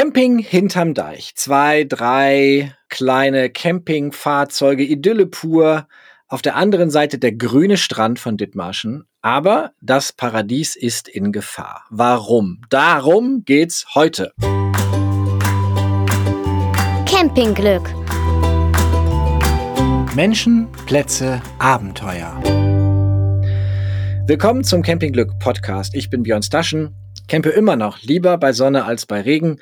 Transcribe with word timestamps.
Camping 0.00 0.38
hinterm 0.38 0.94
Deich. 0.94 1.34
Zwei, 1.34 1.84
drei 1.84 2.74
kleine 2.88 3.50
Campingfahrzeuge, 3.50 4.82
Idylle 4.82 5.26
pur. 5.26 5.88
Auf 6.26 6.40
der 6.40 6.56
anderen 6.56 6.88
Seite 6.88 7.18
der 7.18 7.32
grüne 7.32 7.76
Strand 7.76 8.18
von 8.18 8.38
Dithmarschen. 8.38 9.04
Aber 9.20 9.72
das 9.82 10.14
Paradies 10.14 10.74
ist 10.74 11.06
in 11.06 11.32
Gefahr. 11.32 11.84
Warum? 11.90 12.62
Darum 12.70 13.44
geht's 13.44 13.94
heute. 13.94 14.32
Campingglück. 17.04 17.86
Menschen, 20.14 20.66
Plätze, 20.86 21.42
Abenteuer. 21.58 22.40
Willkommen 24.26 24.64
zum 24.64 24.80
Campingglück 24.80 25.38
Podcast. 25.38 25.94
Ich 25.94 26.08
bin 26.08 26.22
Björn 26.22 26.42
Staschen 26.42 26.96
campe 27.30 27.50
immer 27.50 27.76
noch 27.76 28.02
lieber 28.02 28.38
bei 28.38 28.52
Sonne 28.52 28.84
als 28.84 29.06
bei 29.06 29.20
Regen. 29.20 29.60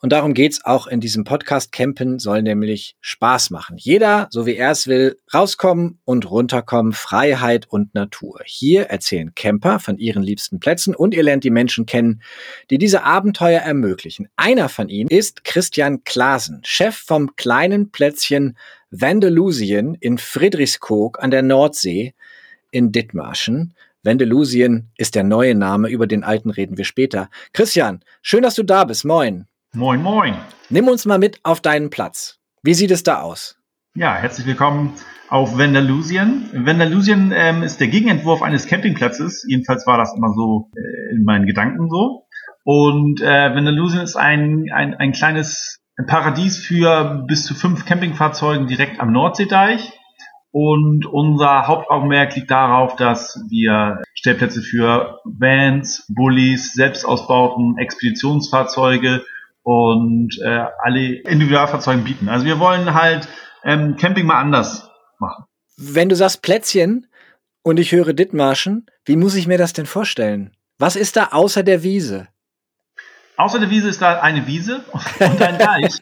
Und 0.00 0.12
darum 0.12 0.32
geht's 0.32 0.64
auch 0.64 0.86
in 0.86 1.00
diesem 1.00 1.24
Podcast. 1.24 1.70
Campen 1.70 2.18
soll 2.18 2.40
nämlich 2.40 2.96
Spaß 3.02 3.50
machen. 3.50 3.76
Jeder, 3.76 4.28
so 4.30 4.46
wie 4.46 4.56
er 4.56 4.70
es 4.70 4.86
will, 4.86 5.18
rauskommen 5.34 5.98
und 6.06 6.30
runterkommen, 6.30 6.94
Freiheit 6.94 7.66
und 7.68 7.94
Natur. 7.94 8.40
Hier 8.46 8.84
erzählen 8.84 9.34
Camper 9.34 9.80
von 9.80 9.98
ihren 9.98 10.22
liebsten 10.22 10.60
Plätzen 10.60 10.94
und 10.94 11.12
ihr 11.12 11.22
lernt 11.22 11.44
die 11.44 11.50
Menschen 11.50 11.84
kennen, 11.84 12.22
die 12.70 12.78
diese 12.78 13.02
Abenteuer 13.02 13.60
ermöglichen. 13.60 14.30
Einer 14.36 14.70
von 14.70 14.88
ihnen 14.88 15.10
ist 15.10 15.44
Christian 15.44 16.02
Klasen, 16.04 16.62
Chef 16.64 16.96
vom 16.96 17.36
kleinen 17.36 17.90
Plätzchen 17.90 18.56
Vandalusien 18.90 19.94
in 19.94 20.16
Friedrichskoog 20.16 21.22
an 21.22 21.30
der 21.30 21.42
Nordsee 21.42 22.14
in 22.70 22.92
Dithmarschen. 22.92 23.74
Wendelusien 24.02 24.90
ist 24.96 25.14
der 25.14 25.24
neue 25.24 25.54
Name, 25.54 25.88
über 25.90 26.06
den 26.06 26.24
alten 26.24 26.48
reden 26.50 26.78
wir 26.78 26.84
später. 26.84 27.28
Christian, 27.52 28.00
schön, 28.22 28.42
dass 28.42 28.54
du 28.54 28.62
da 28.62 28.84
bist. 28.84 29.04
Moin. 29.04 29.46
Moin, 29.74 30.02
moin. 30.02 30.34
Nimm 30.70 30.88
uns 30.88 31.04
mal 31.04 31.18
mit 31.18 31.38
auf 31.42 31.60
deinen 31.60 31.90
Platz. 31.90 32.38
Wie 32.62 32.72
sieht 32.72 32.90
es 32.90 33.02
da 33.02 33.20
aus? 33.20 33.58
Ja, 33.94 34.14
herzlich 34.16 34.46
willkommen 34.46 34.94
auf 35.28 35.58
Vandalusien. 35.58 36.48
Vandalusien 36.54 37.32
ähm, 37.36 37.62
ist 37.62 37.78
der 37.78 37.88
Gegenentwurf 37.88 38.40
eines 38.40 38.66
Campingplatzes. 38.66 39.44
Jedenfalls 39.46 39.86
war 39.86 39.98
das 39.98 40.14
immer 40.16 40.32
so 40.32 40.70
äh, 40.74 41.14
in 41.14 41.24
meinen 41.24 41.46
Gedanken 41.46 41.90
so. 41.90 42.26
Und 42.64 43.20
äh, 43.20 43.54
Vandalusien 43.54 44.00
ist 44.00 44.16
ein, 44.16 44.66
ein, 44.72 44.94
ein 44.94 45.12
kleines 45.12 45.78
Paradies 46.06 46.56
für 46.56 47.22
bis 47.28 47.44
zu 47.44 47.54
fünf 47.54 47.84
Campingfahrzeugen 47.84 48.66
direkt 48.66 48.98
am 48.98 49.12
Nordseedeich. 49.12 49.92
Und 50.52 51.06
unser 51.06 51.68
Hauptaugenmerk 51.68 52.34
liegt 52.34 52.50
darauf, 52.50 52.96
dass 52.96 53.40
wir 53.48 54.02
Stellplätze 54.14 54.62
für 54.62 55.20
Vans, 55.24 56.04
Bullies, 56.08 56.72
Selbstausbauten, 56.72 57.78
Expeditionsfahrzeuge 57.78 59.24
und 59.62 60.38
äh, 60.42 60.64
alle 60.82 61.20
Individualfahrzeuge 61.20 62.02
bieten. 62.02 62.28
Also 62.28 62.46
wir 62.46 62.58
wollen 62.58 62.94
halt 62.94 63.28
ähm, 63.64 63.96
Camping 63.96 64.26
mal 64.26 64.40
anders 64.40 64.88
machen. 65.20 65.44
Wenn 65.76 66.08
du 66.08 66.16
sagst 66.16 66.42
Plätzchen 66.42 67.06
und 67.62 67.78
ich 67.78 67.92
höre 67.92 68.12
Dithmarschen, 68.12 68.86
wie 69.04 69.16
muss 69.16 69.36
ich 69.36 69.46
mir 69.46 69.58
das 69.58 69.72
denn 69.72 69.86
vorstellen? 69.86 70.52
Was 70.78 70.96
ist 70.96 71.16
da 71.16 71.28
außer 71.32 71.62
der 71.62 71.82
Wiese? 71.82 72.28
Außer 73.40 73.58
der 73.58 73.70
Wiese 73.70 73.88
ist 73.88 74.02
da 74.02 74.20
eine 74.20 74.46
Wiese 74.46 74.82
und 75.20 75.40
ein 75.40 75.58
Deich. 75.58 75.98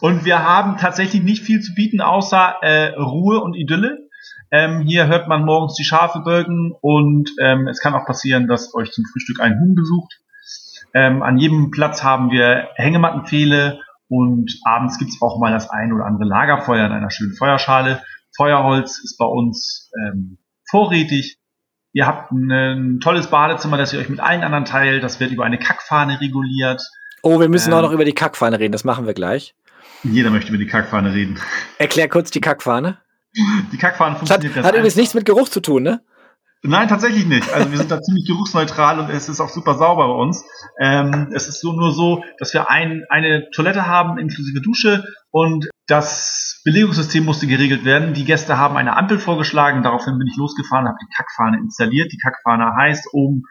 und 0.00 0.26
wir 0.26 0.42
haben 0.42 0.76
tatsächlich 0.76 1.22
nicht 1.22 1.42
viel 1.42 1.60
zu 1.60 1.72
bieten, 1.72 2.02
außer 2.02 2.56
äh, 2.60 2.88
Ruhe 2.98 3.40
und 3.40 3.54
Idylle. 3.54 4.08
Ähm, 4.50 4.82
hier 4.82 5.06
hört 5.06 5.26
man 5.26 5.46
morgens 5.46 5.74
die 5.74 5.84
Schafe 5.84 6.20
bölken 6.20 6.74
und 6.82 7.30
ähm, 7.40 7.66
es 7.66 7.80
kann 7.80 7.94
auch 7.94 8.04
passieren, 8.04 8.46
dass 8.46 8.74
euch 8.74 8.90
zum 8.90 9.04
Frühstück 9.10 9.40
ein 9.40 9.58
Huhn 9.58 9.74
besucht. 9.74 10.20
Ähm, 10.92 11.22
an 11.22 11.38
jedem 11.38 11.70
Platz 11.70 12.04
haben 12.04 12.30
wir 12.30 12.68
Hängemattenpfähle 12.74 13.80
und 14.08 14.52
abends 14.64 14.98
gibt's 14.98 15.22
auch 15.22 15.40
mal 15.40 15.50
das 15.50 15.70
ein 15.70 15.94
oder 15.94 16.04
andere 16.04 16.28
Lagerfeuer 16.28 16.84
in 16.84 16.92
einer 16.92 17.10
schönen 17.10 17.34
Feuerschale. 17.34 18.02
Feuerholz 18.36 18.98
ist 19.02 19.16
bei 19.16 19.24
uns 19.24 19.90
ähm, 19.98 20.36
vorrätig 20.68 21.38
Ihr 21.94 22.08
habt 22.08 22.32
ein 22.32 22.98
tolles 23.00 23.28
Badezimmer, 23.28 23.78
das 23.78 23.92
ihr 23.92 24.00
euch 24.00 24.08
mit 24.08 24.18
allen 24.18 24.42
anderen 24.42 24.64
teilt. 24.64 25.04
Das 25.04 25.20
wird 25.20 25.30
über 25.30 25.44
eine 25.44 25.58
Kackfahne 25.58 26.20
reguliert. 26.20 26.82
Oh, 27.22 27.38
wir 27.38 27.48
müssen 27.48 27.70
ähm, 27.70 27.78
auch 27.78 27.82
noch 27.82 27.92
über 27.92 28.04
die 28.04 28.12
Kackfahne 28.12 28.58
reden. 28.58 28.72
Das 28.72 28.82
machen 28.82 29.06
wir 29.06 29.14
gleich. 29.14 29.54
Jeder 30.02 30.30
möchte 30.30 30.48
über 30.48 30.58
die 30.58 30.66
Kackfahne 30.66 31.14
reden. 31.14 31.38
Erklär 31.78 32.08
kurz 32.08 32.32
die 32.32 32.40
Kackfahne. 32.40 32.98
Die 33.72 33.78
Kackfahne 33.78 34.16
funktioniert 34.16 34.56
das 34.56 34.58
hat, 34.58 34.64
hat 34.64 34.74
übrigens 34.74 34.96
nichts 34.96 35.14
mit 35.14 35.24
Geruch 35.24 35.48
zu 35.48 35.60
tun, 35.60 35.84
ne? 35.84 36.02
Nein, 36.62 36.88
tatsächlich 36.88 37.26
nicht. 37.26 37.52
Also 37.52 37.70
wir 37.70 37.78
sind 37.78 37.90
da 37.90 38.00
ziemlich 38.02 38.26
geruchsneutral 38.26 38.98
und 38.98 39.10
es 39.10 39.28
ist 39.28 39.40
auch 39.40 39.48
super 39.48 39.74
sauber 39.76 40.08
bei 40.08 40.14
uns. 40.14 40.44
Ähm, 40.80 41.30
es 41.32 41.46
ist 41.46 41.60
so, 41.60 41.72
nur 41.74 41.92
so, 41.92 42.24
dass 42.38 42.52
wir 42.54 42.70
ein, 42.70 43.04
eine 43.08 43.50
Toilette 43.50 43.86
haben 43.86 44.18
inklusive 44.18 44.60
Dusche 44.60 45.04
und 45.30 45.68
das 45.86 46.60
Belegungssystem 46.64 47.24
musste 47.24 47.46
geregelt 47.46 47.84
werden. 47.84 48.14
Die 48.14 48.24
Gäste 48.24 48.58
haben 48.58 48.76
eine 48.76 48.96
Ampel 48.96 49.18
vorgeschlagen, 49.18 49.82
daraufhin 49.82 50.18
bin 50.18 50.26
ich 50.26 50.36
losgefahren, 50.36 50.86
habe 50.86 50.98
die 51.02 51.14
Kackfahne 51.14 51.58
installiert. 51.58 52.12
Die 52.12 52.18
Kackfahne 52.18 52.74
heißt 52.74 53.08
oben, 53.12 53.42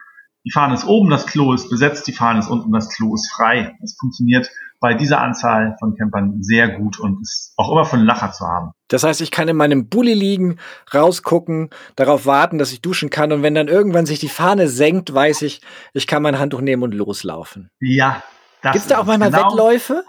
die 0.44 0.50
Fahne 0.50 0.74
ist 0.74 0.84
oben, 0.86 1.08
das 1.08 1.26
Klo 1.26 1.54
ist 1.54 1.70
besetzt, 1.70 2.06
die 2.06 2.12
Fahne 2.12 2.40
ist 2.40 2.48
unten, 2.48 2.70
das 2.72 2.90
Klo 2.90 3.14
ist 3.14 3.32
frei. 3.32 3.76
Es 3.82 3.96
funktioniert 3.98 4.50
bei 4.78 4.92
dieser 4.92 5.22
Anzahl 5.22 5.76
von 5.78 5.96
Campern 5.96 6.42
sehr 6.42 6.68
gut 6.68 7.00
und 7.00 7.22
ist 7.22 7.54
auch 7.56 7.72
immer 7.72 7.86
von 7.86 8.00
Lacher 8.00 8.32
zu 8.32 8.44
haben. 8.46 8.72
Das 8.88 9.04
heißt, 9.04 9.22
ich 9.22 9.30
kann 9.30 9.48
in 9.48 9.56
meinem 9.56 9.88
Bulli 9.88 10.12
liegen, 10.12 10.58
rausgucken, 10.92 11.70
darauf 11.96 12.26
warten, 12.26 12.58
dass 12.58 12.72
ich 12.72 12.82
duschen 12.82 13.08
kann 13.08 13.32
und 13.32 13.42
wenn 13.42 13.54
dann 13.54 13.68
irgendwann 13.68 14.04
sich 14.04 14.18
die 14.18 14.28
Fahne 14.28 14.68
senkt, 14.68 15.14
weiß 15.14 15.42
ich, 15.42 15.62
ich 15.94 16.06
kann 16.06 16.22
mein 16.22 16.38
Handtuch 16.38 16.60
nehmen 16.60 16.82
und 16.82 16.92
loslaufen. 16.92 17.70
Ja. 17.80 18.22
Gibt 18.62 18.76
es 18.76 18.86
da 18.86 18.98
auch 18.98 19.06
manchmal 19.06 19.30
genau. 19.30 19.46
Wettläufe? 19.46 20.04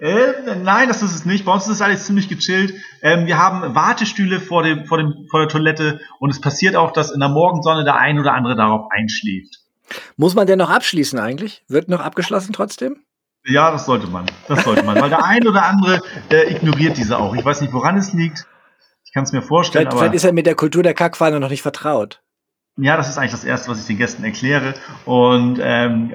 Äh, 0.00 0.56
nein, 0.62 0.88
das 0.88 1.02
ist 1.02 1.14
es 1.14 1.24
nicht. 1.24 1.44
Bei 1.44 1.52
uns 1.52 1.66
ist 1.66 1.82
alles 1.82 2.06
ziemlich 2.06 2.28
gechillt. 2.28 2.74
Ähm, 3.02 3.26
wir 3.26 3.38
haben 3.38 3.74
Wartestühle 3.74 4.40
vor, 4.40 4.62
dem, 4.62 4.86
vor, 4.86 4.98
dem, 4.98 5.26
vor 5.28 5.40
der 5.40 5.48
Toilette 5.48 6.00
und 6.20 6.30
es 6.30 6.40
passiert 6.40 6.76
auch, 6.76 6.92
dass 6.92 7.10
in 7.10 7.20
der 7.20 7.28
Morgensonne 7.28 7.84
der 7.84 7.96
ein 7.96 8.18
oder 8.18 8.32
andere 8.34 8.54
darauf 8.54 8.86
einschläft. 8.90 9.58
Muss 10.16 10.34
man 10.34 10.46
denn 10.46 10.58
noch 10.58 10.70
abschließen 10.70 11.18
eigentlich? 11.18 11.64
Wird 11.68 11.88
noch 11.88 12.00
abgeschlossen 12.00 12.52
trotzdem? 12.52 12.98
Ja, 13.44 13.70
das 13.70 13.86
sollte 13.86 14.06
man. 14.06 14.26
Das 14.46 14.64
sollte 14.64 14.84
man. 14.84 15.00
Weil 15.00 15.08
der 15.08 15.24
ein 15.24 15.46
oder 15.48 15.64
andere 15.64 16.00
äh, 16.30 16.52
ignoriert 16.52 16.96
diese 16.96 17.18
auch. 17.18 17.34
Ich 17.34 17.44
weiß 17.44 17.60
nicht, 17.62 17.72
woran 17.72 17.96
es 17.96 18.12
liegt. 18.12 18.46
Ich 19.04 19.12
kann 19.12 19.24
es 19.24 19.32
mir 19.32 19.42
vorstellen. 19.42 19.86
Vielleicht, 19.86 19.98
vielleicht 19.98 20.14
ist 20.14 20.24
er 20.24 20.32
mit 20.32 20.46
der 20.46 20.54
Kultur 20.54 20.82
der 20.82 20.94
Kackfahne 20.94 21.40
noch 21.40 21.48
nicht 21.48 21.62
vertraut. 21.62 22.20
Ja, 22.76 22.96
das 22.96 23.08
ist 23.08 23.18
eigentlich 23.18 23.32
das 23.32 23.44
Erste, 23.44 23.70
was 23.70 23.80
ich 23.80 23.86
den 23.86 23.96
Gästen 23.96 24.22
erkläre. 24.22 24.74
Und 25.04 25.58
ähm, 25.62 26.12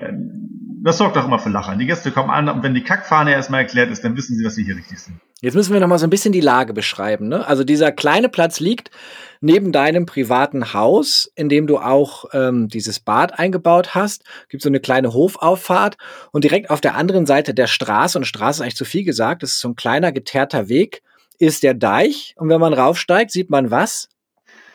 das 0.84 0.98
sorgt 0.98 1.18
auch 1.18 1.26
immer 1.26 1.40
für 1.40 1.50
Lachen. 1.50 1.80
Die 1.80 1.86
Gäste 1.86 2.12
kommen 2.12 2.30
an 2.30 2.50
und 2.50 2.62
wenn 2.62 2.74
die 2.74 2.84
Kackfahne 2.84 3.32
erstmal 3.32 3.62
erklärt 3.62 3.90
ist, 3.90 4.04
dann 4.04 4.18
wissen 4.18 4.36
sie, 4.36 4.44
dass 4.44 4.56
sie 4.56 4.66
hier 4.66 4.76
richtig 4.76 5.00
sind. 5.00 5.18
Jetzt 5.42 5.56
müssen 5.56 5.74
wir 5.74 5.80
noch 5.80 5.88
mal 5.88 5.98
so 5.98 6.06
ein 6.06 6.10
bisschen 6.10 6.34
die 6.34 6.42
Lage 6.42 6.74
beschreiben. 6.74 7.30
Ne? 7.30 7.48
Also 7.48 7.64
dieser 7.64 7.94
kleine 7.94 8.28
Platz 8.28 8.60
liegt 8.60 8.92
neben 9.40 9.72
deinem 9.72 10.06
privaten 10.06 10.74
Haus, 10.74 11.32
in 11.36 11.48
dem 11.48 11.68
du 11.68 11.78
auch 11.78 12.26
ähm, 12.34 12.68
dieses 12.68 13.00
Bad 13.00 13.40
eingebaut 13.40 13.96
hast. 13.96 14.24
Gibt 14.50 14.62
so 14.62 14.70
eine 14.70 14.82
kleine 14.82 15.14
Hofauffahrt 15.14 15.98
und 16.32 16.44
direkt 16.44 16.70
auf 16.70 16.82
der 16.82 16.96
anderen 16.96 17.26
Seite 17.26 17.54
der 17.54 17.68
Straße 17.68 18.18
und 18.18 18.26
Straße 18.26 18.58
ist 18.58 18.62
eigentlich 18.62 18.76
zu 18.76 18.86
viel 18.86 19.06
gesagt. 19.06 19.42
Das 19.42 19.52
ist 19.52 19.60
so 19.60 19.70
ein 19.70 19.76
kleiner 19.76 20.12
geteerter 20.12 20.68
Weg. 20.68 21.02
Ist 21.40 21.64
der 21.64 21.74
Deich 21.74 22.36
und 22.38 22.50
wenn 22.50 22.60
man 22.60 22.74
raufsteigt, 22.74 23.32
sieht 23.32 23.50
man 23.50 23.72
was? 23.72 24.10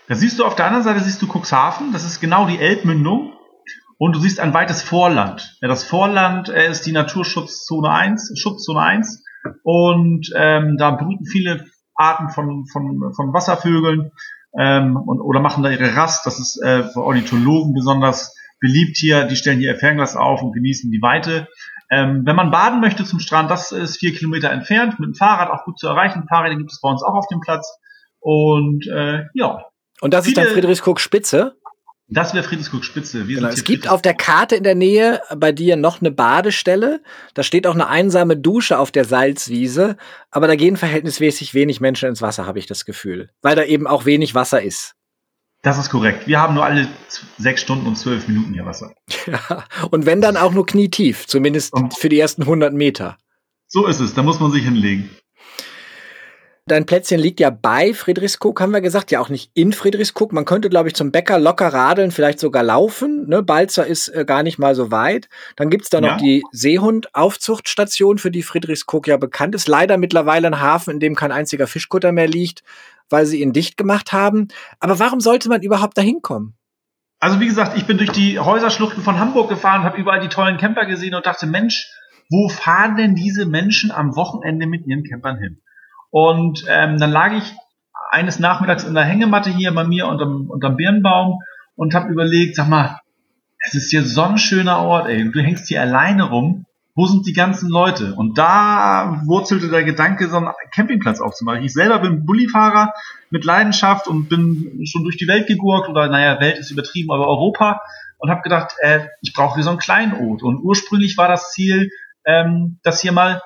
Da 0.09 0.15
siehst 0.15 0.39
du 0.39 0.45
auf 0.47 0.57
der 0.57 0.67
anderen 0.67 0.85
Seite 0.85 1.01
siehst 1.01 1.21
du 1.21 1.27
Cuxhaven. 1.27 1.93
Das 1.93 2.05
ist 2.05 2.21
genau 2.21 2.47
die 2.47 2.59
Elbmündung 2.59 3.33
und 3.99 4.15
du 4.15 4.21
siehst 4.21 4.41
ein 4.41 4.55
weites 4.55 4.83
Vorland. 4.83 5.57
Ja, 5.61 5.69
das 5.69 5.85
Vorland 5.85 6.49
äh, 6.49 6.71
ist 6.71 6.87
die 6.87 6.93
Naturschutzzone 6.93 7.91
1, 7.91 8.33
Schutzzone 8.41 8.81
1 8.81 9.25
und 9.63 10.31
ähm, 10.37 10.77
da 10.79 10.93
brüten 10.93 11.27
viele 11.27 11.67
Arten 11.95 12.31
von, 12.31 12.67
von, 12.67 13.13
von 13.15 13.33
Wasservögeln 13.33 14.13
ähm, 14.59 14.97
und, 14.97 15.21
oder 15.21 15.41
machen 15.41 15.63
da 15.63 15.71
ihre 15.71 15.97
Rast. 15.97 16.25
Das 16.27 16.39
ist 16.39 16.63
äh, 16.63 16.85
für 16.85 17.03
Ornithologen 17.03 17.75
besonders 17.75 18.35
beliebt 18.61 18.97
hier. 18.97 19.25
Die 19.25 19.37
stellen 19.37 19.59
hier 19.59 19.73
ihr 19.73 19.79
Fernglas 19.79 20.17
auf 20.17 20.43
und 20.43 20.53
genießen 20.53 20.91
die 20.91 21.03
Weite. 21.03 21.49
Ähm, 21.91 22.23
wenn 22.25 22.37
man 22.37 22.51
baden 22.51 22.81
möchte 22.81 23.05
zum 23.05 23.19
Strand, 23.19 23.51
das 23.51 23.73
ist 23.73 23.99
vier 23.99 24.15
Kilometer 24.15 24.51
entfernt, 24.51 25.01
mit 25.01 25.09
dem 25.09 25.15
Fahrrad 25.15 25.51
auch 25.51 25.65
gut 25.65 25.79
zu 25.79 25.89
erreichen. 25.89 26.27
Fahrräder 26.29 26.56
gibt 26.56 26.71
es 26.71 26.81
bei 26.81 26.89
uns 26.89 27.03
auch 27.03 27.15
auf 27.15 27.27
dem 27.29 27.41
Platz. 27.41 27.79
Und 28.21 28.87
äh, 28.87 29.25
ja. 29.35 29.65
Und 30.01 30.15
das 30.15 30.27
ist 30.27 30.37
dann 30.37 30.47
Friedrichskoog 30.47 31.01
Spitze? 31.01 31.56
Das 32.10 32.32
wäre 32.32 32.43
Friedrichskoog 32.43 32.84
Spitze. 32.84 33.26
Genau, 33.26 33.49
es 33.49 33.64
gibt 33.64 33.87
auf 33.87 34.00
der 34.00 34.14
Karte 34.14 34.56
in 34.56 34.62
der 34.62 34.75
Nähe 34.75 35.20
bei 35.37 35.52
dir 35.52 35.76
noch 35.76 36.00
eine 36.00 36.10
Badestelle. 36.10 37.02
Da 37.34 37.43
steht 37.43 37.66
auch 37.66 37.75
eine 37.75 37.88
einsame 37.88 38.37
Dusche 38.37 38.78
auf 38.78 38.90
der 38.90 39.05
Salzwiese. 39.05 39.96
Aber 40.31 40.46
da 40.46 40.56
gehen 40.56 40.78
verhältnismäßig 40.78 41.52
wenig 41.52 41.82
Menschen 41.82 42.08
ins 42.08 42.22
Wasser, 42.22 42.46
habe 42.46 42.58
ich 42.58 42.66
das 42.66 42.87
Gefühl. 42.87 43.28
Weil 43.43 43.56
da 43.56 43.64
eben 43.64 43.87
auch 43.87 44.06
wenig 44.06 44.34
Wasser 44.34 44.62
ist. 44.62 44.94
Das 45.62 45.76
ist 45.76 45.90
korrekt. 45.90 46.26
Wir 46.26 46.40
haben 46.40 46.55
nur 46.55 46.64
alle 46.64 46.88
sechs 47.37 47.60
Stunden 47.60 47.87
und 47.87 47.96
zwölf 47.96 48.26
Minuten 48.26 48.55
hier 48.55 48.64
Wasser. 48.64 48.94
Ja, 49.26 49.64
und 49.90 50.06
wenn 50.06 50.22
dann 50.22 50.38
auch 50.38 50.52
nur 50.52 50.64
knietief, 50.64 51.26
zumindest 51.26 51.75
und 51.75 51.94
für 51.94 52.08
die 52.08 52.19
ersten 52.19 52.43
100 52.43 52.72
Meter. 52.72 53.19
So 53.66 53.87
ist 53.87 54.00
es, 54.00 54.14
da 54.14 54.22
muss 54.22 54.40
man 54.40 54.50
sich 54.50 54.64
hinlegen. 54.64 55.10
Dein 56.69 56.85
Plätzchen 56.85 57.19
liegt 57.19 57.41
ja 57.41 57.49
bei 57.49 57.94
Friedrichskoog, 57.94 58.61
haben 58.61 58.73
wir 58.73 58.82
gesagt, 58.82 59.11
ja 59.11 59.20
auch 59.20 59.31
nicht 59.31 59.50
in 59.55 59.73
Friedrichskoog. 59.73 60.32
Man 60.32 60.44
könnte, 60.44 60.69
glaube 60.69 60.88
ich, 60.88 60.94
zum 60.94 61.11
Bäcker 61.11 61.38
locker 61.38 61.73
radeln, 61.73 62.11
vielleicht 62.11 62.38
sogar 62.38 62.62
laufen. 62.62 63.26
Ne? 63.26 63.43
Balzer 63.43 63.87
ist 63.87 64.09
äh, 64.09 64.25
gar 64.26 64.43
nicht 64.43 64.59
mal 64.59 64.75
so 64.75 64.91
weit. 64.91 65.29
Dann 65.56 65.70
gibt's 65.70 65.88
da 65.88 66.00
noch 66.00 66.11
ja. 66.11 66.17
die 66.19 66.43
Seehund-Aufzuchtstation, 66.53 68.19
für 68.19 68.31
die 68.31 68.43
Friedrichskoog 68.43 69.09
ja 69.09 69.17
bekannt 69.17 69.55
ist. 69.55 69.67
Leider 69.67 69.97
mittlerweile 69.97 70.49
ein 70.49 70.61
Hafen, 70.61 70.94
in 70.94 71.00
dem 71.00 71.15
kein 71.15 71.32
einziger 71.32 71.67
Fischkutter 71.67 72.12
mehr 72.12 72.29
liegt, 72.29 72.62
weil 73.09 73.25
sie 73.25 73.41
ihn 73.41 73.55
dicht 73.55 73.79
gemacht 73.79 74.12
haben. 74.12 74.49
Aber 74.79 74.99
warum 74.99 75.20
sollte 75.20 75.49
man 75.49 75.62
überhaupt 75.62 75.97
da 75.97 76.03
hinkommen? 76.03 76.55
Also 77.19 77.41
wie 77.41 77.47
gesagt, 77.47 77.76
ich 77.76 77.87
bin 77.87 77.97
durch 77.97 78.12
die 78.12 78.38
Häuserschluchten 78.38 79.03
von 79.03 79.19
Hamburg 79.19 79.49
gefahren, 79.49 79.85
habe 79.85 79.99
überall 79.99 80.20
die 80.20 80.29
tollen 80.29 80.59
Camper 80.59 80.85
gesehen 80.85 81.15
und 81.15 81.25
dachte, 81.25 81.47
Mensch, 81.47 81.91
wo 82.31 82.49
fahren 82.49 82.97
denn 82.97 83.15
diese 83.15 83.47
Menschen 83.47 83.91
am 83.91 84.15
Wochenende 84.15 84.67
mit 84.67 84.87
ihren 84.87 85.03
Campern 85.03 85.38
hin? 85.38 85.62
Und 86.10 86.64
ähm, 86.69 86.99
dann 86.99 87.10
lag 87.10 87.32
ich 87.32 87.55
eines 88.10 88.38
Nachmittags 88.38 88.84
in 88.84 88.94
der 88.94 89.05
Hängematte 89.05 89.50
hier 89.50 89.72
bei 89.75 89.84
mir 89.84 90.06
unterm, 90.06 90.49
unterm 90.49 90.76
Birnbaum 90.76 91.40
und 91.76 91.94
habe 91.94 92.10
überlegt, 92.10 92.56
sag 92.56 92.69
mal, 92.69 93.00
es 93.60 93.75
ist 93.75 93.90
hier 93.90 94.05
so 94.05 94.22
ein 94.22 94.38
schöner 94.38 94.78
Ort, 94.78 95.08
ey, 95.08 95.31
du 95.31 95.40
hängst 95.40 95.69
hier 95.69 95.81
alleine 95.81 96.25
rum. 96.25 96.64
Wo 96.94 97.06
sind 97.06 97.26
die 97.26 97.32
ganzen 97.32 97.69
Leute? 97.69 98.14
Und 98.14 98.38
da 98.38 99.22
wurzelte 99.25 99.69
der 99.69 99.84
Gedanke, 99.84 100.28
so 100.28 100.38
einen 100.38 100.49
Campingplatz 100.75 101.20
aufzumachen. 101.20 101.62
Ich 101.62 101.72
selber 101.72 102.00
bin 102.00 102.26
Bullifahrer 102.26 102.93
mit 103.31 103.44
Leidenschaft 103.44 104.08
und 104.08 104.28
bin 104.28 104.81
schon 104.84 105.05
durch 105.05 105.16
die 105.16 105.28
Welt 105.28 105.46
gegurkt 105.46 105.88
oder 105.88 106.08
naja, 106.08 106.40
Welt 106.40 106.58
ist 106.58 106.72
übertrieben, 106.72 107.12
aber 107.12 107.28
Europa 107.28 107.81
und 108.19 108.31
habe 108.31 108.43
gedacht, 108.43 108.75
äh, 108.81 109.06
ich 109.22 109.32
brauche 109.32 109.55
hier 109.55 109.64
so 109.64 109.70
einen 109.70 109.78
Kleinod. 109.78 110.43
Und 110.43 110.60
ursprünglich 110.60 111.16
war 111.16 111.28
das 111.28 111.52
Ziel, 111.52 111.90
ähm, 112.25 112.78
dass 112.82 113.00
hier 113.00 113.12
mal 113.12 113.43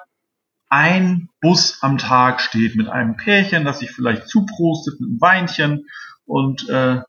ein 0.72 1.28
Bus 1.42 1.78
am 1.82 1.98
Tag 1.98 2.40
steht 2.40 2.76
mit 2.76 2.88
einem 2.88 3.18
Pärchen, 3.18 3.66
das 3.66 3.80
sich 3.80 3.90
vielleicht 3.90 4.26
zuprostet 4.26 4.98
mit 5.00 5.10
einem 5.10 5.20
Weinchen 5.20 5.86
und 6.24 6.66
äh, 6.70 7.00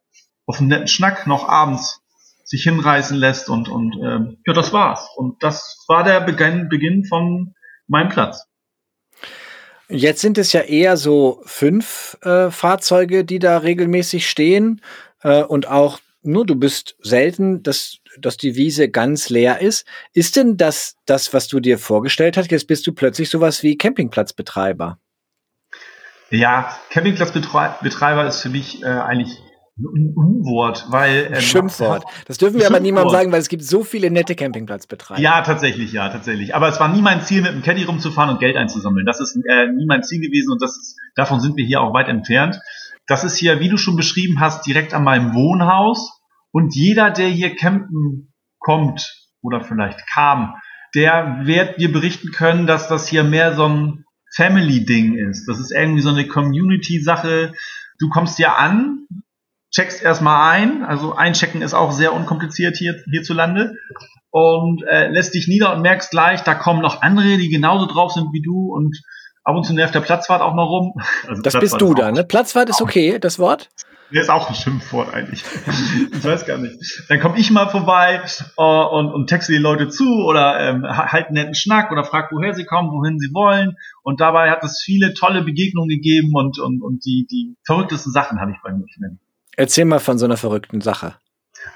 auf 0.45 0.59
einen 0.59 0.67
netten 0.67 0.89
Schnack 0.89 1.27
noch 1.27 1.47
abends 1.47 2.01
sich 2.43 2.63
hinreißen 2.63 3.15
lässt 3.15 3.49
und, 3.49 3.69
und 3.69 3.95
äh, 4.03 4.35
ja, 4.45 4.53
das 4.53 4.73
war's. 4.73 5.07
Und 5.15 5.41
das 5.41 5.85
war 5.87 6.03
der 6.03 6.19
Beginn, 6.19 6.67
Beginn 6.67 7.05
von 7.05 7.55
meinem 7.87 8.09
Platz. 8.09 8.45
Jetzt 9.87 10.19
sind 10.19 10.37
es 10.37 10.51
ja 10.51 10.61
eher 10.61 10.97
so 10.97 11.41
fünf 11.45 12.17
äh, 12.21 12.51
Fahrzeuge, 12.51 13.23
die 13.23 13.39
da 13.39 13.59
regelmäßig 13.59 14.29
stehen 14.29 14.81
äh, 15.21 15.41
und 15.41 15.69
auch 15.69 15.99
nur 16.23 16.45
du 16.45 16.55
bist 16.55 16.95
selten, 16.99 17.63
dass, 17.63 17.97
dass 18.19 18.37
die 18.37 18.55
Wiese 18.55 18.89
ganz 18.89 19.29
leer 19.29 19.61
ist. 19.61 19.85
Ist 20.13 20.35
denn 20.35 20.57
das, 20.57 20.95
das, 21.05 21.33
was 21.33 21.47
du 21.47 21.59
dir 21.59 21.77
vorgestellt 21.77 22.37
hast? 22.37 22.51
Jetzt 22.51 22.67
bist 22.67 22.87
du 22.87 22.93
plötzlich 22.93 23.29
sowas 23.29 23.63
wie 23.63 23.77
Campingplatzbetreiber. 23.77 24.97
Ja, 26.29 26.75
Campingplatzbetreiber 26.89 28.25
ist 28.25 28.41
für 28.41 28.49
mich 28.49 28.81
äh, 28.81 28.85
eigentlich 28.87 29.39
ein 29.77 30.13
Unwort, 30.15 30.85
weil 30.89 31.31
ähm, 31.33 31.41
Schimpfwort. 31.41 32.03
Das 32.27 32.37
dürfen 32.37 32.59
wir 32.59 32.67
aber 32.67 32.79
niemandem 32.79 33.11
sagen, 33.11 33.31
weil 33.31 33.39
es 33.39 33.49
gibt 33.49 33.63
so 33.63 33.83
viele 33.83 34.11
nette 34.11 34.35
Campingplatzbetreiber. 34.35 35.19
Ja, 35.19 35.41
tatsächlich, 35.41 35.91
ja, 35.91 36.09
tatsächlich. 36.09 36.55
Aber 36.55 36.67
es 36.67 36.79
war 36.79 36.89
nie 36.89 37.01
mein 37.01 37.21
Ziel, 37.21 37.41
mit 37.41 37.51
dem 37.51 37.63
Caddy 37.63 37.83
rumzufahren 37.83 38.31
und 38.33 38.39
Geld 38.39 38.55
einzusammeln. 38.55 39.05
Das 39.05 39.19
ist 39.19 39.35
äh, 39.35 39.67
nie 39.67 39.85
mein 39.87 40.03
Ziel 40.03 40.21
gewesen 40.21 40.51
und 40.51 40.61
das 40.61 40.77
ist, 40.77 40.97
davon 41.15 41.39
sind 41.39 41.57
wir 41.57 41.65
hier 41.65 41.81
auch 41.81 41.93
weit 41.93 42.07
entfernt. 42.07 42.59
Das 43.07 43.23
ist 43.23 43.37
hier, 43.37 43.59
wie 43.59 43.69
du 43.69 43.77
schon 43.77 43.95
beschrieben 43.95 44.39
hast, 44.39 44.65
direkt 44.65 44.93
an 44.93 45.03
meinem 45.03 45.33
Wohnhaus. 45.33 46.21
Und 46.51 46.75
jeder, 46.75 47.11
der 47.11 47.27
hier 47.27 47.55
campen 47.55 48.33
kommt 48.59 49.05
oder 49.41 49.61
vielleicht 49.61 49.99
kam, 50.07 50.55
der 50.95 51.41
wird 51.43 51.79
dir 51.79 51.91
berichten 51.91 52.31
können, 52.31 52.67
dass 52.67 52.87
das 52.87 53.07
hier 53.07 53.23
mehr 53.23 53.55
so 53.55 53.67
ein 53.67 54.05
Family-Ding 54.35 55.15
ist. 55.15 55.47
Das 55.47 55.59
ist 55.59 55.71
irgendwie 55.71 56.01
so 56.01 56.09
eine 56.09 56.27
Community-Sache. 56.27 57.53
Du 57.99 58.09
kommst 58.09 58.37
hier 58.37 58.57
an, 58.57 59.07
checkst 59.71 60.03
erstmal 60.03 60.51
ein. 60.51 60.83
Also 60.83 61.15
einchecken 61.15 61.61
ist 61.61 61.73
auch 61.73 61.91
sehr 61.91 62.13
unkompliziert 62.13 62.77
hier, 62.77 62.95
hierzulande. 63.11 63.75
Und 64.29 64.83
äh, 64.87 65.09
lässt 65.09 65.33
dich 65.33 65.47
nieder 65.47 65.75
und 65.75 65.81
merkst 65.81 66.11
gleich, 66.11 66.41
da 66.41 66.55
kommen 66.55 66.81
noch 66.81 67.01
andere, 67.01 67.37
die 67.37 67.49
genauso 67.49 67.85
drauf 67.85 68.11
sind 68.13 68.33
wie 68.33 68.41
du 68.41 68.73
und 68.73 68.97
Ab 69.43 69.55
und 69.55 69.65
zu 69.65 69.73
nervt 69.73 69.93
der 69.93 70.01
Platzwart 70.01 70.41
auch 70.41 70.53
mal 70.53 70.63
rum. 70.63 70.93
Also 71.27 71.41
das 71.41 71.53
Platzwart 71.53 71.61
bist 71.61 71.81
du 71.81 71.93
da, 71.93 72.11
ne? 72.11 72.23
Platzwart 72.23 72.69
ist 72.69 72.81
okay, 72.81 73.19
das 73.19 73.39
Wort? 73.39 73.69
Der 74.13 74.21
ist 74.21 74.29
auch 74.29 74.47
ein 74.47 74.55
Schimpfwort 74.55 75.11
eigentlich. 75.13 75.43
ich 76.13 76.23
weiß 76.23 76.45
gar 76.45 76.59
nicht. 76.59 76.77
Dann 77.09 77.19
komme 77.19 77.37
ich 77.39 77.49
mal 77.49 77.67
vorbei 77.69 78.21
uh, 78.57 78.61
und, 78.61 79.11
und 79.11 79.27
texte 79.27 79.51
die 79.51 79.57
Leute 79.57 79.89
zu 79.89 80.05
oder 80.25 80.59
ähm, 80.59 80.85
halt 80.85 81.27
einen 81.27 81.33
netten 81.33 81.55
Schnack 81.55 81.91
oder 81.91 82.03
frag, 82.03 82.31
woher 82.31 82.53
sie 82.53 82.63
kommen, 82.63 82.91
wohin 82.91 83.17
sie 83.17 83.33
wollen. 83.33 83.75
Und 84.03 84.21
dabei 84.21 84.51
hat 84.51 84.63
es 84.63 84.81
viele 84.83 85.15
tolle 85.15 85.41
Begegnungen 85.41 85.89
gegeben 85.89 86.31
und, 86.35 86.59
und, 86.59 86.83
und 86.83 87.03
die, 87.05 87.25
die 87.29 87.57
verrücktesten 87.65 88.11
Sachen 88.11 88.39
habe 88.39 88.51
ich 88.51 88.57
bei 88.63 88.71
mir 88.71 88.85
gefunden. 88.85 89.19
Erzähl 89.57 89.85
mal 89.85 89.99
von 89.99 90.17
so 90.19 90.25
einer 90.25 90.37
verrückten 90.37 90.81
Sache. 90.81 91.15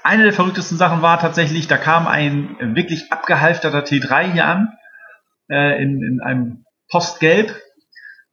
Eine 0.02 0.24
der 0.24 0.32
verrücktesten 0.32 0.78
Sachen 0.78 1.02
war 1.02 1.18
tatsächlich, 1.18 1.66
da 1.66 1.76
kam 1.76 2.06
ein 2.06 2.56
wirklich 2.76 3.10
abgehalfterter 3.10 3.80
T3 3.80 4.32
hier 4.32 4.46
an, 4.46 4.68
äh, 5.50 5.82
in, 5.82 6.02
in 6.02 6.20
einem 6.20 6.64
Postgelb. 6.90 7.54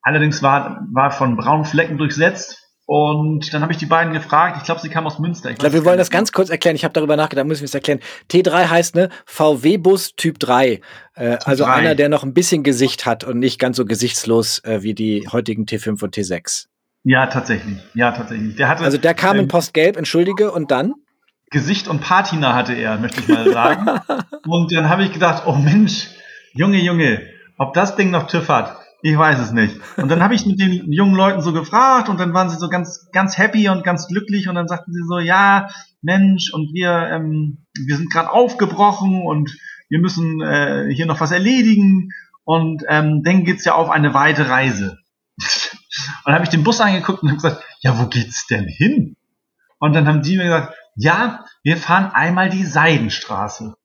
Allerdings 0.01 0.43
war, 0.43 0.85
war 0.93 1.11
von 1.11 1.35
braunen 1.35 1.65
Flecken 1.65 1.97
durchsetzt. 1.97 2.61
Und 2.87 3.51
dann 3.51 3.63
habe 3.63 3.71
ich 3.71 3.79
die 3.79 3.87
beiden 3.87 4.13
gefragt, 4.13 4.57
ich 4.59 4.63
glaube, 4.63 4.79
sie 4.79 4.89
kamen 4.89 5.07
aus 5.07 5.17
Münster. 5.17 5.49
Ich, 5.49 5.57
glaube, 5.57 5.73
wir 5.73 5.85
wollen 5.85 5.97
das 5.97 6.11
ganz 6.11 6.31
kurz 6.31 6.49
erklären. 6.49 6.75
Ich 6.75 6.83
habe 6.83 6.93
darüber 6.93 7.15
nachgedacht, 7.15 7.47
müssen 7.47 7.61
wir 7.61 7.65
es 7.65 7.73
erklären. 7.73 7.99
T3 8.29 8.69
heißt 8.69 8.93
ne 8.93 9.09
VW-Bus 9.25 10.15
Typ 10.15 10.37
3. 10.37 10.81
Äh, 11.15 11.37
typ 11.37 11.47
also 11.47 11.63
3. 11.63 11.71
einer, 11.71 11.95
der 11.95 12.09
noch 12.09 12.23
ein 12.23 12.35
bisschen 12.35 12.61
Gesicht 12.61 13.07
hat 13.07 13.23
und 13.23 13.39
nicht 13.39 13.57
ganz 13.57 13.77
so 13.77 13.85
gesichtslos 13.85 14.63
äh, 14.63 14.83
wie 14.83 14.93
die 14.93 15.27
heutigen 15.31 15.65
T5 15.65 16.03
und 16.03 16.15
T6. 16.15 16.67
Ja, 17.03 17.25
tatsächlich. 17.25 17.79
Ja, 17.95 18.11
tatsächlich. 18.11 18.55
Der 18.55 18.67
hatte, 18.67 18.83
also 18.83 18.99
der 18.99 19.15
kam 19.15 19.37
ähm, 19.37 19.43
in 19.43 19.47
Postgelb, 19.47 19.97
entschuldige, 19.97 20.51
und 20.51 20.69
dann? 20.69 20.93
Gesicht 21.49 21.87
und 21.87 22.01
Patina 22.01 22.53
hatte 22.53 22.73
er, 22.73 22.99
möchte 22.99 23.21
ich 23.21 23.27
mal 23.27 23.51
sagen. 23.51 23.87
und 24.47 24.71
dann 24.71 24.89
habe 24.89 25.03
ich 25.03 25.11
gedacht, 25.11 25.43
oh 25.47 25.53
Mensch, 25.53 26.09
Junge, 26.53 26.79
Junge, 26.79 27.21
ob 27.57 27.73
das 27.73 27.95
Ding 27.95 28.11
noch 28.11 28.27
TÜV 28.27 28.49
hat, 28.49 28.77
ich 29.01 29.17
weiß 29.17 29.39
es 29.39 29.51
nicht. 29.51 29.79
Und 29.97 30.09
dann 30.09 30.23
habe 30.23 30.33
ich 30.33 30.45
mit 30.45 30.59
den 30.59 30.91
jungen 30.91 31.15
Leuten 31.15 31.41
so 31.41 31.53
gefragt 31.53 32.09
und 32.09 32.19
dann 32.19 32.33
waren 32.33 32.49
sie 32.49 32.57
so 32.57 32.69
ganz, 32.69 33.07
ganz 33.11 33.37
happy 33.37 33.69
und 33.69 33.83
ganz 33.83 34.07
glücklich 34.07 34.49
und 34.49 34.55
dann 34.55 34.67
sagten 34.67 34.93
sie 34.93 35.03
so, 35.07 35.19
ja, 35.19 35.67
Mensch, 36.01 36.51
und 36.51 36.73
wir, 36.73 36.89
ähm, 37.11 37.65
wir 37.75 37.97
sind 37.97 38.11
gerade 38.11 38.31
aufgebrochen 38.31 39.21
und 39.21 39.55
wir 39.89 39.99
müssen 39.99 40.41
äh, 40.41 40.91
hier 40.91 41.05
noch 41.05 41.19
was 41.19 41.31
erledigen 41.31 42.09
und 42.45 42.83
ähm, 42.89 43.21
dann 43.23 43.43
geht's 43.43 43.65
ja 43.65 43.75
auf 43.75 43.89
eine 43.89 44.13
weite 44.13 44.49
Reise. 44.49 44.97
und 45.37 46.25
dann 46.25 46.33
habe 46.33 46.45
ich 46.45 46.49
den 46.49 46.63
Bus 46.63 46.81
angeguckt 46.81 47.21
und 47.21 47.29
habe 47.29 47.37
gesagt, 47.37 47.63
ja, 47.81 47.99
wo 47.99 48.07
geht's 48.07 48.47
denn 48.47 48.67
hin? 48.67 49.15
Und 49.77 49.93
dann 49.93 50.07
haben 50.07 50.23
die 50.23 50.37
mir 50.37 50.45
gesagt, 50.45 50.73
ja, 50.95 51.45
wir 51.63 51.77
fahren 51.77 52.11
einmal 52.11 52.49
die 52.49 52.65
Seidenstraße. 52.65 53.75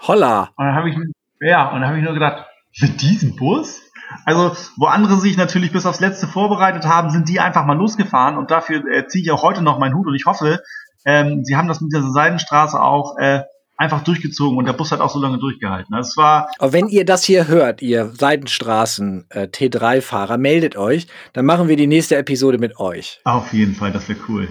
Holla. 0.00 0.50
Und 0.56 0.64
dann 0.64 0.74
habe 0.74 0.88
ich, 0.88 0.96
ja, 1.40 1.68
und 1.68 1.80
dann 1.80 1.88
habe 1.88 1.98
ich 1.98 2.04
nur 2.04 2.14
gedacht, 2.14 2.46
mit 2.80 3.00
diesem 3.02 3.36
Bus? 3.36 3.80
Also, 4.24 4.56
wo 4.76 4.86
andere 4.86 5.18
sich 5.18 5.36
natürlich 5.36 5.72
bis 5.72 5.86
aufs 5.86 6.00
Letzte 6.00 6.26
vorbereitet 6.26 6.84
haben, 6.84 7.10
sind 7.10 7.28
die 7.28 7.40
einfach 7.40 7.64
mal 7.64 7.76
losgefahren 7.76 8.36
und 8.36 8.50
dafür 8.50 8.82
äh, 8.86 9.06
ziehe 9.06 9.24
ich 9.24 9.30
auch 9.30 9.42
heute 9.42 9.62
noch 9.62 9.78
meinen 9.78 9.94
Hut 9.94 10.06
und 10.06 10.14
ich 10.14 10.26
hoffe, 10.26 10.62
ähm, 11.04 11.44
sie 11.44 11.56
haben 11.56 11.68
das 11.68 11.80
mit 11.80 11.92
dieser 11.92 12.10
Seidenstraße 12.10 12.80
auch 12.80 13.16
äh, 13.18 13.42
einfach 13.76 14.04
durchgezogen 14.04 14.56
und 14.56 14.66
der 14.66 14.72
Bus 14.72 14.92
hat 14.92 15.00
auch 15.00 15.10
so 15.10 15.20
lange 15.20 15.38
durchgehalten. 15.38 15.94
Also 15.94 16.08
es 16.08 16.16
war. 16.16 16.50
Aber 16.58 16.72
wenn 16.72 16.88
ihr 16.88 17.04
das 17.04 17.24
hier 17.24 17.48
hört, 17.48 17.82
ihr 17.82 18.12
Seidenstraßen 18.14 19.26
äh, 19.30 19.46
T3-Fahrer, 19.46 20.38
meldet 20.38 20.76
euch, 20.76 21.06
dann 21.32 21.44
machen 21.44 21.68
wir 21.68 21.76
die 21.76 21.86
nächste 21.86 22.16
Episode 22.16 22.58
mit 22.58 22.78
euch. 22.78 23.20
Auf 23.24 23.52
jeden 23.52 23.74
Fall, 23.74 23.92
das 23.92 24.08
wäre 24.08 24.18
cool. 24.28 24.48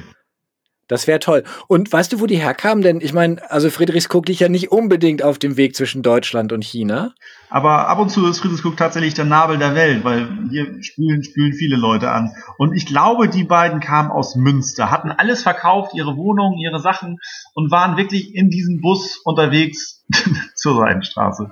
Das 0.87 1.07
wäre 1.07 1.19
toll. 1.19 1.43
Und 1.67 1.91
weißt 1.91 2.11
du, 2.11 2.19
wo 2.19 2.25
die 2.25 2.37
herkamen? 2.37 2.83
Denn 2.83 2.99
ich 2.99 3.13
meine, 3.13 3.49
also 3.49 3.69
Friedrichskoog 3.69 4.27
liegt 4.27 4.41
ja 4.41 4.49
nicht 4.49 4.71
unbedingt 4.71 5.23
auf 5.23 5.39
dem 5.39 5.55
Weg 5.55 5.75
zwischen 5.75 6.03
Deutschland 6.03 6.51
und 6.51 6.63
China. 6.63 7.13
Aber 7.49 7.87
ab 7.87 7.99
und 7.99 8.09
zu 8.09 8.27
ist 8.27 8.39
Friedrichskoog 8.39 8.75
tatsächlich 8.75 9.13
der 9.13 9.25
Nabel 9.25 9.57
der 9.57 9.75
Welt, 9.75 10.03
weil 10.03 10.27
hier 10.49 10.83
spülen, 10.83 11.23
spülen 11.23 11.53
viele 11.53 11.77
Leute 11.77 12.11
an. 12.11 12.31
Und 12.57 12.73
ich 12.73 12.85
glaube, 12.85 13.29
die 13.29 13.43
beiden 13.43 13.79
kamen 13.79 14.11
aus 14.11 14.35
Münster, 14.35 14.91
hatten 14.91 15.11
alles 15.11 15.43
verkauft, 15.43 15.93
ihre 15.93 16.17
Wohnungen, 16.17 16.59
ihre 16.59 16.79
Sachen 16.79 17.17
und 17.53 17.71
waren 17.71 17.95
wirklich 17.95 18.35
in 18.35 18.49
diesem 18.49 18.81
Bus 18.81 19.21
unterwegs 19.23 20.03
zur 20.55 20.75
Seidenstraße. 20.75 21.51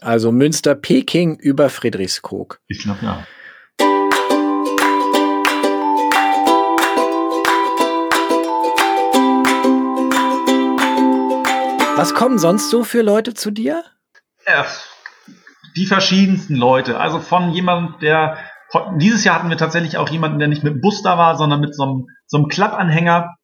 Also 0.00 0.32
Münster-Peking 0.32 1.36
über 1.36 1.68
Friedrichskoog. 1.68 2.60
Ich 2.68 2.80
glaube 2.80 3.00
ja. 3.02 3.26
Was 12.02 12.14
kommen 12.14 12.36
sonst 12.36 12.68
so 12.68 12.82
für 12.82 13.00
Leute 13.00 13.32
zu 13.32 13.52
dir? 13.52 13.84
Ja, 14.44 14.66
die 15.76 15.86
verschiedensten 15.86 16.56
Leute. 16.56 16.98
Also 16.98 17.20
von 17.20 17.52
jemandem, 17.52 18.00
der 18.00 18.38
dieses 18.96 19.22
Jahr 19.22 19.36
hatten 19.36 19.50
wir 19.50 19.56
tatsächlich 19.56 19.98
auch 19.98 20.08
jemanden, 20.08 20.40
der 20.40 20.48
nicht 20.48 20.64
mit 20.64 20.74
dem 20.74 20.80
Bus 20.80 21.02
da 21.02 21.16
war, 21.16 21.36
sondern 21.36 21.60
mit 21.60 21.76
so 21.76 21.84
einem, 21.84 22.06
so 22.26 22.38
einem 22.38 22.48
Klappanhänger. 22.48 23.36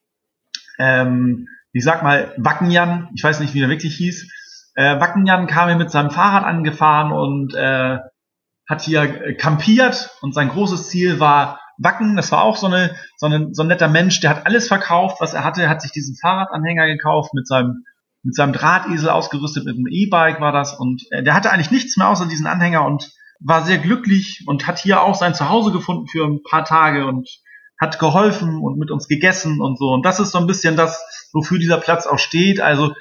Ähm, 0.81 1.47
ich 1.73 1.85
sag 1.85 2.03
mal, 2.03 2.35
Wackenjan, 2.37 3.11
ich 3.15 3.23
weiß 3.23 3.39
nicht, 3.39 3.55
wie 3.55 3.61
der 3.61 3.69
wirklich 3.69 3.95
hieß. 3.95 4.29
Äh, 4.75 4.99
Wackenjan 4.99 5.47
kam 5.47 5.69
hier 5.69 5.79
mit 5.79 5.93
seinem 5.93 6.11
Fahrrad 6.11 6.43
angefahren 6.43 7.13
und 7.13 7.55
äh, 7.55 7.99
hat 8.69 8.83
hier 8.83 9.37
kampiert 9.37 10.11
und 10.21 10.35
sein 10.35 10.49
großes 10.49 10.89
Ziel 10.89 11.21
war 11.21 11.61
Wacken. 11.79 12.17
Das 12.17 12.33
war 12.33 12.43
auch 12.43 12.57
so, 12.57 12.67
eine, 12.67 12.97
so, 13.19 13.27
eine, 13.27 13.51
so 13.53 13.63
ein 13.63 13.69
netter 13.69 13.87
Mensch, 13.87 14.19
der 14.19 14.31
hat 14.31 14.47
alles 14.47 14.67
verkauft, 14.67 15.21
was 15.21 15.33
er 15.33 15.45
hatte. 15.45 15.63
Er 15.63 15.69
hat 15.69 15.81
sich 15.81 15.93
diesen 15.93 16.17
Fahrradanhänger 16.17 16.89
gekauft 16.89 17.35
mit 17.35 17.47
seinem, 17.47 17.85
mit 18.23 18.35
seinem 18.35 18.53
Drahtesel 18.53 19.11
ausgerüstet, 19.11 19.65
mit 19.65 19.77
einem 19.77 19.87
E-Bike 19.89 20.41
war 20.41 20.53
das. 20.53 20.79
Und 20.79 21.05
äh, 21.11 21.23
der 21.23 21.35
hatte 21.35 21.51
eigentlich 21.51 21.71
nichts 21.71 21.97
mehr 21.97 22.09
außer 22.09 22.27
diesen 22.27 22.47
Anhänger 22.47 22.85
und 22.85 23.11
war 23.41 23.65
sehr 23.65 23.79
glücklich 23.79 24.45
und 24.47 24.67
hat 24.67 24.79
hier 24.79 25.03
auch 25.03 25.15
sein 25.15 25.35
Zuhause 25.35 25.71
gefunden 25.71 26.09
für 26.09 26.25
ein 26.25 26.43
paar 26.43 26.65
Tage 26.65 27.07
und 27.07 27.29
hat 27.81 27.99
geholfen 27.99 28.61
und 28.61 28.79
mit 28.79 28.91
uns 28.91 29.07
gegessen 29.07 29.61
und 29.61 29.79
so. 29.79 29.91
Und 29.91 30.05
das 30.05 30.19
ist 30.19 30.33
so 30.33 30.39
ein 30.39 30.49
bisschen 30.49 30.77
das, 30.77 31.31
wofür 31.33 31.59
dieser 31.59 31.79
Platz 31.79 32.07
auch 32.07 32.19
steht. 32.19 32.61
Also 32.61 32.93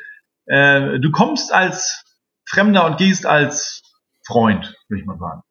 äh, 0.45 0.99
du 0.99 1.11
kommst 1.11 1.51
als 1.51 2.03
Fremder 2.47 2.85
und 2.85 2.97
gehst 2.97 3.25
als 3.25 3.81
Freund, 4.25 4.75
würde 4.87 5.01
ich 5.01 5.07
mal 5.07 5.17
sagen. 5.17 5.41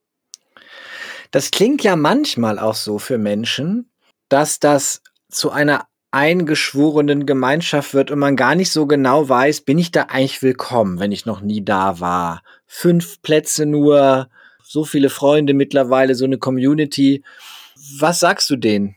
Das 1.32 1.50
klingt 1.50 1.82
ja 1.82 1.96
manchmal 1.96 2.58
auch 2.58 2.74
so 2.74 2.98
für 2.98 3.18
Menschen, 3.18 3.90
dass 4.28 4.60
das 4.60 5.02
zu 5.28 5.50
einer 5.50 5.86
eingeschworenen 6.10 7.26
Gemeinschaft 7.26 7.94
wird 7.94 8.10
und 8.10 8.18
man 8.18 8.36
gar 8.36 8.54
nicht 8.54 8.70
so 8.70 8.86
genau 8.86 9.28
weiß, 9.28 9.62
bin 9.62 9.78
ich 9.78 9.90
da 9.90 10.02
eigentlich 10.02 10.42
willkommen, 10.42 10.98
wenn 10.98 11.12
ich 11.12 11.26
noch 11.26 11.40
nie 11.40 11.64
da 11.64 12.00
war. 12.00 12.42
Fünf 12.66 13.20
Plätze 13.22 13.66
nur, 13.66 14.28
so 14.62 14.84
viele 14.84 15.10
Freunde 15.10 15.54
mittlerweile, 15.54 16.14
so 16.14 16.24
eine 16.24 16.38
Community. 16.38 17.22
Was 17.98 18.20
sagst 18.20 18.48
du 18.50 18.56
denen? 18.56 18.96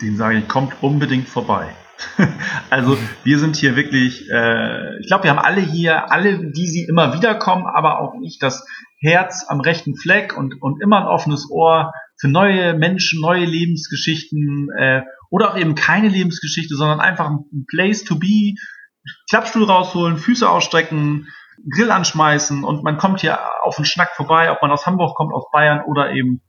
Den 0.00 0.16
sage 0.16 0.38
ich, 0.38 0.48
kommt 0.48 0.82
unbedingt 0.82 1.28
vorbei. 1.28 1.74
also 2.70 2.98
wir 3.22 3.38
sind 3.38 3.56
hier 3.56 3.76
wirklich, 3.76 4.28
äh, 4.30 4.98
ich 5.00 5.06
glaube, 5.06 5.24
wir 5.24 5.30
haben 5.30 5.38
alle 5.38 5.60
hier, 5.60 6.10
alle, 6.10 6.50
die 6.50 6.66
sie 6.66 6.84
immer 6.84 7.14
wieder 7.14 7.34
kommen, 7.36 7.66
aber 7.66 8.00
auch 8.00 8.18
nicht 8.18 8.42
das 8.42 8.66
Herz 9.00 9.44
am 9.48 9.60
rechten 9.60 9.96
Fleck 9.96 10.36
und, 10.36 10.60
und 10.60 10.82
immer 10.82 11.02
ein 11.02 11.06
offenes 11.06 11.50
Ohr 11.50 11.92
für 12.18 12.28
neue 12.28 12.74
Menschen, 12.74 13.20
neue 13.20 13.44
Lebensgeschichten 13.44 14.68
äh, 14.78 15.02
oder 15.30 15.50
auch 15.50 15.56
eben 15.56 15.74
keine 15.74 16.08
Lebensgeschichte, 16.08 16.76
sondern 16.76 17.00
einfach 17.00 17.30
ein 17.30 17.66
Place 17.68 18.04
to 18.04 18.18
be, 18.18 18.54
Klappstuhl 19.28 19.64
rausholen, 19.64 20.16
Füße 20.16 20.48
ausstrecken, 20.48 21.28
Grill 21.70 21.90
anschmeißen 21.90 22.64
und 22.64 22.82
man 22.82 22.98
kommt 22.98 23.20
hier 23.20 23.38
auf 23.62 23.76
den 23.76 23.84
Schnack 23.84 24.14
vorbei, 24.16 24.50
ob 24.50 24.60
man 24.62 24.70
aus 24.70 24.86
Hamburg 24.86 25.14
kommt, 25.14 25.32
aus 25.32 25.44
Bayern 25.52 25.82
oder 25.86 26.12
eben, 26.12 26.42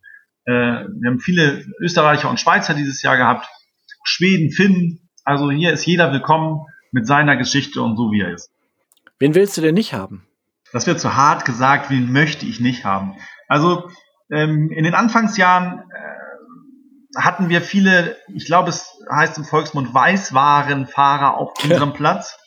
äh, 0.45 0.51
wir 0.51 1.09
haben 1.09 1.19
viele 1.19 1.65
Österreicher 1.79 2.29
und 2.29 2.39
Schweizer 2.39 2.73
dieses 2.73 3.01
Jahr 3.01 3.17
gehabt, 3.17 3.47
Schweden, 4.03 4.51
Finnen, 4.51 5.09
also 5.23 5.51
hier 5.51 5.73
ist 5.73 5.85
jeder 5.85 6.11
willkommen 6.11 6.65
mit 6.91 7.07
seiner 7.07 7.35
Geschichte 7.35 7.81
und 7.81 7.97
so 7.97 8.11
wie 8.11 8.21
er 8.21 8.33
ist. 8.33 8.51
Wen 9.19 9.35
willst 9.35 9.57
du 9.57 9.61
denn 9.61 9.75
nicht 9.75 9.93
haben? 9.93 10.27
Das 10.71 10.87
wird 10.87 10.99
zu 10.99 11.15
hart 11.15 11.45
gesagt, 11.45 11.89
wen 11.89 12.11
möchte 12.11 12.45
ich 12.45 12.59
nicht 12.59 12.85
haben. 12.85 13.15
Also 13.47 13.89
ähm, 14.31 14.71
in 14.71 14.83
den 14.83 14.93
Anfangsjahren 14.93 15.79
äh, 15.79 16.14
hatten 17.15 17.49
wir 17.49 17.61
viele, 17.61 18.15
ich 18.33 18.45
glaube 18.45 18.69
es 18.69 18.99
heißt 19.11 19.37
im 19.37 19.45
Volksmund 19.45 19.93
Weißwarenfahrer 19.93 21.37
auf 21.37 21.51
unserem 21.63 21.93
Platz. 21.93 22.37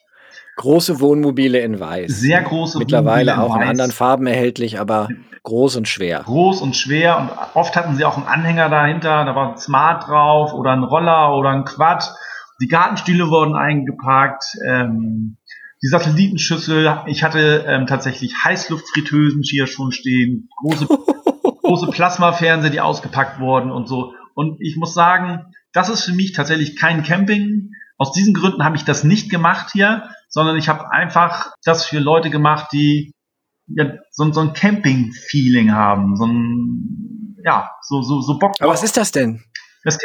Große 0.56 1.00
Wohnmobile 1.00 1.60
in 1.60 1.78
Weiß. 1.78 2.20
Sehr 2.20 2.42
große 2.42 2.78
Mittlerweile 2.78 3.32
Wohnmobile 3.32 3.52
auch 3.52 3.56
in, 3.56 3.62
in 3.62 3.68
anderen 3.68 3.92
Farben 3.92 4.26
erhältlich, 4.26 4.80
aber 4.80 5.08
groß 5.44 5.76
und 5.76 5.88
schwer. 5.88 6.22
Groß 6.24 6.60
und 6.60 6.76
schwer 6.76 7.18
und 7.18 7.30
oft 7.54 7.76
hatten 7.76 7.94
sie 7.94 8.04
auch 8.04 8.16
einen 8.16 8.26
Anhänger 8.26 8.68
dahinter, 8.68 9.24
da 9.24 9.34
war 9.34 9.52
ein 9.52 9.58
Smart 9.58 10.08
drauf 10.08 10.52
oder 10.52 10.72
ein 10.72 10.82
Roller 10.82 11.34
oder 11.34 11.50
ein 11.50 11.64
Quad. 11.64 12.12
Die 12.60 12.66
Gartenstühle 12.66 13.30
wurden 13.30 13.54
eingeparkt. 13.54 14.44
Ähm, 14.68 15.38
die 15.80 15.86
Satellitenschüssel, 15.86 17.02
ich 17.06 17.22
hatte 17.22 17.64
ähm, 17.68 17.86
tatsächlich 17.86 18.34
Heißluftfritteusen 18.44 19.42
hier 19.42 19.68
schon 19.68 19.92
stehen, 19.92 20.48
große, 20.60 20.86
große 21.62 21.86
Plasmafernseher, 21.92 22.70
die 22.70 22.80
ausgepackt 22.80 23.38
wurden 23.38 23.70
und 23.70 23.86
so. 23.86 24.12
Und 24.38 24.60
ich 24.60 24.76
muss 24.76 24.94
sagen, 24.94 25.52
das 25.72 25.88
ist 25.88 26.04
für 26.04 26.12
mich 26.12 26.30
tatsächlich 26.30 26.76
kein 26.76 27.02
Camping. 27.02 27.72
Aus 27.96 28.12
diesen 28.12 28.34
Gründen 28.34 28.62
habe 28.62 28.76
ich 28.76 28.84
das 28.84 29.02
nicht 29.02 29.32
gemacht 29.32 29.70
hier, 29.72 30.10
sondern 30.28 30.56
ich 30.56 30.68
habe 30.68 30.92
einfach 30.92 31.54
das 31.64 31.84
für 31.84 31.98
Leute 31.98 32.30
gemacht, 32.30 32.68
die 32.72 33.14
ja, 33.66 33.94
so, 34.12 34.32
so 34.32 34.40
ein 34.40 34.52
Camping-Feeling 34.52 35.72
haben, 35.72 36.14
so 36.14 36.26
ein, 36.26 37.36
ja, 37.44 37.72
so, 37.82 38.00
so, 38.02 38.20
so 38.20 38.38
Bock. 38.38 38.52
Aber 38.60 38.70
was 38.70 38.84
ist 38.84 38.96
das 38.96 39.10
denn? 39.10 39.42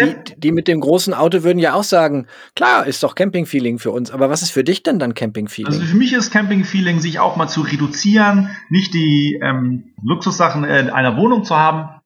Die, 0.02 0.16
die, 0.38 0.52
mit 0.52 0.68
dem 0.68 0.80
großen 0.80 1.14
Auto 1.14 1.44
würden 1.44 1.60
ja 1.60 1.76
auch 1.76 1.84
sagen, 1.84 2.26
klar, 2.56 2.88
ist 2.88 3.04
doch 3.04 3.14
Camping-Feeling 3.14 3.78
für 3.78 3.92
uns, 3.92 4.10
aber 4.10 4.32
was 4.32 4.42
ist 4.42 4.50
für 4.50 4.64
dich 4.64 4.82
denn 4.82 4.98
dann 4.98 5.14
Camping-Feeling? 5.14 5.72
Also 5.72 5.86
für 5.86 5.96
mich 5.96 6.14
ist 6.14 6.32
Camping-Feeling, 6.32 7.02
sich 7.02 7.20
auch 7.20 7.36
mal 7.36 7.50
zu 7.50 7.62
reduzieren, 7.62 8.50
nicht 8.70 8.96
die 8.96 9.40
ähm, 9.44 9.94
Luxussachen 10.02 10.64
in 10.64 10.90
einer 10.90 11.18
Wohnung 11.18 11.44
zu 11.44 11.56
haben, 11.56 12.02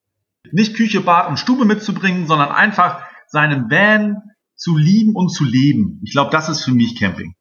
nicht 0.54 0.76
Küche, 0.76 1.02
Bad 1.02 1.30
und 1.30 1.38
Stube 1.38 1.66
mitzubringen, 1.66 2.28
sondern 2.28 2.50
einfach 2.50 3.02
seinen 3.28 3.70
Van 3.70 4.22
zu 4.56 4.78
lieben 4.78 5.16
und 5.16 5.30
zu 5.30 5.44
leben. 5.44 6.02
Ich 6.04 6.12
glaube, 6.12 6.32
das 6.32 6.50
ist 6.50 6.64
für 6.64 6.72
mich 6.72 7.00
Camping. 7.00 7.36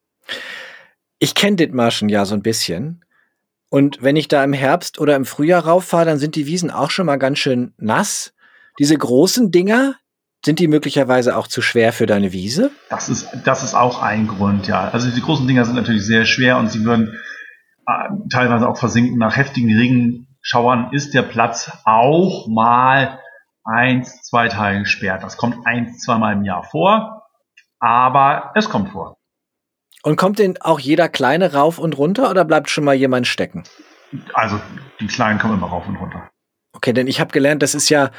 Ich 1.19 1.33
kenne 1.35 1.55
Dithmarschen 1.55 2.09
ja 2.09 2.25
so 2.25 2.35
ein 2.35 2.43
bisschen. 2.43 3.03
Und 3.69 4.01
wenn 4.01 4.15
ich 4.15 4.27
da 4.27 4.43
im 4.43 4.53
Herbst 4.53 4.99
oder 4.99 5.15
im 5.15 5.25
Frühjahr 5.25 5.65
rauffahre, 5.65 6.05
dann 6.05 6.19
sind 6.19 6.35
die 6.35 6.45
Wiesen 6.45 6.71
auch 6.71 6.91
schon 6.91 7.05
mal 7.05 7.17
ganz 7.17 7.39
schön 7.39 7.73
nass. 7.77 8.33
Diese 8.79 8.97
großen 8.97 9.51
Dinger, 9.51 9.95
sind 10.45 10.59
die 10.59 10.67
möglicherweise 10.67 11.35
auch 11.35 11.47
zu 11.47 11.61
schwer 11.61 11.93
für 11.93 12.05
deine 12.05 12.31
Wiese? 12.31 12.71
Das 12.89 13.09
ist, 13.09 13.27
das 13.43 13.63
ist 13.63 13.73
auch 13.73 14.01
ein 14.01 14.27
Grund, 14.27 14.67
ja. 14.67 14.89
Also 14.89 15.09
die 15.09 15.21
großen 15.21 15.47
Dinger 15.47 15.65
sind 15.65 15.75
natürlich 15.75 16.05
sehr 16.05 16.25
schwer 16.25 16.57
und 16.57 16.71
sie 16.71 16.85
würden 16.85 17.19
äh, 17.87 18.09
teilweise 18.31 18.67
auch 18.69 18.77
versinken. 18.77 19.17
Nach 19.17 19.35
heftigen 19.35 19.69
Regenschauern 20.47 20.93
ist 20.93 21.13
der 21.13 21.23
Platz 21.23 21.71
auch 21.83 22.47
mal 22.47 23.19
eins, 23.65 24.21
zwei 24.23 24.47
Tage 24.47 24.79
gesperrt. 24.79 25.23
Das 25.23 25.35
kommt 25.35 25.67
eins, 25.67 25.99
zweimal 25.99 26.33
im 26.33 26.45
Jahr 26.45 26.63
vor, 26.63 27.23
aber 27.79 28.53
es 28.55 28.69
kommt 28.69 28.91
vor. 28.91 29.17
Und 30.03 30.15
kommt 30.15 30.39
denn 30.39 30.57
auch 30.61 30.79
jeder 30.79 31.09
Kleine 31.09 31.53
rauf 31.53 31.79
und 31.79 31.97
runter 31.97 32.29
oder 32.29 32.45
bleibt 32.45 32.69
schon 32.69 32.85
mal 32.85 32.95
jemand 32.95 33.27
stecken? 33.27 33.63
Also 34.33 34.59
die 35.01 35.07
Kleinen 35.07 35.37
kommen 35.37 35.55
immer 35.55 35.67
rauf 35.67 35.85
und 35.85 35.97
runter. 35.97 36.29
Okay, 36.71 36.93
denn 36.93 37.07
ich 37.07 37.19
habe 37.19 37.31
gelernt, 37.31 37.61
das 37.61 37.75
ist 37.75 37.89
ja 37.89 38.11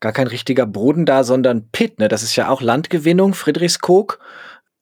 gar 0.00 0.12
kein 0.12 0.26
richtiger 0.26 0.66
Boden 0.66 1.06
da, 1.06 1.24
sondern 1.24 1.70
Pit. 1.70 1.98
Ne? 1.98 2.08
Das 2.08 2.22
ist 2.22 2.36
ja 2.36 2.50
auch 2.50 2.60
Landgewinnung. 2.60 3.32
Friedrichskoog 3.32 4.18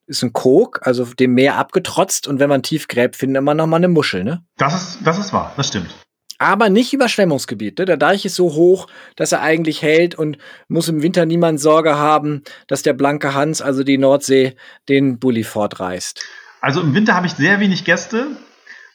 ist 0.07 0.23
ein 0.25 0.33
Kog, 0.33 0.81
also 0.83 1.05
dem 1.05 1.35
Meer 1.35 1.59
abgetrotzt. 1.59 2.27
Und 2.27 2.41
wenn 2.41 2.49
man 2.49 2.65
tief 2.65 2.89
gräbt, 2.89 3.15
findet 3.15 3.43
man 3.45 3.57
noch 3.57 3.67
mal 3.67 3.77
eine 3.77 3.89
Muschel. 3.89 4.25
Ne? 4.25 4.45
Das 4.57 4.75
ist, 4.75 5.07
das 5.07 5.19
ist 5.19 5.33
wahr, 5.33 5.53
das 5.57 5.69
stimmt. 5.69 5.95
Aber 6.39 6.71
nicht 6.71 6.93
Überschwemmungsgebiet. 6.93 7.79
Ne? 7.79 7.85
Der 7.85 7.97
Deich 7.97 8.25
ist 8.25 8.37
so 8.37 8.55
hoch, 8.55 8.87
dass 9.17 9.33
er 9.33 9.43
eigentlich 9.43 9.83
hält 9.83 10.15
und 10.15 10.39
muss 10.69 10.89
im 10.89 11.03
Winter 11.03 11.27
niemand 11.27 11.61
Sorge 11.61 11.97
haben, 11.97 12.43
dass 12.69 12.83
der 12.83 12.93
blanke 12.93 13.35
Hans, 13.35 13.61
also 13.61 13.83
die 13.83 13.99
Nordsee, 13.99 14.55
den 14.89 15.19
Bulli 15.19 15.43
fortreißt. 15.43 16.25
Also 16.61 16.81
im 16.81 16.95
Winter 16.95 17.15
habe 17.15 17.27
ich 17.27 17.33
sehr 17.33 17.61
wenig 17.61 17.85
Gäste. 17.85 18.29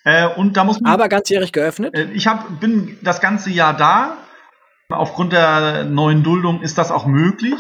Äh, 0.05 0.27
und 0.27 0.57
da 0.57 0.63
muss 0.63 0.79
man, 0.81 0.91
Aber 0.91 1.09
ganzjährig 1.09 1.51
geöffnet? 1.51 1.93
Äh, 1.95 2.11
ich 2.13 2.27
hab, 2.27 2.59
bin 2.59 2.97
das 3.01 3.21
ganze 3.21 3.49
Jahr 3.49 3.75
da 3.75 4.17
Aufgrund 4.89 5.33
der 5.33 5.85
neuen 5.85 6.23
Duldung 6.23 6.61
ist 6.61 6.77
das 6.77 6.91
auch 6.91 7.05
möglich, 7.05 7.55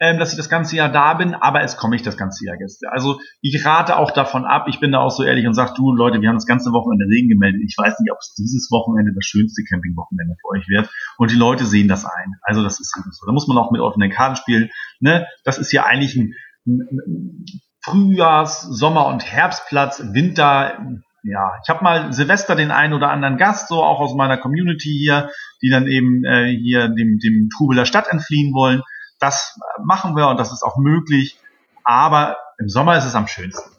ähm, 0.00 0.18
dass 0.18 0.32
ich 0.32 0.36
das 0.36 0.48
ganze 0.48 0.76
Jahr 0.76 0.90
da 0.90 1.14
bin, 1.14 1.34
aber 1.34 1.62
es 1.62 1.76
komme 1.76 1.96
ich 1.96 2.02
das 2.02 2.16
ganze 2.16 2.46
Jahr 2.46 2.56
Gäste. 2.56 2.90
Also 2.90 3.18
ich 3.40 3.64
rate 3.64 3.96
auch 3.96 4.10
davon 4.10 4.44
ab, 4.44 4.66
ich 4.68 4.80
bin 4.80 4.92
da 4.92 4.98
auch 4.98 5.10
so 5.10 5.24
ehrlich 5.24 5.46
und 5.46 5.54
sage, 5.54 5.72
du 5.76 5.92
Leute, 5.92 6.20
wir 6.20 6.28
haben 6.28 6.36
das 6.36 6.46
ganze 6.46 6.70
Wochenende 6.72 7.04
Regen 7.06 7.28
gemeldet. 7.28 7.62
Ich 7.66 7.76
weiß 7.76 7.98
nicht, 8.00 8.12
ob 8.12 8.18
es 8.20 8.34
dieses 8.34 8.70
Wochenende 8.70 9.12
das 9.14 9.24
schönste 9.24 9.62
Campingwochenende 9.68 10.36
für 10.40 10.48
euch 10.56 10.68
wird. 10.68 10.88
Und 11.16 11.30
die 11.30 11.36
Leute 11.36 11.66
sehen 11.66 11.88
das 11.88 12.04
ein. 12.04 12.34
Also 12.42 12.62
das 12.62 12.80
ist 12.80 12.96
eben 12.96 13.10
so. 13.10 13.26
Da 13.26 13.32
muss 13.32 13.48
man 13.48 13.58
auch 13.58 13.70
mit 13.70 13.80
offenen 13.80 14.10
Karten 14.10 14.36
spielen. 14.36 14.70
Ne? 15.00 15.26
Das 15.44 15.58
ist 15.58 15.72
ja 15.72 15.84
eigentlich 15.84 16.16
ein, 16.16 16.34
ein 16.66 17.44
Frühjahrs-, 17.82 18.62
Sommer- 18.62 19.06
und 19.06 19.24
Herbstplatz, 19.24 20.02
Winter, 20.12 20.78
ja, 21.24 21.52
ich 21.62 21.68
habe 21.68 21.82
mal 21.82 22.12
Silvester 22.12 22.54
den 22.54 22.70
einen 22.70 22.94
oder 22.94 23.10
anderen 23.10 23.38
Gast, 23.38 23.68
so 23.68 23.82
auch 23.82 24.00
aus 24.00 24.14
meiner 24.14 24.38
Community 24.38 24.96
hier, 24.98 25.30
die 25.62 25.68
dann 25.68 25.86
eben 25.86 26.24
äh, 26.24 26.54
hier 26.56 26.88
dem, 26.88 27.18
dem 27.18 27.48
Trubel 27.50 27.76
der 27.76 27.84
Stadt 27.84 28.08
entfliehen 28.08 28.54
wollen. 28.54 28.82
Das 29.18 29.58
machen 29.82 30.16
wir 30.16 30.28
und 30.28 30.38
das 30.38 30.52
ist 30.52 30.62
auch 30.62 30.76
möglich. 30.76 31.38
Aber 31.84 32.36
im 32.58 32.68
Sommer 32.68 32.96
ist 32.96 33.04
es 33.04 33.14
am 33.14 33.26
schönsten. 33.26 33.70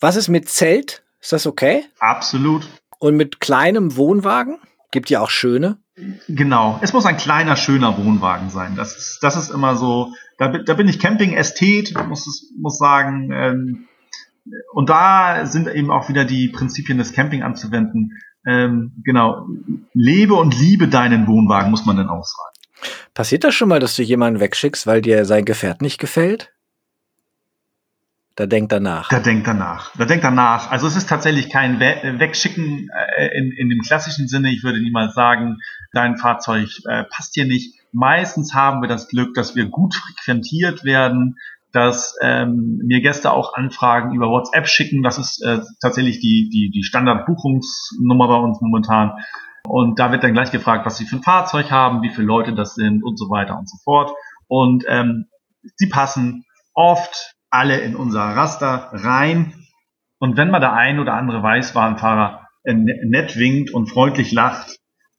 Was 0.00 0.16
ist 0.16 0.28
mit 0.28 0.48
Zelt? 0.48 1.02
Ist 1.20 1.32
das 1.32 1.46
okay? 1.46 1.84
Absolut. 1.98 2.68
Und 2.98 3.16
mit 3.16 3.40
kleinem 3.40 3.96
Wohnwagen? 3.96 4.58
Gibt 4.90 5.10
ja 5.10 5.20
auch 5.20 5.30
schöne. 5.30 5.78
Genau. 6.28 6.78
Es 6.82 6.92
muss 6.92 7.06
ein 7.06 7.16
kleiner, 7.16 7.56
schöner 7.56 7.96
Wohnwagen 7.96 8.50
sein. 8.50 8.76
Das 8.76 8.96
ist, 8.96 9.18
das 9.22 9.36
ist 9.36 9.50
immer 9.50 9.76
so. 9.76 10.12
Da, 10.38 10.48
da 10.48 10.74
bin 10.74 10.88
ich 10.88 10.98
Camping-Ästhet, 10.98 11.94
muss, 12.06 12.52
muss 12.58 12.78
sagen. 12.78 13.30
Ähm, 13.32 13.88
und 14.72 14.90
da 14.90 15.46
sind 15.46 15.68
eben 15.68 15.90
auch 15.90 16.08
wieder 16.08 16.24
die 16.24 16.48
Prinzipien 16.48 16.98
des 16.98 17.12
Camping 17.12 17.42
anzuwenden. 17.42 18.12
Ähm, 18.46 18.92
genau, 19.04 19.46
lebe 19.92 20.34
und 20.34 20.56
liebe 20.56 20.86
deinen 20.86 21.26
Wohnwagen, 21.26 21.70
muss 21.70 21.86
man 21.86 21.96
dann 21.96 22.08
auch 22.08 22.24
sagen. 22.24 22.55
Passiert 23.14 23.44
das 23.44 23.54
schon 23.54 23.68
mal, 23.68 23.80
dass 23.80 23.96
du 23.96 24.02
jemanden 24.02 24.40
wegschickst, 24.40 24.86
weil 24.86 25.00
dir 25.00 25.24
sein 25.24 25.44
Gefährt 25.44 25.82
nicht 25.82 25.98
gefällt? 25.98 26.52
Da 28.36 28.44
denkt 28.44 28.70
danach. 28.70 29.08
Da 29.08 29.18
denkt 29.18 29.46
danach. 29.46 29.96
Da 29.96 30.04
denkt 30.04 30.22
danach. 30.22 30.70
Also 30.70 30.86
es 30.86 30.94
ist 30.94 31.08
tatsächlich 31.08 31.48
kein 31.48 31.80
We 31.80 32.18
Wegschicken 32.18 32.90
äh, 33.16 33.28
in, 33.38 33.50
in 33.50 33.70
dem 33.70 33.80
klassischen 33.80 34.28
Sinne. 34.28 34.50
Ich 34.50 34.62
würde 34.62 34.78
niemals 34.78 35.14
sagen, 35.14 35.56
dein 35.94 36.18
Fahrzeug 36.18 36.68
äh, 36.86 37.04
passt 37.04 37.32
hier 37.32 37.46
nicht. 37.46 37.80
Meistens 37.92 38.52
haben 38.52 38.82
wir 38.82 38.88
das 38.88 39.08
Glück, 39.08 39.32
dass 39.32 39.56
wir 39.56 39.64
gut 39.70 39.94
frequentiert 39.94 40.84
werden, 40.84 41.38
dass 41.72 42.14
ähm, 42.20 42.82
mir 42.84 43.00
Gäste 43.00 43.32
auch 43.32 43.54
Anfragen 43.54 44.14
über 44.14 44.28
WhatsApp 44.28 44.68
schicken. 44.68 45.02
Das 45.02 45.16
ist 45.16 45.42
äh, 45.42 45.60
tatsächlich 45.80 46.20
die, 46.20 46.50
die, 46.52 46.70
die 46.70 46.82
Standardbuchungsnummer 46.82 48.28
bei 48.28 48.36
uns 48.36 48.60
momentan. 48.60 49.12
Und 49.66 49.98
da 49.98 50.12
wird 50.12 50.24
dann 50.24 50.32
gleich 50.32 50.50
gefragt, 50.50 50.86
was 50.86 50.96
sie 50.96 51.06
für 51.06 51.16
ein 51.16 51.22
Fahrzeug 51.22 51.70
haben, 51.70 52.02
wie 52.02 52.10
viele 52.10 52.26
Leute 52.26 52.54
das 52.54 52.74
sind 52.74 53.02
und 53.04 53.18
so 53.18 53.28
weiter 53.30 53.58
und 53.58 53.68
so 53.68 53.76
fort. 53.84 54.12
Und 54.48 54.84
ähm, 54.88 55.26
sie 55.76 55.88
passen 55.88 56.44
oft 56.74 57.34
alle 57.50 57.78
in 57.78 57.96
unser 57.96 58.20
Raster 58.20 58.90
rein. 58.92 59.66
Und 60.18 60.36
wenn 60.36 60.50
mal 60.50 60.60
der 60.60 60.72
ein 60.72 60.98
oder 60.98 61.14
andere 61.14 61.42
Weißbahnfahrer 61.42 62.46
äh, 62.64 62.74
nett 62.74 63.36
winkt 63.36 63.70
und 63.70 63.88
freundlich 63.88 64.32
lacht 64.32 64.78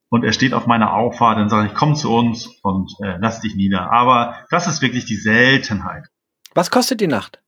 und 0.09 0.23
er 0.23 0.33
steht 0.33 0.53
auf 0.53 0.67
meiner 0.67 0.93
Auffahrt, 0.93 1.37
dann 1.37 1.49
sage 1.49 1.67
ich, 1.67 1.73
komm 1.73 1.95
zu 1.95 2.13
uns 2.13 2.47
und 2.63 2.91
äh, 3.03 3.17
lass 3.19 3.41
dich 3.41 3.55
nieder. 3.55 3.91
Aber 3.91 4.35
das 4.49 4.67
ist 4.67 4.81
wirklich 4.81 5.05
die 5.05 5.15
Seltenheit. 5.15 6.07
Was 6.53 6.71
kostet 6.71 7.01
die 7.01 7.07
Nacht? 7.07 7.41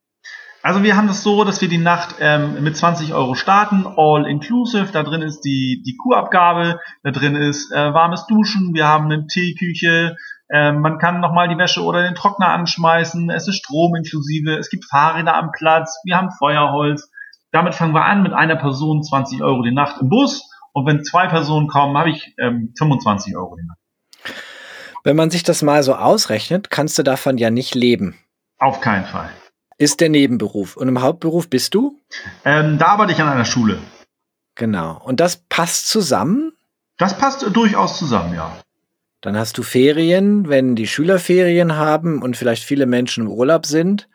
Also 0.62 0.82
wir 0.82 0.96
haben 0.96 1.08
das 1.08 1.22
so, 1.22 1.44
dass 1.44 1.60
wir 1.62 1.68
die 1.68 1.78
Nacht 1.78 2.16
ähm, 2.20 2.62
mit 2.62 2.76
20 2.76 3.14
Euro 3.14 3.34
starten, 3.34 3.86
all 3.96 4.26
inclusive. 4.26 4.92
Da 4.92 5.02
drin 5.02 5.22
ist 5.22 5.40
die, 5.40 5.82
die 5.86 5.96
Kuhabgabe, 5.96 6.78
da 7.02 7.10
drin 7.10 7.34
ist 7.34 7.72
äh, 7.72 7.94
warmes 7.94 8.26
Duschen, 8.26 8.74
wir 8.74 8.86
haben 8.86 9.06
eine 9.06 9.26
Teeküche, 9.26 10.16
äh, 10.50 10.72
man 10.72 10.98
kann 10.98 11.20
nochmal 11.20 11.48
die 11.48 11.56
Wäsche 11.56 11.82
oder 11.82 12.02
den 12.02 12.14
Trockner 12.14 12.48
anschmeißen, 12.48 13.30
es 13.30 13.48
ist 13.48 13.56
Strom 13.56 13.94
inklusive, 13.94 14.58
es 14.58 14.68
gibt 14.68 14.84
Fahrräder 14.84 15.34
am 15.34 15.50
Platz, 15.52 15.98
wir 16.04 16.16
haben 16.16 16.30
Feuerholz. 16.38 17.10
Damit 17.52 17.74
fangen 17.74 17.94
wir 17.94 18.04
an 18.04 18.22
mit 18.22 18.32
einer 18.32 18.56
Person 18.56 19.02
20 19.02 19.42
Euro 19.42 19.62
die 19.62 19.74
Nacht 19.74 19.96
im 20.00 20.10
Bus 20.10 20.46
und 20.72 20.86
wenn 20.86 21.02
zwei 21.04 21.26
Personen 21.26 21.68
kommen, 21.68 21.96
habe 21.96 22.10
ich 22.10 22.34
ähm, 22.38 22.74
25 22.76 23.34
Euro 23.34 23.56
die 23.56 23.66
Nacht. 23.66 23.78
Wenn 25.04 25.16
man 25.16 25.30
sich 25.30 25.42
das 25.42 25.62
mal 25.62 25.82
so 25.82 25.94
ausrechnet, 25.94 26.70
kannst 26.70 26.98
du 26.98 27.02
davon 27.02 27.38
ja 27.38 27.50
nicht 27.50 27.74
leben. 27.74 28.18
Auf 28.58 28.82
keinen 28.82 29.06
Fall. 29.06 29.30
Ist 29.80 30.02
der 30.02 30.10
Nebenberuf. 30.10 30.76
Und 30.76 30.88
im 30.88 31.00
Hauptberuf 31.00 31.48
bist 31.48 31.74
du? 31.74 31.96
Ähm, 32.44 32.76
da 32.76 32.88
arbeite 32.88 33.12
ich 33.12 33.20
an 33.20 33.28
einer 33.28 33.46
Schule. 33.46 33.78
Genau. 34.54 35.00
Und 35.02 35.20
das 35.20 35.38
passt 35.48 35.88
zusammen? 35.88 36.52
Das 36.98 37.16
passt 37.16 37.46
durchaus 37.56 37.98
zusammen, 37.98 38.34
ja. 38.34 38.54
Dann 39.22 39.38
hast 39.38 39.56
du 39.56 39.62
Ferien, 39.62 40.50
wenn 40.50 40.76
die 40.76 40.86
Schüler 40.86 41.18
Ferien 41.18 41.76
haben 41.76 42.20
und 42.20 42.36
vielleicht 42.36 42.62
viele 42.62 42.84
Menschen 42.84 43.24
im 43.24 43.32
Urlaub 43.32 43.64
sind. 43.64 44.06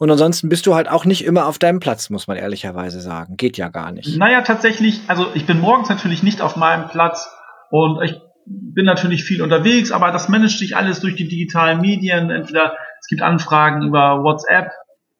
Und 0.00 0.10
ansonsten 0.10 0.48
bist 0.48 0.66
du 0.66 0.74
halt 0.74 0.88
auch 0.88 1.04
nicht 1.04 1.24
immer 1.24 1.46
auf 1.46 1.60
deinem 1.60 1.78
Platz, 1.78 2.10
muss 2.10 2.26
man 2.26 2.36
ehrlicherweise 2.36 3.00
sagen. 3.00 3.36
Geht 3.36 3.56
ja 3.58 3.68
gar 3.68 3.92
nicht. 3.92 4.18
Naja, 4.18 4.42
tatsächlich, 4.42 5.02
also 5.06 5.28
ich 5.34 5.46
bin 5.46 5.60
morgens 5.60 5.88
natürlich 5.88 6.24
nicht 6.24 6.40
auf 6.40 6.56
meinem 6.56 6.88
Platz 6.88 7.30
und 7.70 8.02
ich 8.02 8.20
bin 8.44 8.84
natürlich 8.84 9.22
viel 9.22 9.40
unterwegs, 9.40 9.92
aber 9.92 10.10
das 10.10 10.28
managt 10.28 10.58
sich 10.58 10.76
alles 10.76 10.98
durch 10.98 11.14
die 11.14 11.28
digitalen 11.28 11.80
Medien. 11.80 12.30
Entweder 12.30 12.76
es 13.00 13.06
gibt 13.06 13.22
Anfragen 13.22 13.86
über 13.86 14.24
WhatsApp, 14.24 14.72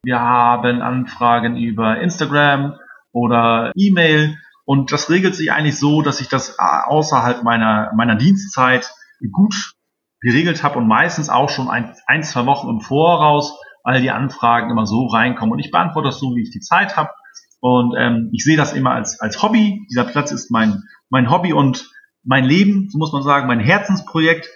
wir 0.07 0.21
haben 0.21 0.83
Anfragen 0.83 1.57
über 1.57 2.01
Instagram 2.01 2.77
oder 3.11 3.73
E-Mail 3.75 4.39
und 4.65 4.93
das 4.93 5.11
regelt 5.11 5.35
sich 5.35 5.51
eigentlich 5.51 5.81
so, 5.81 6.01
dass 6.01 6.21
ich 6.21 6.29
das 6.29 6.61
außerhalb 6.61 7.43
meiner, 7.43 7.93
meiner 7.97 8.15
Dienstzeit 8.15 8.89
gut 9.33 9.73
geregelt 10.21 10.63
habe 10.63 10.79
und 10.79 10.87
meistens 10.87 11.29
auch 11.29 11.51
schon 11.51 11.69
ein, 11.69 11.93
ein, 12.07 12.23
zwei 12.23 12.47
Wochen 12.47 12.69
im 12.69 12.81
Voraus 12.81 13.59
all 13.83 14.01
die 14.01 14.13
Anfragen 14.13 14.71
immer 14.71 14.87
so 14.87 15.07
reinkommen 15.07 15.53
und 15.53 15.59
ich 15.59 15.73
beantworte 15.73 16.09
das 16.09 16.21
so, 16.21 16.37
wie 16.37 16.43
ich 16.43 16.53
die 16.53 16.61
Zeit 16.61 16.97
habe 16.97 17.11
und 17.59 17.97
ähm, 17.99 18.31
ich 18.33 18.45
sehe 18.45 18.57
das 18.57 18.75
immer 18.75 18.93
als, 18.93 19.19
als 19.21 19.43
Hobby. 19.43 19.89
Dieser 19.91 20.05
Platz 20.05 20.31
ist 20.31 20.53
mein, 20.53 20.85
mein 21.11 21.31
Hobby 21.33 21.53
und 21.53 21.91
mein 22.23 22.45
Leben, 22.45 22.89
so 22.91 22.99
muss 22.99 23.13
man 23.13 23.25
sagen, 23.25 23.49
mein 23.49 23.59
Herzensprojekt. 23.59 24.49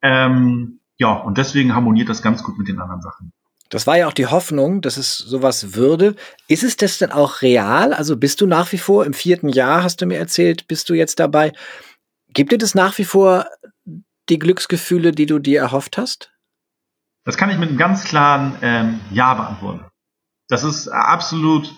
Ähm, 0.00 0.78
ja, 0.96 1.12
und 1.12 1.38
deswegen 1.38 1.74
harmoniert 1.74 2.08
das 2.08 2.22
ganz 2.22 2.44
gut 2.44 2.56
mit 2.56 2.68
den 2.68 2.78
anderen 2.78 3.02
Sachen. 3.02 3.32
Das 3.72 3.86
war 3.86 3.96
ja 3.96 4.06
auch 4.06 4.12
die 4.12 4.26
Hoffnung, 4.26 4.82
dass 4.82 4.98
es 4.98 5.16
sowas 5.16 5.74
würde. 5.74 6.14
Ist 6.46 6.62
es 6.62 6.76
das 6.76 6.98
denn 6.98 7.10
auch 7.10 7.40
real? 7.40 7.94
Also 7.94 8.18
bist 8.18 8.42
du 8.42 8.46
nach 8.46 8.70
wie 8.72 8.78
vor 8.78 9.06
im 9.06 9.14
vierten 9.14 9.48
Jahr, 9.48 9.82
hast 9.82 10.02
du 10.02 10.06
mir 10.06 10.18
erzählt, 10.18 10.68
bist 10.68 10.90
du 10.90 10.94
jetzt 10.94 11.18
dabei? 11.18 11.54
Gibt 12.28 12.52
dir 12.52 12.58
das 12.58 12.74
nach 12.74 12.98
wie 12.98 13.06
vor 13.06 13.46
die 14.28 14.38
Glücksgefühle, 14.38 15.12
die 15.12 15.24
du 15.24 15.38
dir 15.38 15.60
erhofft 15.62 15.96
hast? 15.96 16.30
Das 17.24 17.38
kann 17.38 17.48
ich 17.48 17.56
mit 17.56 17.70
einem 17.70 17.78
ganz 17.78 18.04
klaren 18.04 18.58
ähm, 18.60 19.00
Ja 19.10 19.32
beantworten. 19.32 19.86
Das 20.48 20.64
ist 20.64 20.88
absolut 20.88 21.74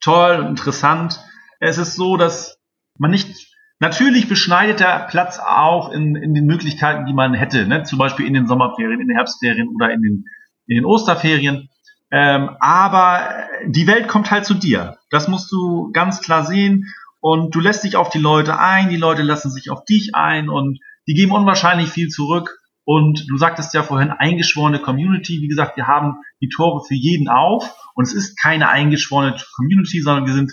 toll 0.00 0.36
und 0.36 0.46
interessant. 0.46 1.20
Es 1.60 1.76
ist 1.76 1.94
so, 1.94 2.16
dass 2.16 2.56
man 2.98 3.10
nicht 3.10 3.52
Natürlich 3.80 4.28
beschneidet 4.28 4.80
der 4.80 5.08
Platz 5.10 5.38
auch 5.38 5.90
in, 5.90 6.14
in 6.14 6.32
den 6.32 6.46
Möglichkeiten, 6.46 7.04
die 7.04 7.12
man 7.12 7.34
hätte, 7.34 7.66
ne? 7.66 7.82
zum 7.82 7.98
Beispiel 7.98 8.24
in 8.24 8.32
den 8.32 8.46
Sommerferien, 8.46 9.00
in 9.00 9.08
den 9.08 9.16
Herbstferien 9.16 9.68
oder 9.74 9.90
in 9.90 10.00
den 10.00 10.24
in 10.66 10.76
den 10.76 10.84
Osterferien. 10.84 11.68
Ähm, 12.10 12.50
aber 12.60 13.48
die 13.66 13.86
Welt 13.86 14.08
kommt 14.08 14.30
halt 14.30 14.44
zu 14.44 14.54
dir. 14.54 14.98
Das 15.10 15.28
musst 15.28 15.50
du 15.50 15.90
ganz 15.92 16.20
klar 16.20 16.44
sehen. 16.44 16.92
Und 17.20 17.54
du 17.54 17.60
lässt 17.60 17.84
dich 17.84 17.96
auf 17.96 18.10
die 18.10 18.18
Leute 18.18 18.58
ein, 18.58 18.90
die 18.90 18.96
Leute 18.96 19.22
lassen 19.22 19.50
sich 19.50 19.70
auf 19.70 19.84
dich 19.84 20.14
ein 20.14 20.50
und 20.50 20.78
die 21.08 21.14
geben 21.14 21.32
unwahrscheinlich 21.32 21.88
viel 21.88 22.08
zurück. 22.08 22.58
Und 22.84 23.24
du 23.30 23.38
sagtest 23.38 23.72
ja 23.72 23.82
vorhin, 23.82 24.10
eingeschworene 24.10 24.78
Community. 24.78 25.40
Wie 25.40 25.48
gesagt, 25.48 25.76
wir 25.76 25.86
haben 25.86 26.16
die 26.42 26.50
Tore 26.50 26.84
für 26.86 26.94
jeden 26.94 27.28
auf. 27.28 27.74
Und 27.94 28.04
es 28.04 28.14
ist 28.14 28.38
keine 28.40 28.68
eingeschworene 28.68 29.36
Community, 29.56 30.02
sondern 30.02 30.26
wir 30.26 30.34
sind, 30.34 30.52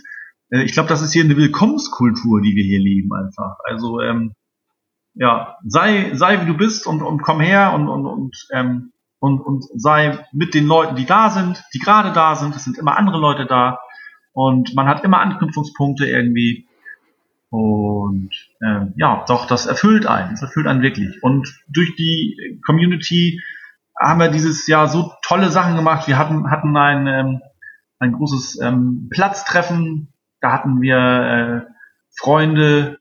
äh, 0.49 0.63
ich 0.63 0.71
glaube, 0.71 0.87
das 0.87 1.01
ist 1.01 1.11
hier 1.11 1.25
eine 1.25 1.35
Willkommenskultur, 1.35 2.41
die 2.41 2.55
wir 2.55 2.63
hier 2.63 2.79
leben 2.79 3.09
einfach. 3.13 3.57
Also, 3.65 3.99
ähm, 3.99 4.33
ja, 5.13 5.57
sei, 5.65 6.15
sei 6.15 6.41
wie 6.41 6.45
du 6.45 6.55
bist 6.55 6.87
und, 6.87 7.01
und 7.01 7.21
komm 7.21 7.41
her 7.41 7.73
und, 7.73 7.89
und, 7.89 8.05
und 8.05 8.47
ähm, 8.53 8.93
und, 9.21 9.39
und 9.39 9.65
sei 9.75 10.17
mit 10.33 10.55
den 10.55 10.65
Leuten, 10.65 10.95
die 10.95 11.05
da 11.05 11.29
sind, 11.29 11.63
die 11.75 11.79
gerade 11.79 12.11
da 12.11 12.35
sind. 12.35 12.55
Es 12.55 12.63
sind 12.63 12.79
immer 12.79 12.97
andere 12.97 13.19
Leute 13.19 13.45
da 13.45 13.79
und 14.33 14.73
man 14.73 14.87
hat 14.87 15.03
immer 15.03 15.19
Anknüpfungspunkte 15.21 16.07
irgendwie. 16.07 16.67
Und 17.51 18.31
ähm, 18.65 18.93
ja, 18.97 19.23
doch, 19.27 19.45
das 19.45 19.67
erfüllt 19.67 20.07
einen. 20.07 20.31
Das 20.31 20.41
erfüllt 20.41 20.65
einen 20.65 20.81
wirklich. 20.81 21.21
Und 21.21 21.47
durch 21.67 21.95
die 21.95 22.59
Community 22.65 23.39
haben 23.99 24.19
wir 24.19 24.29
dieses 24.29 24.65
Jahr 24.65 24.87
so 24.87 25.11
tolle 25.21 25.51
Sachen 25.51 25.75
gemacht. 25.75 26.07
Wir 26.07 26.17
hatten, 26.17 26.49
hatten 26.49 26.75
ein, 26.75 27.05
ähm, 27.05 27.41
ein 27.99 28.13
großes 28.13 28.59
ähm, 28.59 29.07
Platztreffen. 29.11 30.11
Da 30.39 30.51
hatten 30.51 30.81
wir 30.81 30.97
äh, 30.97 31.71
Freunde, 32.17 32.97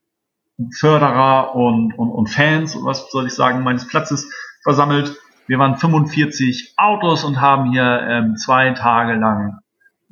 Förderer 0.78 1.54
und, 1.54 1.96
und, 1.96 2.10
und 2.10 2.28
Fans, 2.28 2.76
was 2.82 3.10
soll 3.10 3.26
ich 3.26 3.32
sagen, 3.32 3.62
meines 3.62 3.88
Platzes 3.88 4.30
versammelt. 4.62 5.16
Wir 5.50 5.58
waren 5.58 5.76
45 5.76 6.74
Autos 6.76 7.24
und 7.24 7.40
haben 7.40 7.72
hier 7.72 8.06
ähm, 8.08 8.36
zwei 8.36 8.70
Tage 8.70 9.14
lang 9.14 9.58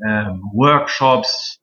ähm, 0.04 0.42
Workshops 0.52 1.60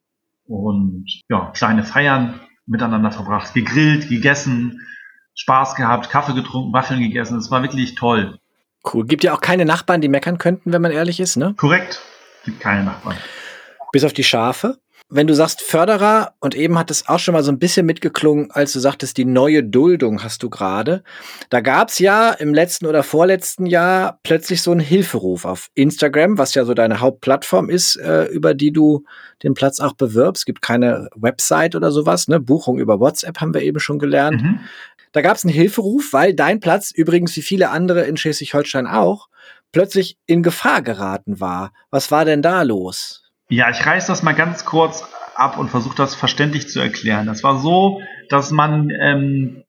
und 0.47 1.05
ja, 1.27 1.51
kleine 1.53 1.83
Feiern 1.83 2.39
miteinander 2.65 3.11
verbracht, 3.11 3.53
gegrillt, 3.53 4.07
gegessen, 4.07 4.79
Spaß 5.33 5.75
gehabt, 5.75 6.09
Kaffee 6.09 6.33
getrunken, 6.33 6.71
Waffeln 6.71 7.01
gegessen. 7.01 7.37
Es 7.37 7.51
war 7.51 7.63
wirklich 7.63 7.95
toll. 7.95 8.39
Cool. 8.93 9.05
Gibt 9.05 9.25
ja 9.25 9.33
auch 9.33 9.41
keine 9.41 9.65
Nachbarn, 9.65 9.99
die 9.99 10.07
meckern 10.07 10.37
könnten, 10.37 10.71
wenn 10.71 10.81
man 10.81 10.91
ehrlich 10.91 11.19
ist, 11.19 11.35
ne? 11.35 11.53
Korrekt. 11.57 11.99
Gibt 12.45 12.61
keine 12.61 12.85
Nachbarn. 12.85 13.17
Bis 13.91 14.05
auf 14.05 14.13
die 14.13 14.23
Schafe? 14.23 14.77
Wenn 15.07 15.27
du 15.27 15.35
sagst 15.35 15.61
Förderer, 15.61 16.33
und 16.39 16.55
eben 16.55 16.79
hat 16.79 16.89
es 16.89 17.07
auch 17.07 17.19
schon 17.19 17.33
mal 17.33 17.43
so 17.43 17.51
ein 17.51 17.59
bisschen 17.59 17.85
mitgeklungen, 17.85 18.49
als 18.49 18.73
du 18.73 18.79
sagtest, 18.79 19.17
die 19.17 19.25
neue 19.25 19.63
Duldung 19.63 20.23
hast 20.23 20.41
du 20.41 20.49
gerade. 20.49 21.03
Da 21.51 21.61
gab's 21.61 21.99
ja 21.99 22.31
im 22.31 22.55
letzten 22.55 22.87
oder 22.87 23.03
vorletzten 23.03 23.67
Jahr 23.67 24.19
plötzlich 24.23 24.63
so 24.63 24.71
einen 24.71 24.79
Hilferuf 24.79 25.45
auf 25.45 25.69
Instagram, 25.75 26.39
was 26.39 26.55
ja 26.55 26.65
so 26.65 26.73
deine 26.73 27.01
Hauptplattform 27.01 27.69
ist, 27.69 27.97
äh, 27.97 28.25
über 28.25 28.55
die 28.55 28.71
du 28.71 29.03
den 29.43 29.53
Platz 29.53 29.79
auch 29.79 29.93
bewirbst. 29.93 30.41
Es 30.41 30.45
gibt 30.45 30.63
keine 30.63 31.07
Website 31.15 31.75
oder 31.75 31.91
sowas, 31.91 32.27
ne? 32.27 32.39
Buchung 32.39 32.79
über 32.79 32.99
WhatsApp 32.99 33.39
haben 33.41 33.53
wir 33.53 33.61
eben 33.61 33.79
schon 33.79 33.99
gelernt. 33.99 34.41
Mhm. 34.41 34.59
Da 35.11 35.21
gab's 35.21 35.45
einen 35.45 35.53
Hilferuf, 35.53 36.13
weil 36.13 36.33
dein 36.33 36.59
Platz, 36.59 36.89
übrigens 36.89 37.35
wie 37.35 37.43
viele 37.43 37.69
andere 37.69 38.01
in 38.05 38.17
Schleswig-Holstein 38.17 38.87
auch, 38.87 39.29
plötzlich 39.71 40.17
in 40.25 40.41
Gefahr 40.41 40.81
geraten 40.81 41.39
war. 41.39 41.73
Was 41.91 42.09
war 42.09 42.25
denn 42.25 42.41
da 42.41 42.63
los? 42.63 43.24
Ja, 43.49 43.69
ich 43.69 43.85
reiß 43.85 44.07
das 44.07 44.23
mal 44.23 44.33
ganz 44.33 44.65
kurz 44.65 45.07
ab 45.35 45.57
und 45.57 45.69
versuche 45.69 45.95
das 45.95 46.15
verständlich 46.15 46.69
zu 46.69 46.79
erklären. 46.79 47.27
Das 47.27 47.43
war 47.43 47.59
so, 47.59 48.01
dass 48.29 48.51
man 48.51 48.89
ähm, 48.89 49.63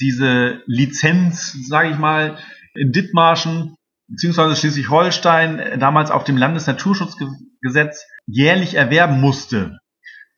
diese 0.00 0.62
Lizenz, 0.66 1.52
sage 1.66 1.90
ich 1.90 1.98
mal, 1.98 2.38
in 2.74 2.92
Dithmarschen 2.92 3.74
beziehungsweise 4.08 4.56
Schleswig-Holstein 4.56 5.58
äh, 5.58 5.78
damals 5.78 6.10
auf 6.10 6.24
dem 6.24 6.36
Landesnaturschutzgesetz 6.36 8.06
jährlich 8.26 8.74
erwerben 8.74 9.20
musste. 9.20 9.78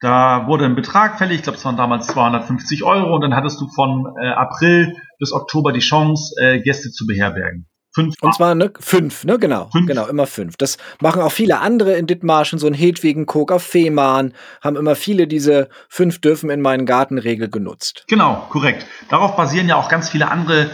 Da 0.01 0.47
wurde 0.47 0.65
ein 0.65 0.75
Betrag 0.75 1.17
fällig, 1.17 1.37
ich 1.37 1.43
glaube, 1.43 1.59
es 1.59 1.65
waren 1.65 1.77
damals 1.77 2.07
250 2.07 2.83
Euro 2.83 3.15
und 3.15 3.21
dann 3.21 3.35
hattest 3.35 3.61
du 3.61 3.67
von 3.69 4.15
äh, 4.19 4.27
April 4.27 4.97
bis 5.19 5.31
Oktober 5.31 5.71
die 5.71 5.79
Chance, 5.79 6.33
äh, 6.41 6.59
Gäste 6.59 6.89
zu 6.89 7.05
beherbergen. 7.05 7.67
Fünf. 7.93 8.15
Und 8.21 8.33
zwar 8.33 8.55
ne, 8.55 8.71
fünf, 8.79 9.25
ne, 9.25 9.37
genau. 9.37 9.69
Fünf. 9.71 9.87
Genau, 9.87 10.07
immer 10.07 10.25
fünf. 10.25 10.55
Das 10.55 10.77
machen 11.01 11.21
auch 11.21 11.31
viele 11.31 11.59
andere 11.59 11.93
in 11.93 12.07
Dithmarschen, 12.07 12.57
so 12.57 12.67
ein 12.67 12.73
Hedwigen, 12.73 13.25
Kok 13.25 13.51
auf 13.51 13.63
Fehmarn, 13.63 14.33
haben 14.61 14.77
immer 14.77 14.95
viele 14.95 15.27
diese 15.27 15.67
fünf 15.89 16.21
dürfen 16.21 16.49
in 16.49 16.61
meinen 16.61 16.85
Gartenregel 16.85 17.49
genutzt. 17.49 18.05
Genau, 18.07 18.45
korrekt. 18.49 18.85
Darauf 19.09 19.35
basieren 19.35 19.67
ja 19.67 19.75
auch 19.75 19.89
ganz 19.89 20.09
viele 20.09 20.31
andere, 20.31 20.69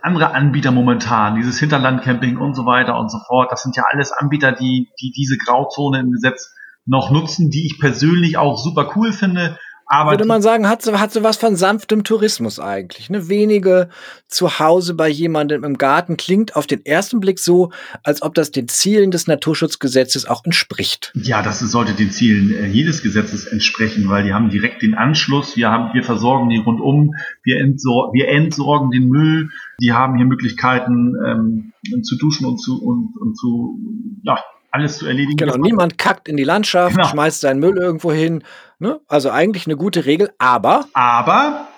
andere 0.00 0.34
Anbieter 0.34 0.70
momentan. 0.70 1.36
Dieses 1.36 1.58
Hinterlandcamping 1.58 2.38
und 2.38 2.54
so 2.54 2.64
weiter 2.64 2.98
und 2.98 3.10
so 3.10 3.18
fort. 3.26 3.52
Das 3.52 3.62
sind 3.62 3.76
ja 3.76 3.84
alles 3.90 4.10
Anbieter, 4.10 4.52
die, 4.52 4.88
die 4.98 5.12
diese 5.12 5.36
Grauzone 5.36 6.00
im 6.00 6.10
Gesetz 6.10 6.54
noch 6.86 7.10
nutzen, 7.10 7.50
die 7.50 7.66
ich 7.66 7.78
persönlich 7.78 8.38
auch 8.38 8.56
super 8.56 8.92
cool 8.96 9.12
finde. 9.12 9.58
Aber 9.86 10.12
Würde 10.12 10.24
man 10.24 10.42
sagen, 10.42 10.68
hat 10.68 10.82
so, 10.82 10.98
hat 10.98 11.12
so 11.12 11.22
was 11.22 11.36
von 11.36 11.56
sanftem 11.56 12.04
Tourismus 12.04 12.58
eigentlich. 12.58 13.10
Ne? 13.10 13.28
Wenige 13.28 13.88
zu 14.26 14.58
Hause 14.58 14.94
bei 14.94 15.08
jemandem 15.08 15.64
im 15.64 15.76
Garten 15.76 16.16
klingt 16.16 16.56
auf 16.56 16.66
den 16.66 16.84
ersten 16.86 17.20
Blick 17.20 17.38
so, 17.38 17.70
als 18.02 18.22
ob 18.22 18.34
das 18.34 18.50
den 18.50 18.68
Zielen 18.68 19.10
des 19.10 19.26
Naturschutzgesetzes 19.26 20.26
auch 20.26 20.44
entspricht. 20.44 21.12
Ja, 21.14 21.42
das 21.42 21.60
sollte 21.60 21.92
den 21.92 22.10
Zielen 22.10 22.54
äh, 22.54 22.66
jedes 22.66 23.02
Gesetzes 23.02 23.46
entsprechen, 23.46 24.08
weil 24.08 24.24
die 24.24 24.32
haben 24.32 24.50
direkt 24.50 24.82
den 24.82 24.94
Anschluss. 24.94 25.56
Wir 25.56 25.70
haben, 25.70 25.92
wir 25.94 26.04
versorgen 26.04 26.48
die 26.48 26.58
rundum, 26.58 27.14
wir, 27.44 27.60
entsor 27.60 28.12
wir 28.12 28.28
entsorgen 28.28 28.90
den 28.90 29.08
Müll, 29.08 29.50
die 29.80 29.92
haben 29.92 30.16
hier 30.16 30.26
Möglichkeiten 30.26 31.14
ähm, 31.26 31.72
zu 32.02 32.16
duschen 32.16 32.46
und 32.46 32.58
zu 32.58 32.82
und, 32.82 33.14
und 33.20 33.36
zu 33.36 33.78
ja 34.22 34.38
alles 34.72 34.98
zu 34.98 35.06
erledigen. 35.06 35.36
Genau, 35.36 35.56
niemand 35.56 35.98
kackt 35.98 36.28
in 36.28 36.36
die 36.36 36.44
Landschaft, 36.44 36.96
Genau. 36.96 37.08
schmeißt 37.08 37.42
seinen 37.42 37.60
Müll 37.60 37.76
irgendwo 37.76 38.10
hin. 38.10 38.42
Ne? 38.82 38.98
Also 39.06 39.30
eigentlich 39.30 39.68
eine 39.68 39.76
gute 39.76 40.06
Regel, 40.06 40.32
aber 40.38 40.86
Aber 40.92 41.68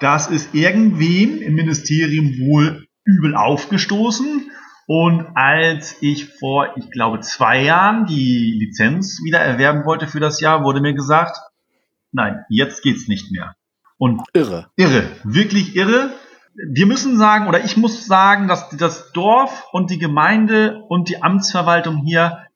das 0.00 0.26
ist 0.26 0.52
irgendwem 0.52 1.40
im 1.40 1.54
Ministerium 1.54 2.26
wohl 2.40 2.88
übel 3.04 3.36
aufgestoßen. 3.36 4.50
Und 4.88 5.26
als 5.36 5.98
ich 6.00 6.26
vor, 6.40 6.76
ich 6.76 6.90
glaube, 6.90 7.20
zwei 7.20 7.62
Jahren 7.62 8.06
die 8.06 8.58
Lizenz 8.58 9.20
wieder 9.24 9.38
erwerben 9.38 9.84
wollte 9.84 10.08
für 10.08 10.18
das 10.18 10.40
Jahr, 10.40 10.64
wurde 10.64 10.80
mir 10.80 10.92
gesagt, 10.92 11.38
nein, 12.10 12.44
jetzt 12.48 12.82
geht's 12.82 13.06
nicht 13.06 13.30
mehr. 13.30 13.54
Und 13.96 14.20
irre. 14.32 14.70
irre, 14.74 15.04
wirklich 15.22 15.76
irre. 15.76 16.10
Wir 16.68 16.86
müssen 16.86 17.16
sagen, 17.16 17.46
oder 17.46 17.64
ich 17.64 17.76
muss 17.76 18.06
sagen, 18.06 18.48
dass 18.48 18.70
das 18.70 19.12
Dorf 19.12 19.68
und 19.70 19.88
die 19.88 20.00
Gemeinde 20.00 20.82
und 20.88 21.08
die 21.10 21.22
Amtsverwaltung 21.22 21.98
hier 21.98 22.49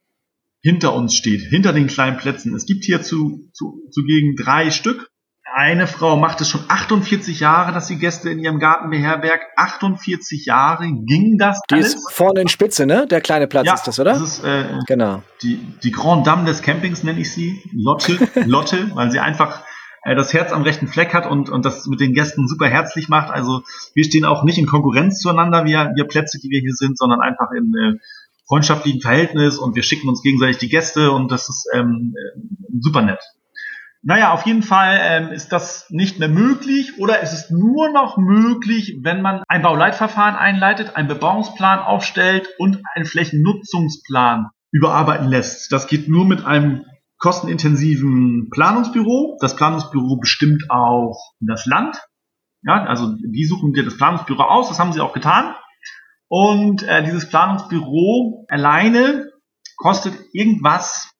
hinter 0.65 0.95
uns 0.95 1.15
steht, 1.15 1.43
hinter 1.43 1.75
den 1.75 1.87
kleinen 1.87 2.17
Plätzen. 2.17 2.55
Es 2.55 2.65
gibt 2.65 2.85
hier 2.85 3.03
zu, 3.03 3.51
zu, 3.53 3.83
zugegen 3.91 4.35
drei 4.35 4.71
Stück. 4.71 5.11
Eine 5.57 5.87
Frau 5.87 6.17
macht 6.17 6.41
es 6.41 6.49
schon 6.49 6.63
48 6.67 7.39
Jahre, 7.39 7.73
dass 7.73 7.87
sie 7.87 7.99
Gäste 7.99 8.31
in 8.31 8.39
ihrem 8.39 8.59
Garten 8.59 8.89
beherbergt. 8.89 9.45
48 9.57 10.47
Jahre 10.47 10.91
ging 10.91 11.37
das 11.39 11.61
Die 11.71 11.75
alles. 11.75 11.95
ist 11.95 12.11
vorne 12.11 12.41
in 12.41 12.49
Spitze, 12.49 12.87
ne? 12.87 13.07
Der 13.07 13.21
kleine 13.21 13.47
Platz 13.47 13.71
ist 13.73 13.87
das, 13.87 14.01
oder? 14.01 14.15
Das 14.15 14.23
ist 14.23 14.45
äh, 14.45 14.65
genau. 14.87 15.23
die, 15.43 15.61
die 15.85 15.93
Grand 15.93 16.27
Dame 16.27 16.47
des 16.47 16.63
Campings 16.63 17.05
nenne 17.05 17.21
ich 17.21 17.31
sie, 17.31 17.63
Lotte, 17.73 18.19
Lotte, 18.47 18.91
weil 18.95 19.13
sie 19.13 19.21
einfach 19.21 19.63
äh, 20.03 20.17
das 20.17 20.33
Herz 20.33 20.51
am 20.51 20.63
rechten 20.63 20.89
Fleck 20.89 21.13
hat 21.13 21.27
und, 21.31 21.51
und 21.51 21.65
das 21.67 21.87
mit 21.87 22.01
den 22.01 22.15
Gästen 22.15 22.49
super 22.49 22.69
herzlich 22.69 23.11
macht. 23.11 23.31
Also 23.31 23.63
wir 23.95 24.05
stehen 24.05 24.25
auch 24.25 24.45
nicht 24.45 24.59
in 24.59 24.67
Konkurrenz 24.67 25.21
zueinander, 25.21 25.67
wir, 25.67 25.93
wir 25.95 26.05
Plätze, 26.05 26.39
die 26.43 26.49
wir 26.49 26.61
hier 26.61 26.75
sind, 26.75 26.97
sondern 26.97 27.21
einfach 27.21 27.51
in 27.53 27.75
äh, 27.75 27.99
freundschaftlichen 28.47 29.01
Verhältnis 29.01 29.59
und 29.59 29.75
wir 29.75 29.83
schicken 29.83 30.09
uns 30.09 30.23
gegenseitig 30.23 30.59
die 30.59 30.69
Gäste 30.69 31.13
und 31.13 31.31
das 31.31 31.49
ist 31.49 31.67
ähm, 31.75 32.15
äh, 32.17 32.41
super 32.81 33.03
nett. 33.03 33.21
Naja, 34.07 34.33
auf 34.33 34.45
jeden 34.45 34.63
Fall 34.63 34.99
ähm, 35.01 35.33
ist 35.33 35.49
das 35.49 35.87
nicht 35.89 36.19
mehr 36.19 36.29
möglich 36.29 36.99
oder 36.99 37.23
es 37.23 37.33
ist 37.33 37.51
nur 37.51 37.91
noch 37.91 38.19
möglich, 38.19 38.99
wenn 39.01 39.23
man 39.23 39.43
ein 39.49 39.63
Bauleitverfahren 39.63 40.37
einleitet, 40.37 40.95
einen 40.95 41.09
Bebauungsplan 41.09 41.79
aufstellt 41.79 42.49
und 42.59 42.83
einen 42.95 43.07
Flächennutzungsplan 43.07 44.51
überarbeiten 44.73 45.29
lässt. 45.29 45.73
Das 45.73 45.87
geht 45.87 46.09
nur 46.09 46.27
mit 46.27 46.45
einem 46.45 46.85
kostenintensiven 47.17 48.51
Planungsbüro. 48.51 49.39
Das 49.41 49.57
Planungsbüro 49.57 50.19
bestimmt 50.19 50.65
auch 50.69 51.33
das 51.41 51.65
Land. 51.65 51.97
Ja, 52.63 52.85
also 52.85 53.15
die 53.17 53.47
suchen 53.47 53.73
dir 53.73 53.85
das 53.85 53.97
Planungsbüro 53.97 54.43
aus, 54.43 54.69
das 54.69 54.79
haben 54.79 54.93
sie 54.93 55.01
auch 55.01 55.15
getan. 55.15 55.55
Und 56.29 56.83
äh, 56.83 57.05
dieses 57.05 57.29
Planungsbüro 57.29 58.47
alleine 58.49 59.31
kostet 59.77 60.15
irgendwas, 60.33 61.11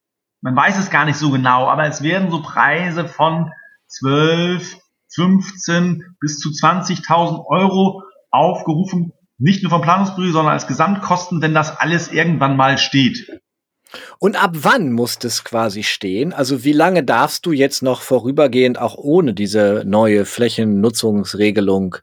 man 0.41 0.57
weiß 0.57 0.79
es 0.79 0.91
gar 0.91 1.05
nicht 1.05 1.19
so 1.19 1.31
genau, 1.31 1.69
aber 1.69 1.87
es 1.87 2.03
werden 2.03 2.31
so 2.31 2.43
Preise 2.43 3.07
von 3.07 3.51
12, 3.89 4.79
15 5.15 6.17
bis 6.21 6.39
zu 6.39 6.51
20.000 6.51 7.45
Euro 7.47 8.03
aufgerufen, 8.31 9.13
nicht 9.39 9.63
nur 9.63 9.71
vom 9.71 9.83
Planungsbüro, 9.83 10.33
sondern 10.33 10.55
als 10.55 10.67
Gesamtkosten, 10.67 11.43
wenn 11.43 11.55
das 11.55 11.77
alles 11.77 12.13
irgendwann 12.13 12.57
mal 12.57 12.79
steht. 12.79 13.41
Und 14.19 14.43
ab 14.43 14.53
wann 14.55 14.93
muss 14.93 15.19
das 15.19 15.45
quasi 15.45 15.83
stehen? 15.83 16.33
Also 16.33 16.65
wie 16.65 16.73
lange 16.73 17.05
darfst 17.05 17.47
du 17.47 17.53
jetzt 17.53 17.83
noch 17.83 18.01
vorübergehend 18.01 18.79
auch 18.79 18.97
ohne 18.97 19.35
diese 19.35 19.85
neue 19.87 20.25
Flächennutzungsregelung 20.25 21.97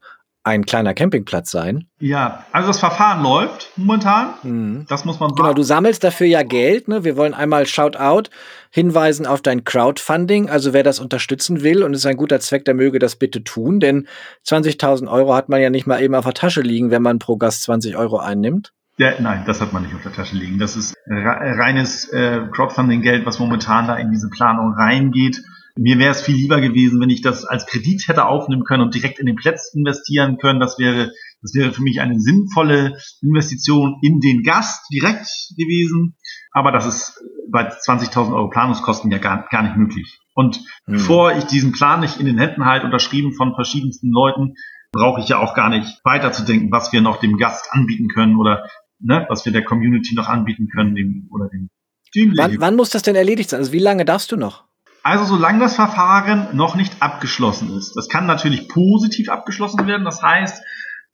ein 0.44 0.66
kleiner 0.66 0.94
Campingplatz 0.94 1.52
sein? 1.52 1.86
Ja, 2.00 2.46
also 2.52 2.70
das 2.70 2.80
Verfahren 2.80 3.22
läuft 3.22 3.70
momentan. 3.76 4.34
Mhm. 4.44 4.86
Das 4.90 5.06
muss 5.06 5.20
man 5.20 5.36
Genau, 5.36 5.54
du 5.54 5.62
sammelst 5.64 6.04
dafür 6.04 6.26
ja 6.28 6.42
Geld. 6.44 6.88
Ne? 6.88 7.04
Wir 7.04 7.16
wollen 7.16 7.34
einmal 7.34 7.68
Shoutout 7.68 8.30
hinweisen 8.72 9.26
auf 9.28 9.42
dein 9.42 9.64
Crowdfunding. 9.64 10.50
Also 10.50 10.74
wer 10.74 10.84
das 10.84 11.00
unterstützen 11.00 11.62
will 11.62 11.84
und 11.84 11.94
es 11.94 12.00
ist 12.00 12.06
ein 12.08 12.18
guter 12.18 12.40
Zweck, 12.40 12.66
der 12.66 12.74
möge 12.74 12.98
das 13.00 13.16
bitte 13.18 13.44
tun. 13.44 13.80
Denn 13.80 14.08
20.000 14.48 15.08
Euro 15.12 15.36
hat 15.36 15.50
man 15.50 15.62
ja 15.62 15.70
nicht 15.70 15.86
mal 15.88 16.02
eben 16.02 16.16
auf 16.16 16.26
der 16.26 16.34
Tasche 16.34 16.62
liegen, 16.62 16.90
wenn 16.92 17.02
man 17.04 17.20
pro 17.20 17.38
Gast 17.38 17.64
20 17.64 17.96
Euro 17.96 18.18
einnimmt. 18.18 18.72
Ja, 18.98 19.14
nein, 19.20 19.44
das 19.48 19.62
hat 19.62 19.74
man 19.74 19.84
nicht 19.84 19.96
auf 19.96 20.04
der 20.04 20.14
Tasche 20.14 20.36
liegen. 20.36 20.60
Das 20.60 20.76
ist 20.76 20.94
re- 21.08 21.58
reines 21.58 22.10
äh, 22.10 22.42
Crowdfunding-Geld, 22.52 23.26
was 23.26 23.40
momentan 23.40 23.88
da 23.88 23.96
in 23.96 24.12
diese 24.12 24.30
Planung 24.30 24.74
reingeht. 24.74 25.42
Mir 25.78 25.98
wäre 26.00 26.12
es 26.12 26.22
viel 26.22 26.36
lieber 26.36 26.62
gewesen, 26.62 27.00
wenn 27.02 27.10
ich 27.10 27.22
das 27.22 27.46
als 27.46 27.66
Kredit 27.66 28.08
hätte 28.08 28.26
aufnehmen 28.26 28.64
können 28.64 28.84
und 28.84 28.96
direkt 28.96 29.20
in 29.20 29.26
den 29.26 29.36
Platz 29.36 29.74
investieren 29.74 30.38
können. 30.38 30.60
Das 30.60 30.78
wäre, 30.80 31.12
das 31.42 31.54
wäre 31.54 31.72
für 31.72 31.82
mich 31.82 32.02
eine 32.02 32.20
sinnvolle 32.20 32.98
Investition 33.22 33.98
in 34.02 34.20
den 34.20 34.44
Gast 34.44 34.86
direkt 34.92 35.28
gewesen. 35.58 36.16
Aber 36.52 36.72
das 36.72 36.86
ist 36.86 37.22
bei 37.50 37.68
20.000 37.68 38.34
Euro 38.34 38.50
Planungskosten 38.50 39.12
ja 39.12 39.18
gar, 39.18 39.48
gar 39.50 39.64
nicht 39.64 39.78
möglich. 39.78 40.20
Und 40.34 40.58
Hm. 40.86 40.96
bevor 40.96 41.36
ich 41.36 41.46
diesen 41.46 41.72
Plan 41.72 42.00
nicht 42.00 42.20
in 42.20 42.26
den 42.26 42.38
Händen 42.38 42.66
halte, 42.66 42.86
unterschrieben 42.86 43.34
von 43.34 43.54
verschiedensten 43.56 44.12
Leuten, 44.12 44.56
brauche 44.92 45.22
ich 45.22 45.30
ja 45.30 45.40
auch 45.40 45.56
gar 45.56 45.70
nicht 45.70 46.02
weiterzudenken, 46.04 46.72
was 46.72 46.92
wir 46.92 47.02
noch 47.02 47.20
dem 47.20 47.38
Gast 47.38 47.72
anbieten 47.72 48.08
können 48.08 48.36
oder 48.36 48.68
ne, 49.00 49.26
was 49.30 49.46
wir 49.46 49.52
der 49.52 49.64
Community 49.64 50.16
noch 50.16 50.28
anbieten 50.28 50.68
können, 50.68 50.96
dem 50.96 51.30
oder 51.32 51.48
dem 51.50 51.70
Team. 52.12 52.34
Wann, 52.36 52.60
wann 52.60 52.76
muss 52.76 52.90
das 52.90 53.04
denn 53.04 53.16
erledigt 53.16 53.50
sein? 53.50 53.60
Also 53.60 53.72
wie 53.72 53.80
lange 53.80 54.06
darfst 54.06 54.32
du 54.32 54.38
noch? 54.38 54.66
Also 55.04 55.26
solange 55.26 55.60
das 55.60 55.76
Verfahren 55.76 56.56
noch 56.56 56.76
nicht 56.76 57.02
abgeschlossen 57.02 57.76
ist. 57.78 57.96
Das 57.96 58.08
kann 58.08 58.26
natürlich 58.26 58.70
positiv 58.70 59.30
abgeschlossen 59.30 59.88
werden. 59.88 60.06
Das 60.06 60.22
heißt, 60.22 60.64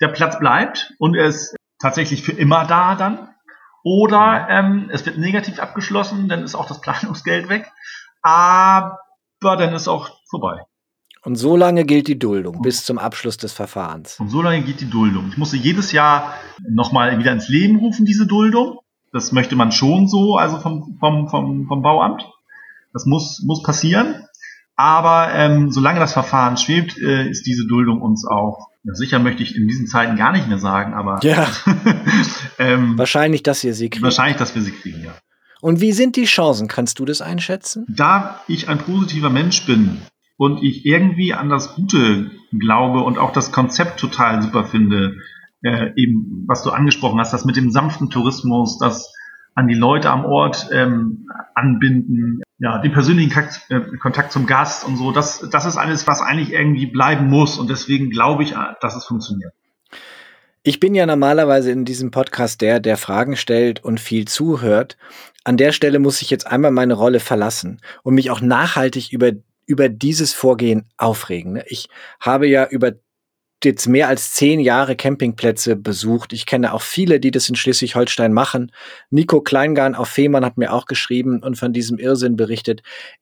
der 0.02 0.10
Platz 0.10 0.39
bleibt 0.39 0.93
und 1.00 1.15
er 1.15 1.28
ist 1.28 1.56
tatsächlich 1.80 2.23
für 2.23 2.34
immer 2.34 2.65
da 2.65 2.95
dann. 2.95 3.30
Oder 3.84 4.47
ähm, 4.50 4.89
es 4.91 5.06
wird 5.06 5.17
negativ 5.17 5.60
abgeschlossen, 5.60 6.28
dann 6.28 6.43
ist 6.43 6.56
auch 6.56 6.67
das 6.67 6.82
Planungsgeld 6.82 7.47
weg. 7.47 7.71
Aber 8.21 8.97
dann 9.41 9.73
ist 9.73 9.88
auch 9.88 10.10
vorbei. 10.30 10.62
Und 11.23 11.36
so 11.36 11.56
lange 11.56 11.86
gilt 11.86 12.08
die 12.08 12.19
Duldung 12.19 12.62
bis 12.62 12.86
zum 12.86 12.97
Abschluss 12.97 13.38
des 13.38 13.54
Verfahrens. 13.54 14.19
Und 14.19 14.30
so 14.30 14.41
lange 14.41 14.62
geht 14.62 14.82
die 14.82 14.89
Duldung. 14.89 15.30
Ich 15.30 15.38
musste 15.38 15.58
jedes 15.58 15.91
Jahr 15.91 16.34
nochmal 16.69 17.17
wieder 17.19 17.32
ins 17.32 17.50
Leben 17.50 17.78
rufen, 17.80 18.06
diese 18.06 18.28
Duldung. 18.28 18.80
Das 19.12 19.32
möchte 19.32 19.56
man 19.56 19.71
schon 19.71 20.08
so, 20.08 20.36
also 20.36 20.60
vom, 20.60 20.97
vom, 21.00 21.30
vom, 21.30 21.67
vom 21.67 21.82
Bauamt. 21.82 22.26
Das 22.97 23.05
muss, 23.05 23.43
muss 23.45 23.62
passieren. 23.62 24.15
Aber 24.75 25.31
ähm, 25.33 25.71
solange 25.71 25.99
das 25.99 26.13
Verfahren 26.13 26.57
schwebt, 26.57 26.97
äh, 26.97 27.29
ist 27.29 27.45
diese 27.45 27.67
Duldung 27.67 28.01
uns 28.01 28.25
auch. 28.27 28.69
Ja, 28.83 28.93
sicher 28.95 29.19
möchte 29.19 29.43
ich 29.43 29.55
in 29.55 29.67
diesen 29.67 29.86
Zeiten 29.86 30.15
gar 30.17 30.31
nicht 30.31 30.47
mehr 30.47 30.57
sagen, 30.57 30.93
aber 30.95 31.19
Ja, 31.21 31.47
ähm, 32.60 32.97
wahrscheinlich, 32.97 33.43
dass 33.43 33.63
ihr 33.63 33.73
sie 33.73 33.89
kriegt. 33.89 34.03
wahrscheinlich, 34.03 34.38
dass 34.38 34.55
wir 34.55 34.62
sie 34.63 34.71
kriegen, 34.71 35.03
ja. 35.03 35.12
Und 35.62 35.79
wie 35.81 35.91
sind 35.91 36.15
die 36.15 36.25
Chancen? 36.25 36.67
Kannst 36.67 36.99
du 36.99 37.05
das 37.05 37.21
einschätzen? 37.21 37.86
da 37.88 38.41
ich 38.47 38.69
ein 38.69 38.77
positiver 38.79 39.29
Mensch 39.29 39.65
bin 39.65 39.97
und 40.38 40.63
ich 40.63 40.86
irgendwie 40.86 41.33
an 41.33 41.49
das 41.49 41.75
Gute 41.75 42.31
glaube 42.57 42.99
und 43.03 43.17
auch 43.17 43.31
das 43.33 43.51
Konzept 43.51 43.99
total 43.99 44.41
super 44.41 44.65
finde, 44.65 45.17
äh, 45.63 45.89
eben 45.95 46.45
was 46.47 46.63
du 46.63 46.69
angesprochen 46.71 47.19
hast, 47.19 47.33
das 47.33 47.45
mit 47.45 47.55
dem 47.57 47.71
sanften 47.71 48.10
Tourismus, 48.10 48.77
das 48.79 49.12
an 49.55 49.67
die 49.67 49.75
Leute 49.75 50.12
am 50.12 50.23
Ort 50.25 50.69
ähm, 50.71 51.25
anbinden, 51.55 52.41
ja, 52.60 52.80
den 52.80 52.91
persönlichen 52.91 53.32
Kontakt, 53.32 53.70
äh, 53.70 53.98
Kontakt 53.98 54.32
zum 54.32 54.46
Gast 54.48 54.86
und 54.86 54.98
so, 54.98 55.12
das, 55.12 55.48
das 55.52 55.65
ist 55.65 55.78
alles, 55.78 56.08
was 56.08 56.22
eigentlich 56.22 56.54
irgendwie 56.54 56.88
bleiben 56.88 57.30
muss 57.30 57.58
und 57.58 57.70
deswegen 57.70 58.10
glaube 58.10 58.43
ich, 58.43 58.54
äh, 58.54 58.74
dass 58.82 58.96
es 58.96 59.06
funktioniert. 59.06 59.54
Ich 60.63 60.80
bin 60.80 60.96
ja 60.96 61.06
normalerweise 61.06 61.72
in 61.72 61.86
diesem 61.86 62.12
Podcast 62.12 62.60
der, 62.62 62.80
der 62.80 62.98
Fragen 62.98 63.38
stellt 63.38 63.84
und 63.84 64.00
viel 64.00 64.28
zuhört. 64.28 64.98
An 65.46 65.56
der 65.56 65.72
Stelle 65.72 66.00
muss 66.00 66.22
ich 66.22 66.30
jetzt 66.30 66.46
einmal 66.46 66.72
meine 66.72 66.93
Rolle 66.93 67.22
verlassen 67.22 67.80
und 68.04 68.15
mich 68.15 68.32
auch 68.32 68.41
nachhaltig 68.41 69.13
über, 69.13 69.32
über 69.65 69.88
dieses 69.88 70.34
Vorgehen 70.34 70.89
aufregen. 70.98 71.54
ne? 71.54 71.63
Ich 71.67 71.88
habe 72.20 72.48
ja 72.48 72.67
über 72.67 72.91
jetzt 73.65 73.88
mehr 73.88 74.08
als 74.08 74.34
zehn 74.34 74.60
Jahre 74.60 74.96
Campingplätze 74.96 75.76
besucht. 75.76 76.34
Ich 76.34 76.46
kenne 76.46 76.74
auch 76.74 76.82
viele, 76.82 77.20
die 77.20 77.32
das 77.32 77.50
in 77.50 77.56
Schleswig-Holstein 77.56 78.34
machen. 78.34 78.72
Nico 79.10 79.41
Kleingarn 79.41 79.96
auf 79.96 80.10
Fehmarn 80.10 80.46
hat 80.46 80.58
mir 80.58 80.74
auch 80.74 80.86
geschrieben 80.86 81.41
und 81.41 81.58
von 81.58 81.74
diesem 81.74 81.98
Irrsinn 81.98 82.36
berichtet. 82.36 82.82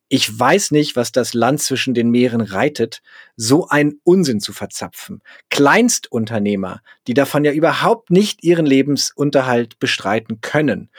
Ich 0.09 0.37
weiß 0.37 0.71
nicht, 0.71 0.95
was 0.95 1.11
das 1.11 1.33
Land 1.33 1.61
zwischen 1.61 1.93
den 1.93 2.09
Meeren 2.11 2.41
reitet, 2.41 3.01
so 3.35 3.67
einen 3.67 3.99
Unsinn 4.03 4.39
zu 4.39 4.53
verzapfen. 4.53 5.21
Kleinstunternehmer, 5.49 6.81
die 7.07 7.13
davon 7.13 7.45
ja 7.45 7.51
überhaupt 7.51 8.11
nicht 8.11 8.43
ihren 8.43 8.65
Lebensunterhalt 8.65 9.79
bestreiten 9.79 10.41
können 10.41 10.89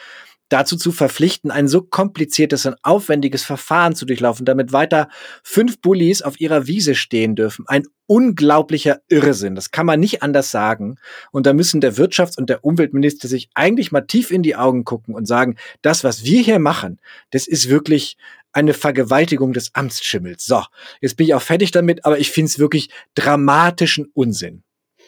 dazu 0.48 0.76
zu 0.76 0.92
verpflichten, 0.92 1.50
ein 1.50 1.68
so 1.68 1.82
kompliziertes 1.82 2.66
und 2.66 2.76
aufwendiges 2.82 3.44
Verfahren 3.44 3.94
zu 3.94 4.06
durchlaufen, 4.06 4.46
damit 4.46 4.72
weiter 4.72 5.08
fünf 5.42 5.80
Bullies 5.80 6.22
auf 6.22 6.40
ihrer 6.40 6.66
Wiese 6.66 6.94
stehen 6.94 7.34
dürfen. 7.34 7.64
Ein 7.68 7.84
unglaublicher 8.06 9.00
Irrsinn. 9.08 9.56
Das 9.56 9.72
kann 9.72 9.86
man 9.86 9.98
nicht 9.98 10.22
anders 10.22 10.50
sagen. 10.50 10.96
Und 11.32 11.46
da 11.46 11.52
müssen 11.52 11.80
der 11.80 11.96
Wirtschafts- 11.96 12.38
und 12.38 12.48
der 12.48 12.64
Umweltminister 12.64 13.26
sich 13.26 13.50
eigentlich 13.54 13.90
mal 13.90 14.02
tief 14.02 14.30
in 14.30 14.42
die 14.42 14.56
Augen 14.56 14.84
gucken 14.84 15.14
und 15.14 15.26
sagen, 15.26 15.56
das, 15.82 16.04
was 16.04 16.24
wir 16.24 16.40
hier 16.42 16.60
machen, 16.60 17.00
das 17.30 17.48
ist 17.48 17.68
wirklich 17.68 18.16
eine 18.52 18.74
Vergewaltigung 18.74 19.52
des 19.52 19.74
Amtsschimmels. 19.74 20.46
So, 20.46 20.62
jetzt 21.00 21.16
bin 21.16 21.26
ich 21.26 21.34
auch 21.34 21.42
fertig 21.42 21.72
damit, 21.72 22.04
aber 22.04 22.18
ich 22.18 22.30
finde 22.30 22.50
es 22.50 22.58
wirklich 22.58 22.88
dramatischen 23.14 24.10
Unsinn. 24.14 24.62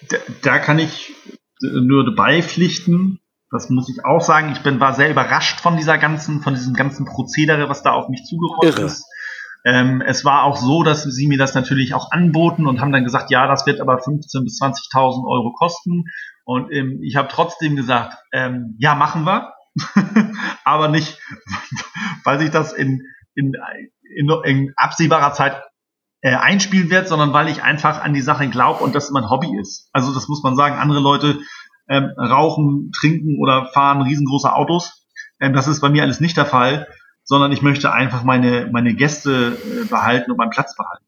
Da, 0.09 0.19
da 0.43 0.59
kann 0.59 0.79
ich 0.79 1.15
nur 1.61 2.15
beipflichten. 2.15 3.21
Das 3.51 3.71
muss 3.71 3.89
ich 3.89 4.05
auch 4.05 4.21
sagen. 4.21 4.53
Ich 4.53 4.63
bin, 4.63 4.81
war 4.81 4.95
sehr 4.95 5.11
überrascht 5.11 5.61
von 5.61 5.77
dieser 5.77 5.99
ganzen, 5.99 6.43
von 6.43 6.55
diesem 6.55 6.75
ganzen 6.75 7.07
Prozedere, 7.07 7.69
was 7.69 7.83
da 7.83 7.93
auf 7.93 8.09
mich 8.09 8.25
zugerollt 8.25 8.79
ist. 8.79 9.07
Ähm, 9.65 10.03
es 10.07 10.25
war 10.25 10.45
auch 10.45 10.57
so, 10.57 10.83
dass 10.83 11.03
sie 11.03 11.27
mir 11.27 11.39
das 11.39 11.55
natürlich 11.55 11.95
auch 11.95 12.11
anboten 12.13 12.67
und 12.67 12.81
haben 12.81 12.93
dann 12.93 13.05
gesagt, 13.05 13.31
ja, 13.31 13.47
das 13.47 13.67
wird 13.67 13.81
aber 13.81 13.99
15.000 13.99 14.45
bis 14.45 14.61
20.000 14.61 15.27
Euro 15.27 15.53
kosten. 15.53 16.05
Und 16.45 16.73
ähm, 16.73 17.01
ich 17.03 17.17
habe 17.17 17.29
trotzdem 17.29 17.77
gesagt, 17.77 18.17
ähm, 18.33 18.77
ja, 18.79 18.95
machen 18.95 19.25
wir. 19.25 19.53
aber 20.65 20.89
nicht, 20.89 21.19
weil 22.25 22.39
sich 22.39 22.51
das 22.51 22.73
in, 22.73 23.03
in, 23.35 23.53
in, 24.17 24.31
in 24.45 24.73
absehbarer 24.77 25.33
Zeit 25.33 25.63
äh, 26.21 26.35
einspielen 26.35 26.91
wird, 26.91 27.09
sondern 27.09 27.33
weil 27.33 27.49
ich 27.49 27.63
einfach 27.63 28.03
an 28.03 28.15
die 28.15 28.23
Sache 28.23 28.49
glaube 28.49 28.83
und 28.83 28.95
das 28.95 29.11
mein 29.11 29.31
Hobby 29.31 29.57
ist. 29.59 29.89
Also 29.93 30.15
das 30.15 30.29
muss 30.29 30.43
man 30.43 30.57
sagen. 30.57 30.77
Andere 30.77 31.01
Leute 31.01 31.39
ähm, 31.89 32.13
rauchen, 32.17 32.93
trinken 32.99 33.39
oder 33.39 33.67
fahren 33.73 34.03
riesengroße 34.03 34.53
Autos. 34.53 35.07
Ähm, 35.41 35.53
das 35.53 35.69
ist 35.69 35.81
bei 35.81 35.89
mir 35.89 36.03
alles 36.03 36.21
nicht 36.21 36.37
der 36.37 36.47
Fall, 36.47 36.87
sondern 37.25 37.53
ich 37.53 37.63
möchte 37.63 37.93
einfach 37.93 38.25
meine, 38.25 38.69
meine 38.73 38.95
Gäste 38.95 39.57
äh, 39.57 39.85
behalten 39.85 40.31
und 40.31 40.37
meinen 40.37 40.51
Platz 40.51 40.77
behalten. 40.77 41.05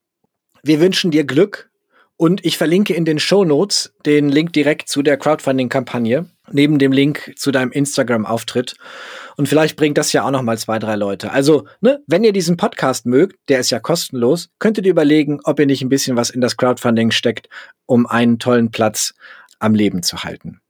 Wir 0.62 0.80
wünschen 0.80 1.10
dir 1.10 1.24
Glück 1.24 1.70
und 2.16 2.44
ich 2.44 2.58
verlinke 2.58 2.92
in 2.92 3.06
den 3.06 3.18
Show 3.18 3.46
Notes 3.46 3.94
den 4.04 4.28
Link 4.28 4.52
direkt 4.52 4.90
zu 4.90 5.02
der 5.02 5.16
Crowdfunding-Kampagne, 5.16 6.26
neben 6.52 6.78
dem 6.78 6.92
Link 6.92 7.32
zu 7.36 7.50
deinem 7.50 7.72
Instagram-Auftritt. 7.72 8.76
Und 9.38 9.48
vielleicht 9.48 9.76
bringt 9.76 9.96
das 9.96 10.12
ja 10.12 10.24
auch 10.24 10.30
noch 10.30 10.42
mal 10.42 10.58
zwei, 10.58 10.78
drei 10.78 10.96
Leute. 10.96 11.32
Also, 11.32 11.66
ne, 11.80 12.02
wenn 12.06 12.22
ihr 12.22 12.34
diesen 12.34 12.58
Podcast 12.58 13.06
mögt, 13.06 13.38
der 13.48 13.60
ist 13.60 13.70
ja 13.70 13.80
kostenlos, 13.80 14.50
könntet 14.58 14.84
ihr 14.84 14.90
überlegen, 14.90 15.40
ob 15.44 15.58
ihr 15.60 15.64
nicht 15.64 15.80
ein 15.80 15.88
bisschen 15.88 16.14
was 16.14 16.28
in 16.28 16.42
das 16.42 16.58
Crowdfunding 16.58 17.10
steckt, 17.10 17.48
um 17.86 18.06
einen 18.06 18.38
tollen 18.38 18.70
Platz 18.70 19.14
am 19.58 19.74
Leben 19.74 20.02
zu 20.02 20.22
halten. 20.22 20.60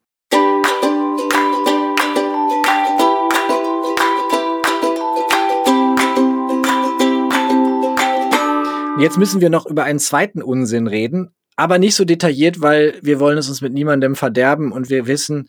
Jetzt 9.01 9.17
müssen 9.17 9.41
wir 9.41 9.49
noch 9.49 9.65
über 9.65 9.85
einen 9.85 9.99
zweiten 9.99 10.43
Unsinn 10.43 10.87
reden, 10.87 11.31
aber 11.57 11.79
nicht 11.79 11.95
so 11.95 12.05
detailliert, 12.05 12.61
weil 12.61 12.99
wir 13.01 13.19
wollen 13.19 13.39
es 13.39 13.49
uns 13.49 13.63
mit 13.63 13.73
niemandem 13.73 14.15
verderben 14.15 14.73
und 14.73 14.91
wir 14.91 15.07
wissen, 15.07 15.49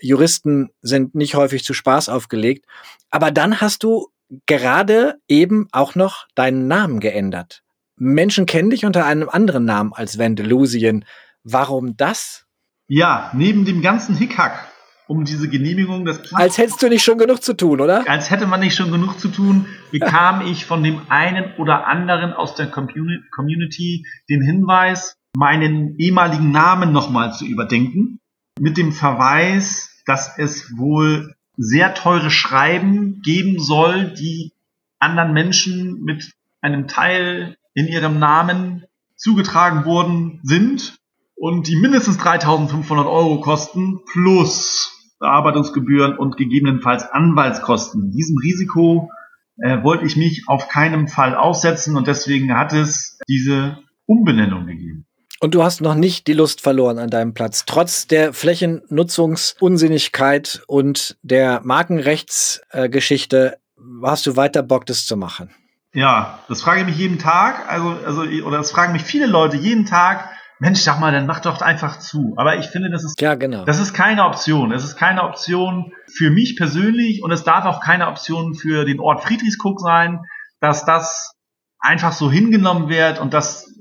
Juristen 0.00 0.70
sind 0.80 1.14
nicht 1.14 1.36
häufig 1.36 1.62
zu 1.62 1.74
Spaß 1.74 2.08
aufgelegt. 2.08 2.66
Aber 3.10 3.30
dann 3.30 3.60
hast 3.60 3.84
du 3.84 4.08
gerade 4.46 5.20
eben 5.28 5.68
auch 5.70 5.94
noch 5.94 6.26
deinen 6.34 6.66
Namen 6.66 6.98
geändert. 6.98 7.62
Menschen 7.96 8.46
kennen 8.46 8.70
dich 8.70 8.84
unter 8.84 9.06
einem 9.06 9.28
anderen 9.28 9.64
Namen 9.64 9.92
als 9.92 10.18
Vandelusien. 10.18 11.04
Warum 11.44 11.96
das? 11.96 12.46
Ja, 12.88 13.30
neben 13.32 13.64
dem 13.64 13.80
ganzen 13.80 14.16
Hickhack 14.16 14.71
um 15.12 15.24
diese 15.26 15.46
Genehmigung 15.46 16.04
Platz 16.04 16.32
Als 16.32 16.56
hättest 16.56 16.82
du 16.82 16.88
nicht 16.88 17.04
schon 17.04 17.18
genug 17.18 17.42
zu 17.42 17.52
tun, 17.52 17.82
oder? 17.82 18.08
Als 18.08 18.30
hätte 18.30 18.46
man 18.46 18.60
nicht 18.60 18.74
schon 18.74 18.90
genug 18.90 19.20
zu 19.20 19.28
tun, 19.28 19.66
bekam 19.90 20.40
ich 20.46 20.64
von 20.64 20.82
dem 20.82 21.02
einen 21.10 21.52
oder 21.58 21.86
anderen 21.86 22.32
aus 22.32 22.54
der 22.54 22.68
Community 22.68 24.06
den 24.30 24.40
Hinweis, 24.40 25.18
meinen 25.36 25.98
ehemaligen 25.98 26.50
Namen 26.50 26.92
nochmal 26.92 27.34
zu 27.34 27.44
überdenken, 27.44 28.20
mit 28.58 28.78
dem 28.78 28.92
Verweis, 28.92 30.02
dass 30.06 30.38
es 30.38 30.78
wohl 30.78 31.34
sehr 31.58 31.92
teure 31.92 32.30
Schreiben 32.30 33.20
geben 33.22 33.60
soll, 33.60 34.14
die 34.14 34.54
anderen 34.98 35.34
Menschen 35.34 36.02
mit 36.04 36.32
einem 36.62 36.88
Teil 36.88 37.58
in 37.74 37.86
ihrem 37.86 38.18
Namen 38.18 38.84
zugetragen 39.16 39.84
worden 39.84 40.40
sind 40.42 40.96
und 41.34 41.68
die 41.68 41.76
mindestens 41.76 42.16
3500 42.16 43.06
Euro 43.06 43.40
kosten 43.40 44.00
plus 44.10 44.91
Bearbeitungsgebühren 45.22 46.18
und 46.18 46.36
gegebenenfalls 46.36 47.04
Anwaltskosten. 47.04 48.10
Diesem 48.10 48.36
Risiko 48.36 49.08
äh, 49.56 49.82
wollte 49.82 50.04
ich 50.04 50.16
mich 50.16 50.42
auf 50.48 50.68
keinen 50.68 51.08
Fall 51.08 51.34
aussetzen 51.34 51.96
und 51.96 52.06
deswegen 52.08 52.58
hat 52.58 52.72
es 52.72 53.18
diese 53.28 53.78
Umbenennung 54.04 54.66
gegeben. 54.66 55.06
Und 55.40 55.54
du 55.54 55.62
hast 55.62 55.80
noch 55.80 55.94
nicht 55.94 56.26
die 56.26 56.34
Lust 56.34 56.60
verloren 56.60 56.98
an 56.98 57.08
deinem 57.08 57.34
Platz. 57.34 57.64
Trotz 57.66 58.08
der 58.08 58.32
Flächennutzungsunsinnigkeit 58.32 60.64
und 60.66 61.16
der 61.22 61.60
Markenrechtsgeschichte 61.64 63.52
äh, 63.52 63.56
hast 64.04 64.26
du 64.26 64.34
weiter 64.36 64.64
Bock, 64.64 64.86
das 64.86 65.06
zu 65.06 65.16
machen. 65.16 65.50
Ja, 65.94 66.40
das 66.48 66.62
frage 66.62 66.80
ich 66.80 66.86
mich 66.86 66.96
jeden 66.96 67.20
Tag. 67.20 67.70
Also, 67.70 67.96
also, 68.04 68.22
oder 68.44 68.56
das 68.58 68.72
fragen 68.72 68.92
mich 68.92 69.02
viele 69.02 69.26
Leute 69.26 69.56
jeden 69.56 69.86
Tag. 69.86 70.30
Mensch, 70.62 70.78
sag 70.78 71.00
mal, 71.00 71.10
dann 71.10 71.26
mach 71.26 71.40
doch 71.40 71.60
einfach 71.60 71.98
zu. 71.98 72.34
Aber 72.36 72.56
ich 72.56 72.66
finde, 72.66 72.88
das 72.88 73.02
ist, 73.02 73.20
ja, 73.20 73.34
genau. 73.34 73.64
das 73.64 73.80
ist 73.80 73.94
keine 73.94 74.24
Option. 74.26 74.70
Es 74.70 74.84
ist 74.84 74.94
keine 74.94 75.24
Option 75.24 75.92
für 76.06 76.30
mich 76.30 76.54
persönlich 76.56 77.20
und 77.24 77.32
es 77.32 77.42
darf 77.42 77.64
auch 77.64 77.80
keine 77.80 78.06
Option 78.06 78.54
für 78.54 78.84
den 78.84 79.00
Ort 79.00 79.24
Friedrichskoog 79.24 79.80
sein, 79.80 80.20
dass 80.60 80.84
das 80.84 81.32
einfach 81.80 82.12
so 82.12 82.30
hingenommen 82.30 82.88
wird 82.88 83.18
und 83.18 83.34
dass, 83.34 83.74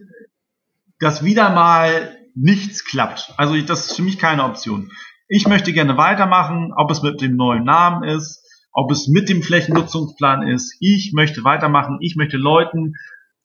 dass 1.00 1.24
wieder 1.24 1.52
mal 1.52 2.18
nichts 2.34 2.84
klappt. 2.84 3.32
Also 3.38 3.56
das 3.62 3.86
ist 3.86 3.96
für 3.98 4.02
mich 4.02 4.18
keine 4.18 4.44
Option. 4.44 4.92
Ich 5.28 5.48
möchte 5.48 5.74
gerne 5.74 5.98
weitermachen, 5.98 6.74
ob 6.76 6.90
es 6.90 7.04
mit 7.04 7.22
dem 7.22 7.36
neuen 7.36 7.64
Namen 7.64 8.04
ist, 8.06 8.44
ob 8.74 8.90
es 8.90 9.08
mit 9.08 9.30
dem 9.30 9.44
Flächennutzungsplan 9.44 10.48
ist. 10.48 10.78
Ich 10.80 11.12
möchte 11.14 11.44
weitermachen. 11.44 12.00
Ich 12.02 12.16
möchte 12.16 12.38
Leuten 12.38 12.96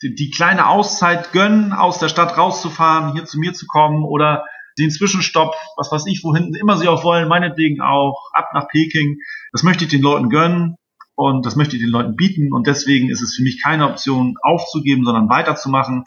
die, 0.03 0.31
kleine 0.31 0.69
Auszeit 0.69 1.33
gönnen, 1.33 1.73
aus 1.73 1.99
der 1.99 2.09
Stadt 2.09 2.37
rauszufahren, 2.37 3.13
hier 3.13 3.25
zu 3.25 3.39
mir 3.39 3.53
zu 3.55 3.67
kommen 3.67 4.05
oder 4.05 4.45
den 4.79 4.91
Zwischenstopp, 4.91 5.55
was 5.77 5.91
weiß 5.91 6.07
ich, 6.07 6.23
wohin 6.23 6.55
immer 6.55 6.77
sie 6.77 6.89
auch 6.89 7.03
wollen, 7.03 7.29
meinetwegen 7.29 7.81
auch 7.81 8.31
ab 8.33 8.51
nach 8.53 8.69
Peking. 8.69 9.17
Das 9.53 9.63
möchte 9.63 9.85
ich 9.85 9.91
den 9.91 10.03
Leuten 10.03 10.29
gönnen 10.29 10.77
und 11.15 11.47
das 11.47 11.57
möchte 11.57 11.77
ich 11.77 11.83
den 11.83 11.91
Leuten 11.91 12.15
bieten 12.15 12.53
und 12.53 12.67
deswegen 12.67 13.09
ist 13.09 13.23
es 13.23 13.35
für 13.35 13.43
mich 13.43 13.63
keine 13.63 13.89
Option 13.89 14.35
aufzugeben, 14.43 15.05
sondern 15.05 15.31
weiterzumachen. 15.31 16.05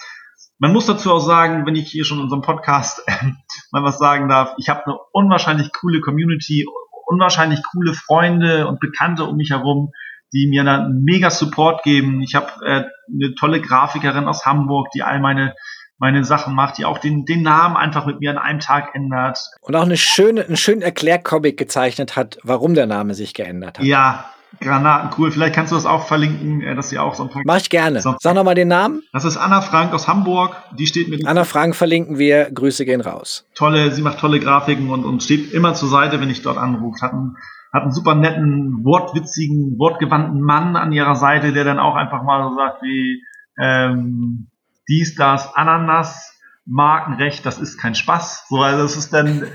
Man 0.60 0.74
muss 0.74 0.86
dazu 0.86 1.12
auch 1.12 1.20
sagen, 1.20 1.66
wenn 1.66 1.76
ich 1.76 1.90
hier 1.90 2.06
schon 2.06 2.18
in 2.18 2.24
unserem 2.26 2.44
Podcast 2.44 3.02
äh, 3.08 3.32
mal 3.72 3.84
was 3.84 3.98
sagen 3.98 4.30
darf, 4.30 4.54
ich 4.58 4.70
habe 4.70 4.86
eine 4.86 4.98
unwahrscheinlich 5.14 5.72
coole 5.74 6.02
Community, 6.02 6.68
unwahrscheinlich 7.08 7.62
coole 7.72 7.96
Freunde 7.96 8.68
und 8.68 8.80
Bekannte 8.80 9.24
um 9.24 9.36
mich 9.36 9.50
herum, 9.50 9.92
die 10.34 10.48
mir 10.48 10.64
dann 10.64 11.02
mega 11.04 11.30
Support 11.30 11.84
geben. 11.84 12.22
Ich 12.22 12.36
habe 12.36 12.48
äh, 12.66 12.84
eine 13.12 13.36
tolle 13.40 13.62
Grafikerin 13.62 14.28
aus 14.28 14.46
Hamburg, 14.46 14.90
die 14.94 15.04
all 15.04 15.20
meine 15.20 15.54
meine 16.00 16.24
Sachen 16.24 16.56
macht, 16.56 16.78
die 16.78 16.86
auch 16.86 16.98
den, 16.98 17.26
den 17.26 17.44
Namen 17.44 17.76
einfach 17.76 18.06
mit 18.06 18.22
mir 18.22 18.32
an 18.32 18.38
einem 18.38 18.60
Tag 18.62 18.96
ändert. 18.96 19.38
Und 19.60 19.76
auch 19.76 19.84
eine 19.84 19.98
schöne, 19.98 20.46
einen 20.46 20.56
schönen 20.56 20.82
Erklärcomic 20.82 21.58
gezeichnet 21.58 22.16
hat, 22.16 22.40
warum 22.44 22.74
der 22.74 22.86
Name 22.86 23.14
sich 23.14 23.34
geändert 23.34 23.80
hat. 23.80 23.86
Ja, 23.86 24.32
Granaten, 24.62 25.12
cool. 25.18 25.32
Vielleicht 25.32 25.54
kannst 25.54 25.72
du 25.72 25.76
das 25.76 25.86
auch 25.86 26.08
verlinken, 26.08 26.62
äh, 26.62 26.76
dass 26.76 26.90
sie 26.90 26.98
auch 26.98 27.16
so 27.16 27.24
ein 27.24 27.30
paar. 27.30 27.44
Mach 27.46 27.58
ich 27.58 27.70
gerne. 27.70 28.02
So. 28.02 28.16
Sag 28.20 28.34
nochmal 28.34 28.56
den 28.56 28.68
Namen. 28.68 29.04
Das 29.14 29.26
ist 29.26 29.38
Anna 29.38 29.62
Frank 29.62 29.94
aus 29.94 30.08
Hamburg. 30.08 30.56
Die 30.78 30.88
steht 30.88 31.10
mit. 31.10 31.28
Anna 31.28 31.44
Frank 31.44 31.76
verlinken 31.76 32.18
wir. 32.18 32.50
Grüße 32.50 32.86
gehen 32.86 33.02
raus. 33.02 33.46
Tolle, 33.54 33.92
sie 33.92 34.02
macht 34.02 34.20
tolle 34.20 34.40
Grafiken 34.40 34.90
und, 34.90 35.06
und 35.06 35.22
steht 35.22 35.54
immer 35.54 35.76
zur 35.76 35.90
Seite, 35.90 36.20
wenn 36.20 36.30
ich 36.30 36.42
dort 36.42 36.58
anrufe. 36.58 37.02
Hat 37.02 37.14
einen 37.14 37.38
hat 37.72 37.84
einen 37.84 37.92
super 37.92 38.16
netten, 38.16 38.84
wortwitzigen, 38.84 39.78
wortgewandten 39.78 40.42
Mann 40.42 40.76
an 40.76 40.92
ihrer 40.92 41.16
Seite, 41.16 41.54
der 41.54 41.64
dann 41.64 41.80
auch 41.80 41.96
einfach 41.96 42.24
mal 42.24 42.50
so 42.50 42.56
sagt 42.56 42.82
wie 42.82 43.24
ähm, 43.60 44.48
dies, 44.88 45.16
das, 45.16 45.54
Ananas. 45.56 46.39
Markenrecht, 46.70 47.46
das 47.46 47.58
ist 47.58 47.78
kein 47.78 47.96
Spaß. 47.96 48.46
So, 48.48 48.62
also 48.62 48.84
es 48.84 48.96
ist 48.96 49.12
dann, 49.12 49.48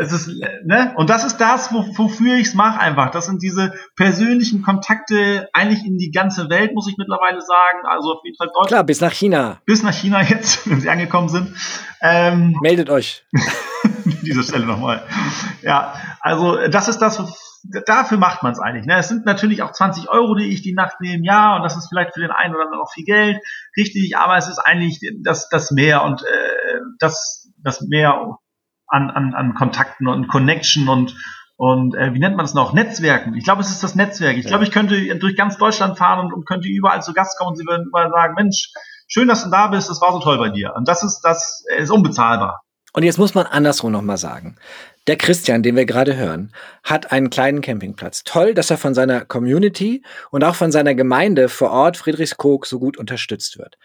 es 0.00 0.12
ist, 0.12 0.28
ne? 0.64 0.94
Und 0.96 1.10
das 1.10 1.24
ist 1.24 1.38
das, 1.38 1.72
wo, 1.72 1.84
wofür 1.96 2.36
ich 2.36 2.48
es 2.48 2.54
mache 2.54 2.78
einfach. 2.78 3.10
Das 3.10 3.26
sind 3.26 3.42
diese 3.42 3.72
persönlichen 3.96 4.62
Kontakte 4.62 5.48
eigentlich 5.52 5.84
in 5.84 5.98
die 5.98 6.12
ganze 6.12 6.48
Welt, 6.50 6.72
muss 6.72 6.88
ich 6.88 6.96
mittlerweile 6.96 7.40
sagen. 7.40 7.86
Also 7.88 8.12
auf 8.12 8.20
jeden 8.24 8.36
Fall 8.36 8.46
Deutschland. 8.48 8.68
Klar, 8.68 8.84
bis 8.84 9.00
nach 9.00 9.12
China. 9.12 9.60
Bis 9.66 9.82
nach 9.82 9.92
China 9.92 10.22
jetzt, 10.22 10.68
wenn 10.70 10.80
sie 10.80 10.88
angekommen 10.88 11.28
sind. 11.28 11.56
Ähm, 12.00 12.56
Meldet 12.62 12.88
euch. 12.88 13.24
an 14.04 14.18
dieser 14.22 14.42
Stelle 14.42 14.66
nochmal. 14.66 15.02
Ja, 15.62 15.94
also 16.20 16.68
das 16.68 16.88
ist 16.88 16.98
das, 16.98 17.53
dafür 17.86 18.18
macht 18.18 18.42
man 18.42 18.52
es 18.52 18.58
eigentlich. 18.58 18.86
Ne? 18.86 18.98
Es 18.98 19.08
sind 19.08 19.26
natürlich 19.26 19.62
auch 19.62 19.72
20 19.72 20.08
Euro, 20.10 20.34
die 20.34 20.52
ich 20.52 20.62
die 20.62 20.74
Nacht 20.74 21.00
nehme, 21.00 21.24
ja, 21.24 21.56
und 21.56 21.62
das 21.62 21.76
ist 21.76 21.88
vielleicht 21.88 22.14
für 22.14 22.20
den 22.20 22.30
einen 22.30 22.54
oder 22.54 22.64
anderen 22.64 22.82
auch 22.82 22.92
viel 22.92 23.04
Geld, 23.04 23.38
richtig, 23.76 24.16
aber 24.16 24.36
es 24.36 24.48
ist 24.48 24.58
eigentlich 24.58 25.00
das, 25.22 25.48
das 25.48 25.70
Mehr 25.70 26.04
und 26.04 26.22
äh, 26.22 26.80
das, 26.98 27.50
das 27.62 27.80
Mehr 27.80 28.38
an, 28.86 29.10
an, 29.10 29.34
an 29.34 29.54
Kontakten 29.54 30.08
und 30.08 30.28
Connection 30.28 30.88
und 30.88 31.16
und 31.56 31.94
äh, 31.94 32.12
wie 32.12 32.18
nennt 32.18 32.36
man 32.36 32.44
es 32.44 32.52
noch? 32.52 32.72
Netzwerken. 32.72 33.34
Ich 33.36 33.44
glaube, 33.44 33.62
es 33.62 33.70
ist 33.70 33.82
das 33.82 33.94
Netzwerk. 33.94 34.36
Ich 34.36 34.44
ja. 34.44 34.48
glaube, 34.48 34.64
ich 34.64 34.72
könnte 34.72 35.16
durch 35.16 35.36
ganz 35.36 35.56
Deutschland 35.56 35.96
fahren 35.96 36.26
und, 36.26 36.32
und 36.32 36.46
könnte 36.48 36.66
überall 36.66 37.00
zu 37.00 37.12
Gast 37.12 37.38
kommen 37.38 37.50
und 37.50 37.56
sie 37.56 37.64
würden 37.64 37.86
überall 37.86 38.10
sagen, 38.10 38.34
Mensch, 38.34 38.72
schön, 39.06 39.28
dass 39.28 39.44
du 39.44 39.50
da 39.50 39.68
bist, 39.68 39.88
das 39.88 40.00
war 40.00 40.12
so 40.12 40.18
toll 40.18 40.36
bei 40.38 40.48
dir. 40.48 40.74
Und 40.74 40.88
das 40.88 41.04
ist, 41.04 41.20
das 41.20 41.64
ist 41.78 41.90
unbezahlbar. 41.90 42.62
Und 42.92 43.04
jetzt 43.04 43.18
muss 43.18 43.34
man 43.34 43.46
andersrum 43.46 43.92
nochmal 43.92 44.18
sagen. 44.18 44.56
Der 45.06 45.16
Christian, 45.16 45.62
den 45.62 45.76
wir 45.76 45.84
gerade 45.84 46.16
hören, 46.16 46.50
hat 46.82 47.12
einen 47.12 47.28
kleinen 47.28 47.60
Campingplatz. 47.60 48.24
Toll, 48.24 48.54
dass 48.54 48.70
er 48.70 48.78
von 48.78 48.94
seiner 48.94 49.26
Community 49.26 50.02
und 50.30 50.44
auch 50.44 50.54
von 50.54 50.72
seiner 50.72 50.94
Gemeinde 50.94 51.50
vor 51.50 51.70
Ort 51.70 51.98
Friedrichskoog 51.98 52.64
so 52.66 52.78
gut 52.78 52.96
unterstützt 52.96 53.58
wird. 53.58 53.76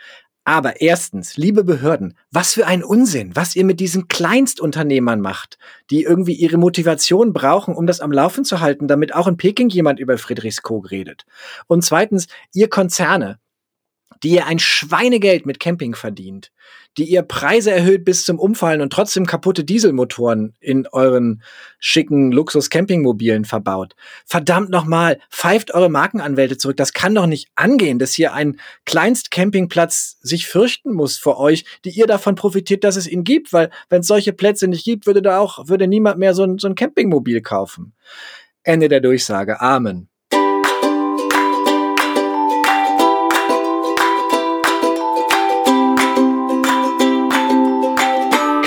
Aber 0.46 0.82
erstens, 0.82 1.36
liebe 1.36 1.64
Behörden, 1.64 2.18
was 2.32 2.54
für 2.54 2.66
ein 2.66 2.84
Unsinn, 2.84 3.36
was 3.36 3.56
ihr 3.56 3.66
mit 3.66 3.80
diesen 3.80 4.08
Kleinstunternehmern 4.08 5.20
macht, 5.20 5.60
die 5.92 6.04
irgendwie 6.04 6.34
ihre 6.34 6.58
Motivation 6.58 7.34
brauchen, 7.34 7.76
um 7.76 7.86
das 7.86 8.00
am 8.00 8.12
Laufen 8.12 8.46
zu 8.46 8.62
halten, 8.62 8.88
damit 8.88 9.14
auch 9.14 9.28
in 9.28 9.38
Peking 9.38 9.70
jemand 9.70 10.00
über 10.00 10.18
Friedrichskoog 10.18 10.90
redet. 10.90 11.26
Und 11.68 11.84
zweitens, 11.84 12.28
ihr 12.54 12.70
Konzerne, 12.70 13.40
die 14.24 14.30
ihr 14.30 14.46
ein 14.46 14.60
Schweinegeld 14.60 15.46
mit 15.46 15.60
Camping 15.60 15.96
verdient, 15.96 16.52
die 16.98 17.06
ihr 17.06 17.22
Preise 17.22 17.72
erhöht 17.72 18.04
bis 18.04 18.26
zum 18.26 18.40
Umfallen 18.40 18.82
und 18.82 18.92
trotzdem 18.92 19.26
kaputte 19.26 19.64
Dieselmotoren 19.64 20.56
in 20.60 20.88
euren 20.88 21.42
schicken 21.80 22.32
Luxus-Campingmobilen 22.32 23.46
verbaut. 23.46 23.96
Verdammt 24.26 24.70
nochmal, 24.70 25.20
pfeift 25.30 25.74
eure 25.74 25.90
Markenanwälte 25.90 26.58
zurück. 26.58 26.78
Das 26.78 26.94
kann 26.94 27.16
doch 27.16 27.28
nicht 27.28 27.50
angehen, 27.56 28.00
dass 28.00 28.14
hier 28.14 28.34
ein 28.34 28.60
Kleinst-Campingplatz 28.86 30.18
sich 30.22 30.48
fürchten 30.48 30.94
muss 30.94 31.18
vor 31.18 31.40
euch, 31.40 31.66
die 31.86 31.92
ihr 31.92 32.08
davon 32.08 32.36
profitiert, 32.36 32.84
dass 32.84 32.98
es 32.98 33.08
ihn 33.08 33.24
gibt, 33.24 33.54
weil 33.54 33.70
wenn 33.90 34.02
es 34.02 34.08
solche 34.08 34.34
Plätze 34.34 34.68
nicht 34.68 34.84
gibt, 34.84 35.06
würde 35.06 35.22
da 35.22 35.40
auch, 35.40 35.68
würde 35.68 35.88
niemand 35.88 36.20
mehr 36.20 36.34
so 36.34 36.44
ein, 36.44 36.58
so 36.58 36.68
ein 36.68 36.76
Campingmobil 36.76 37.42
kaufen. 37.42 37.94
Ende 38.64 38.90
der 38.90 39.00
Durchsage. 39.00 39.62
Amen. 39.62 40.10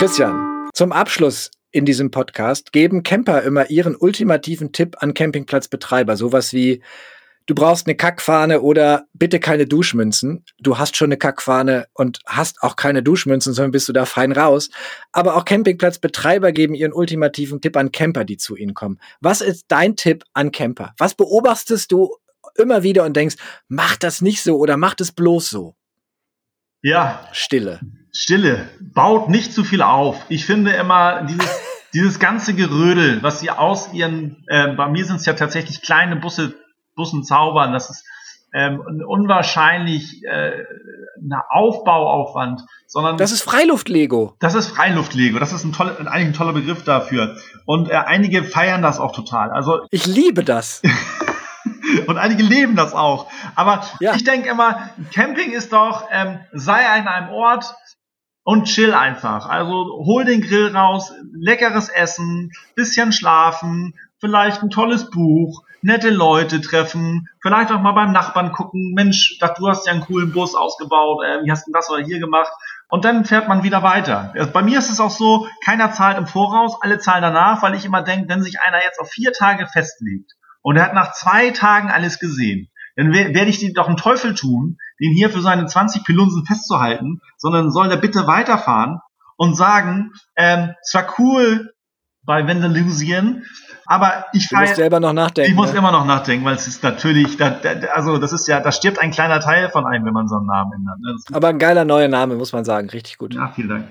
Christian, 0.02 0.68
zum 0.74 0.90
Abschluss 0.90 1.52
in 1.70 1.84
diesem 1.84 2.10
Podcast 2.10 2.72
geben 2.72 3.04
Camper 3.04 3.42
immer 3.42 3.70
ihren 3.70 3.94
ultimativen 3.94 4.72
Tipp 4.72 4.96
an 4.98 5.14
Campingplatzbetreiber. 5.14 6.16
Sowas 6.16 6.52
wie, 6.52 6.82
du 7.46 7.54
brauchst 7.54 7.86
eine 7.86 7.94
Kackfahne 7.94 8.62
oder 8.62 9.06
bitte 9.12 9.38
keine 9.38 9.64
Duschmünzen. 9.64 10.44
Du 10.58 10.76
hast 10.76 10.96
schon 10.96 11.06
eine 11.06 11.18
Kackfahne 11.18 11.86
und 11.94 12.18
hast 12.26 12.64
auch 12.64 12.74
keine 12.74 13.04
Duschmünzen, 13.04 13.52
sondern 13.52 13.70
bist 13.70 13.88
du 13.88 13.92
da 13.92 14.04
fein 14.04 14.32
raus. 14.32 14.70
Aber 15.12 15.36
auch 15.36 15.44
Campingplatzbetreiber 15.44 16.50
geben 16.50 16.74
ihren 16.74 16.92
ultimativen 16.92 17.60
Tipp 17.60 17.76
an 17.76 17.92
Camper, 17.92 18.24
die 18.24 18.38
zu 18.38 18.56
ihnen 18.56 18.74
kommen. 18.74 18.98
Was 19.20 19.40
ist 19.40 19.66
dein 19.68 19.94
Tipp 19.94 20.24
an 20.32 20.50
Camper? 20.50 20.94
Was 20.98 21.14
beobachtest 21.14 21.92
du 21.92 22.16
immer 22.56 22.82
wieder 22.82 23.04
und 23.04 23.16
denkst, 23.16 23.36
mach 23.68 23.94
das 23.94 24.20
nicht 24.20 24.42
so 24.42 24.58
oder 24.58 24.76
mach 24.76 24.96
das 24.96 25.12
bloß 25.12 25.48
so? 25.48 25.76
Ja. 26.82 27.28
Stille. 27.30 27.78
Stille. 28.12 28.68
Baut 28.80 29.28
nicht 29.28 29.52
zu 29.52 29.64
viel 29.64 29.82
auf. 29.82 30.26
Ich 30.28 30.44
finde 30.44 30.72
immer 30.72 31.22
dieses, 31.22 31.60
dieses 31.94 32.18
ganze 32.18 32.54
Gerödel, 32.54 33.22
was 33.22 33.40
sie 33.40 33.50
aus 33.50 33.92
ihren, 33.92 34.44
äh, 34.48 34.68
bei 34.68 34.88
mir 34.88 35.04
sind 35.04 35.16
es 35.16 35.26
ja 35.26 35.32
tatsächlich 35.32 35.82
kleine 35.82 36.16
Busse, 36.16 36.54
Bussen 36.94 37.24
zaubern, 37.24 37.72
das 37.72 37.88
ist 37.90 38.04
ähm, 38.54 38.82
unwahrscheinlich 39.06 40.22
äh, 40.24 40.52
ein 41.16 41.32
Aufbauaufwand, 41.48 42.62
sondern 42.86 43.16
das 43.16 43.32
ist 43.32 43.42
Freiluftlego. 43.42 44.36
Das 44.40 44.54
ist 44.54 44.68
Freiluftlego. 44.68 45.38
Das 45.38 45.52
ist 45.52 45.64
ein 45.64 45.72
toller, 45.72 45.98
eigentlich 46.00 46.28
ein 46.28 46.32
toller 46.34 46.52
Begriff 46.52 46.84
dafür. 46.84 47.36
Und 47.64 47.88
äh, 47.88 47.94
einige 47.94 48.44
feiern 48.44 48.82
das 48.82 49.00
auch 49.00 49.12
total. 49.12 49.50
Also 49.50 49.80
ich 49.90 50.06
liebe 50.06 50.44
das. 50.44 50.82
Und 52.06 52.16
einige 52.16 52.42
leben 52.42 52.76
das 52.76 52.94
auch. 52.94 53.30
Aber 53.54 53.84
ja. 54.00 54.14
ich 54.14 54.24
denke 54.24 54.48
immer, 54.48 54.90
Camping 55.12 55.52
ist 55.52 55.72
doch, 55.72 56.08
ähm, 56.10 56.40
sei 56.52 56.86
an 56.86 57.06
einem 57.06 57.30
Ort 57.30 57.74
und 58.44 58.64
chill 58.64 58.94
einfach. 58.94 59.48
Also 59.48 59.72
hol 60.04 60.24
den 60.24 60.40
Grill 60.40 60.74
raus, 60.74 61.12
leckeres 61.32 61.88
Essen, 61.88 62.52
bisschen 62.74 63.12
schlafen, 63.12 63.94
vielleicht 64.18 64.62
ein 64.62 64.70
tolles 64.70 65.10
Buch, 65.10 65.64
nette 65.82 66.10
Leute 66.10 66.60
treffen, 66.60 67.28
vielleicht 67.40 67.72
auch 67.72 67.80
mal 67.80 67.92
beim 67.92 68.12
Nachbarn 68.12 68.52
gucken, 68.52 68.92
Mensch, 68.94 69.38
du 69.40 69.68
hast 69.68 69.86
ja 69.86 69.92
einen 69.92 70.02
coolen 70.02 70.32
Bus 70.32 70.54
ausgebaut, 70.54 71.24
äh, 71.24 71.44
wie 71.44 71.50
hast 71.50 71.66
du 71.66 71.72
das 71.72 71.90
oder 71.90 72.04
hier 72.04 72.20
gemacht? 72.20 72.52
Und 72.88 73.04
dann 73.04 73.24
fährt 73.24 73.48
man 73.48 73.62
wieder 73.62 73.82
weiter. 73.82 74.34
Bei 74.52 74.62
mir 74.62 74.78
ist 74.78 74.90
es 74.90 75.00
auch 75.00 75.10
so, 75.10 75.48
keiner 75.64 75.92
zahlt 75.92 76.18
im 76.18 76.26
Voraus, 76.26 76.76
alle 76.82 76.98
zahlen 76.98 77.22
danach, 77.22 77.62
weil 77.62 77.74
ich 77.74 77.86
immer 77.86 78.02
denke, 78.02 78.28
wenn 78.28 78.42
sich 78.42 78.60
einer 78.60 78.82
jetzt 78.84 79.00
auf 79.00 79.08
vier 79.08 79.32
Tage 79.32 79.66
festlegt, 79.66 80.32
und 80.62 80.76
er 80.76 80.84
hat 80.84 80.94
nach 80.94 81.12
zwei 81.12 81.50
Tagen 81.50 81.90
alles 81.90 82.18
gesehen, 82.18 82.68
dann 82.96 83.12
werde 83.12 83.50
ich 83.50 83.58
dir 83.58 83.72
doch 83.72 83.88
einen 83.88 83.96
Teufel 83.96 84.34
tun, 84.34 84.78
den 85.02 85.12
hier 85.12 85.30
für 85.30 85.42
seine 85.42 85.66
20 85.66 86.04
Pilunsen 86.04 86.46
festzuhalten, 86.46 87.20
sondern 87.36 87.70
soll 87.70 87.90
er 87.90 87.96
bitte 87.96 88.26
weiterfahren 88.26 89.00
und 89.36 89.56
sagen, 89.56 90.12
ähm, 90.36 90.74
es 90.80 90.94
war 90.94 91.14
cool 91.18 91.72
bei 92.24 92.46
Vandalusien, 92.46 93.44
aber 93.86 94.26
ich 94.32 94.48
du 94.48 94.56
musst 94.56 94.76
selber 94.76 95.00
noch 95.00 95.12
nachdenken. 95.12 95.50
Ich 95.50 95.56
muss 95.56 95.72
ne? 95.72 95.78
immer 95.78 95.90
noch 95.90 96.06
nachdenken, 96.06 96.44
weil 96.44 96.54
es 96.54 96.68
ist 96.68 96.82
natürlich, 96.84 97.36
da, 97.36 97.50
da, 97.50 97.70
also 97.94 98.18
das 98.18 98.32
ist 98.32 98.46
ja, 98.46 98.60
da 98.60 98.70
stirbt 98.70 99.00
ein 99.00 99.10
kleiner 99.10 99.40
Teil 99.40 99.70
von 99.70 99.86
einem, 99.86 100.04
wenn 100.04 100.12
man 100.12 100.28
so 100.28 100.36
einen 100.36 100.46
Namen 100.46 100.72
ändert. 100.72 100.98
Ne? 101.00 101.36
Aber 101.36 101.48
ein 101.48 101.58
geiler 101.58 101.84
neuer 101.84 102.08
Name, 102.08 102.36
muss 102.36 102.52
man 102.52 102.64
sagen, 102.64 102.88
richtig 102.90 103.18
gut. 103.18 103.34
Ja, 103.34 103.48
vielen 103.48 103.68
Dank. 103.68 103.88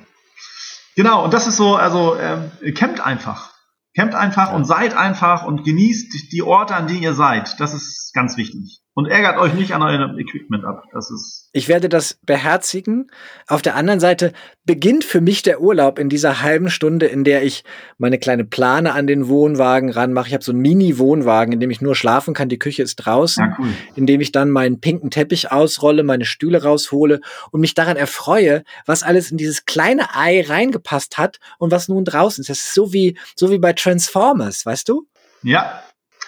Genau, 0.96 1.24
und 1.24 1.34
das 1.34 1.48
ist 1.48 1.58
so, 1.58 1.76
also 1.76 2.16
ähm, 2.18 2.52
campt 2.74 3.06
einfach. 3.06 3.52
Campt 3.96 4.16
einfach 4.16 4.50
ja. 4.50 4.56
und 4.56 4.66
seid 4.66 4.96
einfach 4.96 5.44
und 5.44 5.66
genießt 5.66 6.32
die 6.32 6.44
Orte, 6.44 6.76
an 6.76 6.88
denen 6.88 7.04
ihr 7.04 7.14
seid. 7.14 7.60
Das 7.60 7.74
ist 7.74 8.14
ganz 8.14 8.38
wichtig. 8.38 8.81
Und 8.94 9.08
ärgert 9.08 9.38
euch 9.38 9.54
nicht 9.54 9.74
an 9.74 9.82
eurem 9.82 10.20
Equipment 10.20 10.66
ab. 10.66 10.84
Das 10.92 11.10
ist. 11.10 11.50
Ich 11.54 11.70
werde 11.70 11.88
das 11.88 12.20
beherzigen. 12.26 13.10
Auf 13.48 13.62
der 13.62 13.76
anderen 13.76 14.02
Seite 14.02 14.34
beginnt 14.66 15.06
für 15.06 15.22
mich 15.22 15.44
der 15.44 15.62
Urlaub 15.62 15.98
in 15.98 16.10
dieser 16.10 16.42
halben 16.42 16.70
Stunde, 16.70 17.06
in 17.06 17.24
der 17.24 17.44
ich 17.44 17.64
meine 17.98 18.20
kleine 18.20 18.44
Plane 18.44 18.94
an 18.94 19.08
den 19.08 19.30
Wohnwagen 19.30 19.92
ranmache. 19.92 20.28
Ich 20.28 20.34
habe 20.34 20.44
so 20.44 20.52
einen 20.52 20.60
Mini-Wohnwagen, 20.60 21.54
in 21.54 21.62
dem 21.62 21.72
ich 21.72 21.80
nur 21.80 21.96
schlafen 21.96 22.34
kann. 22.34 22.50
Die 22.50 22.60
Küche 22.60 22.84
ist 22.84 22.98
draußen. 22.98 23.46
Ja, 23.46 23.56
cool. 23.60 23.70
In 23.96 24.08
dem 24.08 24.20
ich 24.20 24.34
dann 24.34 24.50
meinen 24.50 24.82
pinken 24.82 25.10
Teppich 25.10 25.54
ausrolle, 25.54 26.04
meine 26.04 26.26
Stühle 26.26 26.62
raushole 26.62 27.22
und 27.52 27.62
mich 27.62 27.74
daran 27.74 27.96
erfreue, 27.96 28.64
was 28.86 29.04
alles 29.04 29.32
in 29.32 29.38
dieses 29.38 29.64
kleine 29.64 30.16
Ei 30.16 30.42
reingepasst 30.46 31.18
hat 31.18 31.40
und 31.60 31.72
was 31.72 31.88
nun 31.88 32.04
draußen 32.04 32.42
ist. 32.42 32.50
Das 32.50 32.58
ist 32.58 32.74
so 32.74 32.92
wie, 32.92 33.18
so 33.38 33.52
wie 33.52 33.60
bei 33.60 33.72
Transformers, 33.72 34.66
weißt 34.66 34.90
du? 34.90 35.08
Ja, 35.44 35.82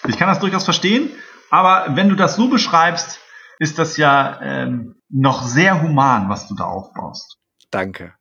ich 0.08 0.18
kann 0.18 0.30
das 0.30 0.40
durchaus 0.40 0.64
verstehen. 0.64 1.10
Aber 1.54 1.96
wenn 1.96 2.10
du 2.10 2.16
das 2.16 2.36
so 2.36 2.48
beschreibst, 2.48 3.20
ist 3.60 3.78
das 3.78 3.98
ja 3.98 4.40
ähm, 4.42 4.96
noch 5.10 5.44
sehr 5.44 5.84
human, 5.84 6.28
was 6.28 6.48
du 6.48 6.56
da 6.56 6.64
aufbaust. 6.64 7.38
Danke. 7.70 8.16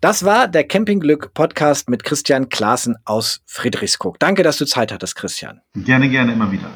Das 0.00 0.24
war 0.24 0.48
der 0.48 0.66
Campingglück 0.66 1.32
Podcast 1.32 1.88
mit 1.88 2.02
Christian 2.02 2.48
Klaassen 2.48 2.96
aus 3.04 3.42
Friedrichskoog. 3.46 4.18
Danke, 4.18 4.42
dass 4.42 4.58
du 4.58 4.64
Zeit 4.64 4.90
hattest, 4.90 5.14
Christian. 5.14 5.60
Gerne, 5.76 6.08
gerne, 6.08 6.32
immer 6.32 6.50
wieder. 6.50 6.70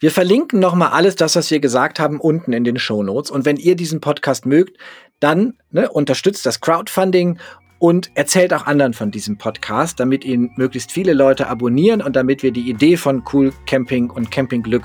Wir 0.00 0.10
verlinken 0.10 0.58
nochmal 0.58 0.90
alles 0.90 1.14
das, 1.14 1.36
was 1.36 1.52
wir 1.52 1.60
gesagt 1.60 2.00
haben, 2.00 2.18
unten 2.18 2.52
in 2.52 2.64
den 2.64 2.76
Show 2.76 3.04
Notes. 3.04 3.30
Und 3.30 3.44
wenn 3.44 3.58
ihr 3.58 3.76
diesen 3.76 4.00
Podcast 4.00 4.44
mögt, 4.44 4.76
dann 5.20 5.54
ne, 5.70 5.88
unterstützt 5.88 6.44
das 6.46 6.60
Crowdfunding 6.60 7.38
und 7.80 8.12
erzählt 8.14 8.54
auch 8.54 8.66
anderen 8.66 8.92
von 8.92 9.10
diesem 9.10 9.36
Podcast, 9.38 9.98
damit 9.98 10.24
ihn 10.24 10.52
möglichst 10.54 10.92
viele 10.92 11.14
Leute 11.14 11.48
abonnieren 11.48 12.02
und 12.02 12.14
damit 12.14 12.44
wir 12.44 12.52
die 12.52 12.68
Idee 12.68 12.96
von 12.96 13.24
Cool 13.32 13.52
Camping 13.66 14.10
und 14.10 14.30
Campingglück 14.30 14.84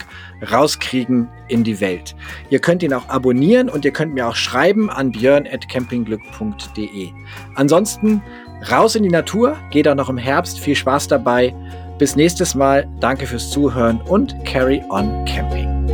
rauskriegen 0.52 1.28
in 1.50 1.64
die 1.64 1.80
Welt. 1.82 2.16
Ihr 2.50 2.60
könnt 2.60 2.82
ihn 2.82 2.94
auch 2.94 3.08
abonnieren 3.10 3.70
und 3.70 3.86
ihr 3.86 3.92
könnt 3.92 4.14
mir 4.14 4.28
auch 4.28 4.36
schreiben 4.36 4.90
an 4.90 5.12
björn.campingglück.de. 5.12 7.10
Ansonsten 7.56 8.24
raus 8.72 8.96
in 8.96 9.04
die 9.04 9.10
Natur, 9.10 9.58
geht 9.72 9.88
auch 9.88 9.96
noch 9.96 10.10
im 10.10 10.18
Herbst, 10.18 10.60
viel 10.60 10.76
Spaß 10.76 11.10
dabei. 11.10 11.54
Bis 12.00 12.16
nächstes 12.16 12.56
Mal, 12.56 12.88
danke 13.02 13.28
fürs 13.28 13.52
Zuhören 13.52 14.02
und 14.02 14.36
carry 14.46 14.82
on 14.90 15.26
camping. 15.26 15.85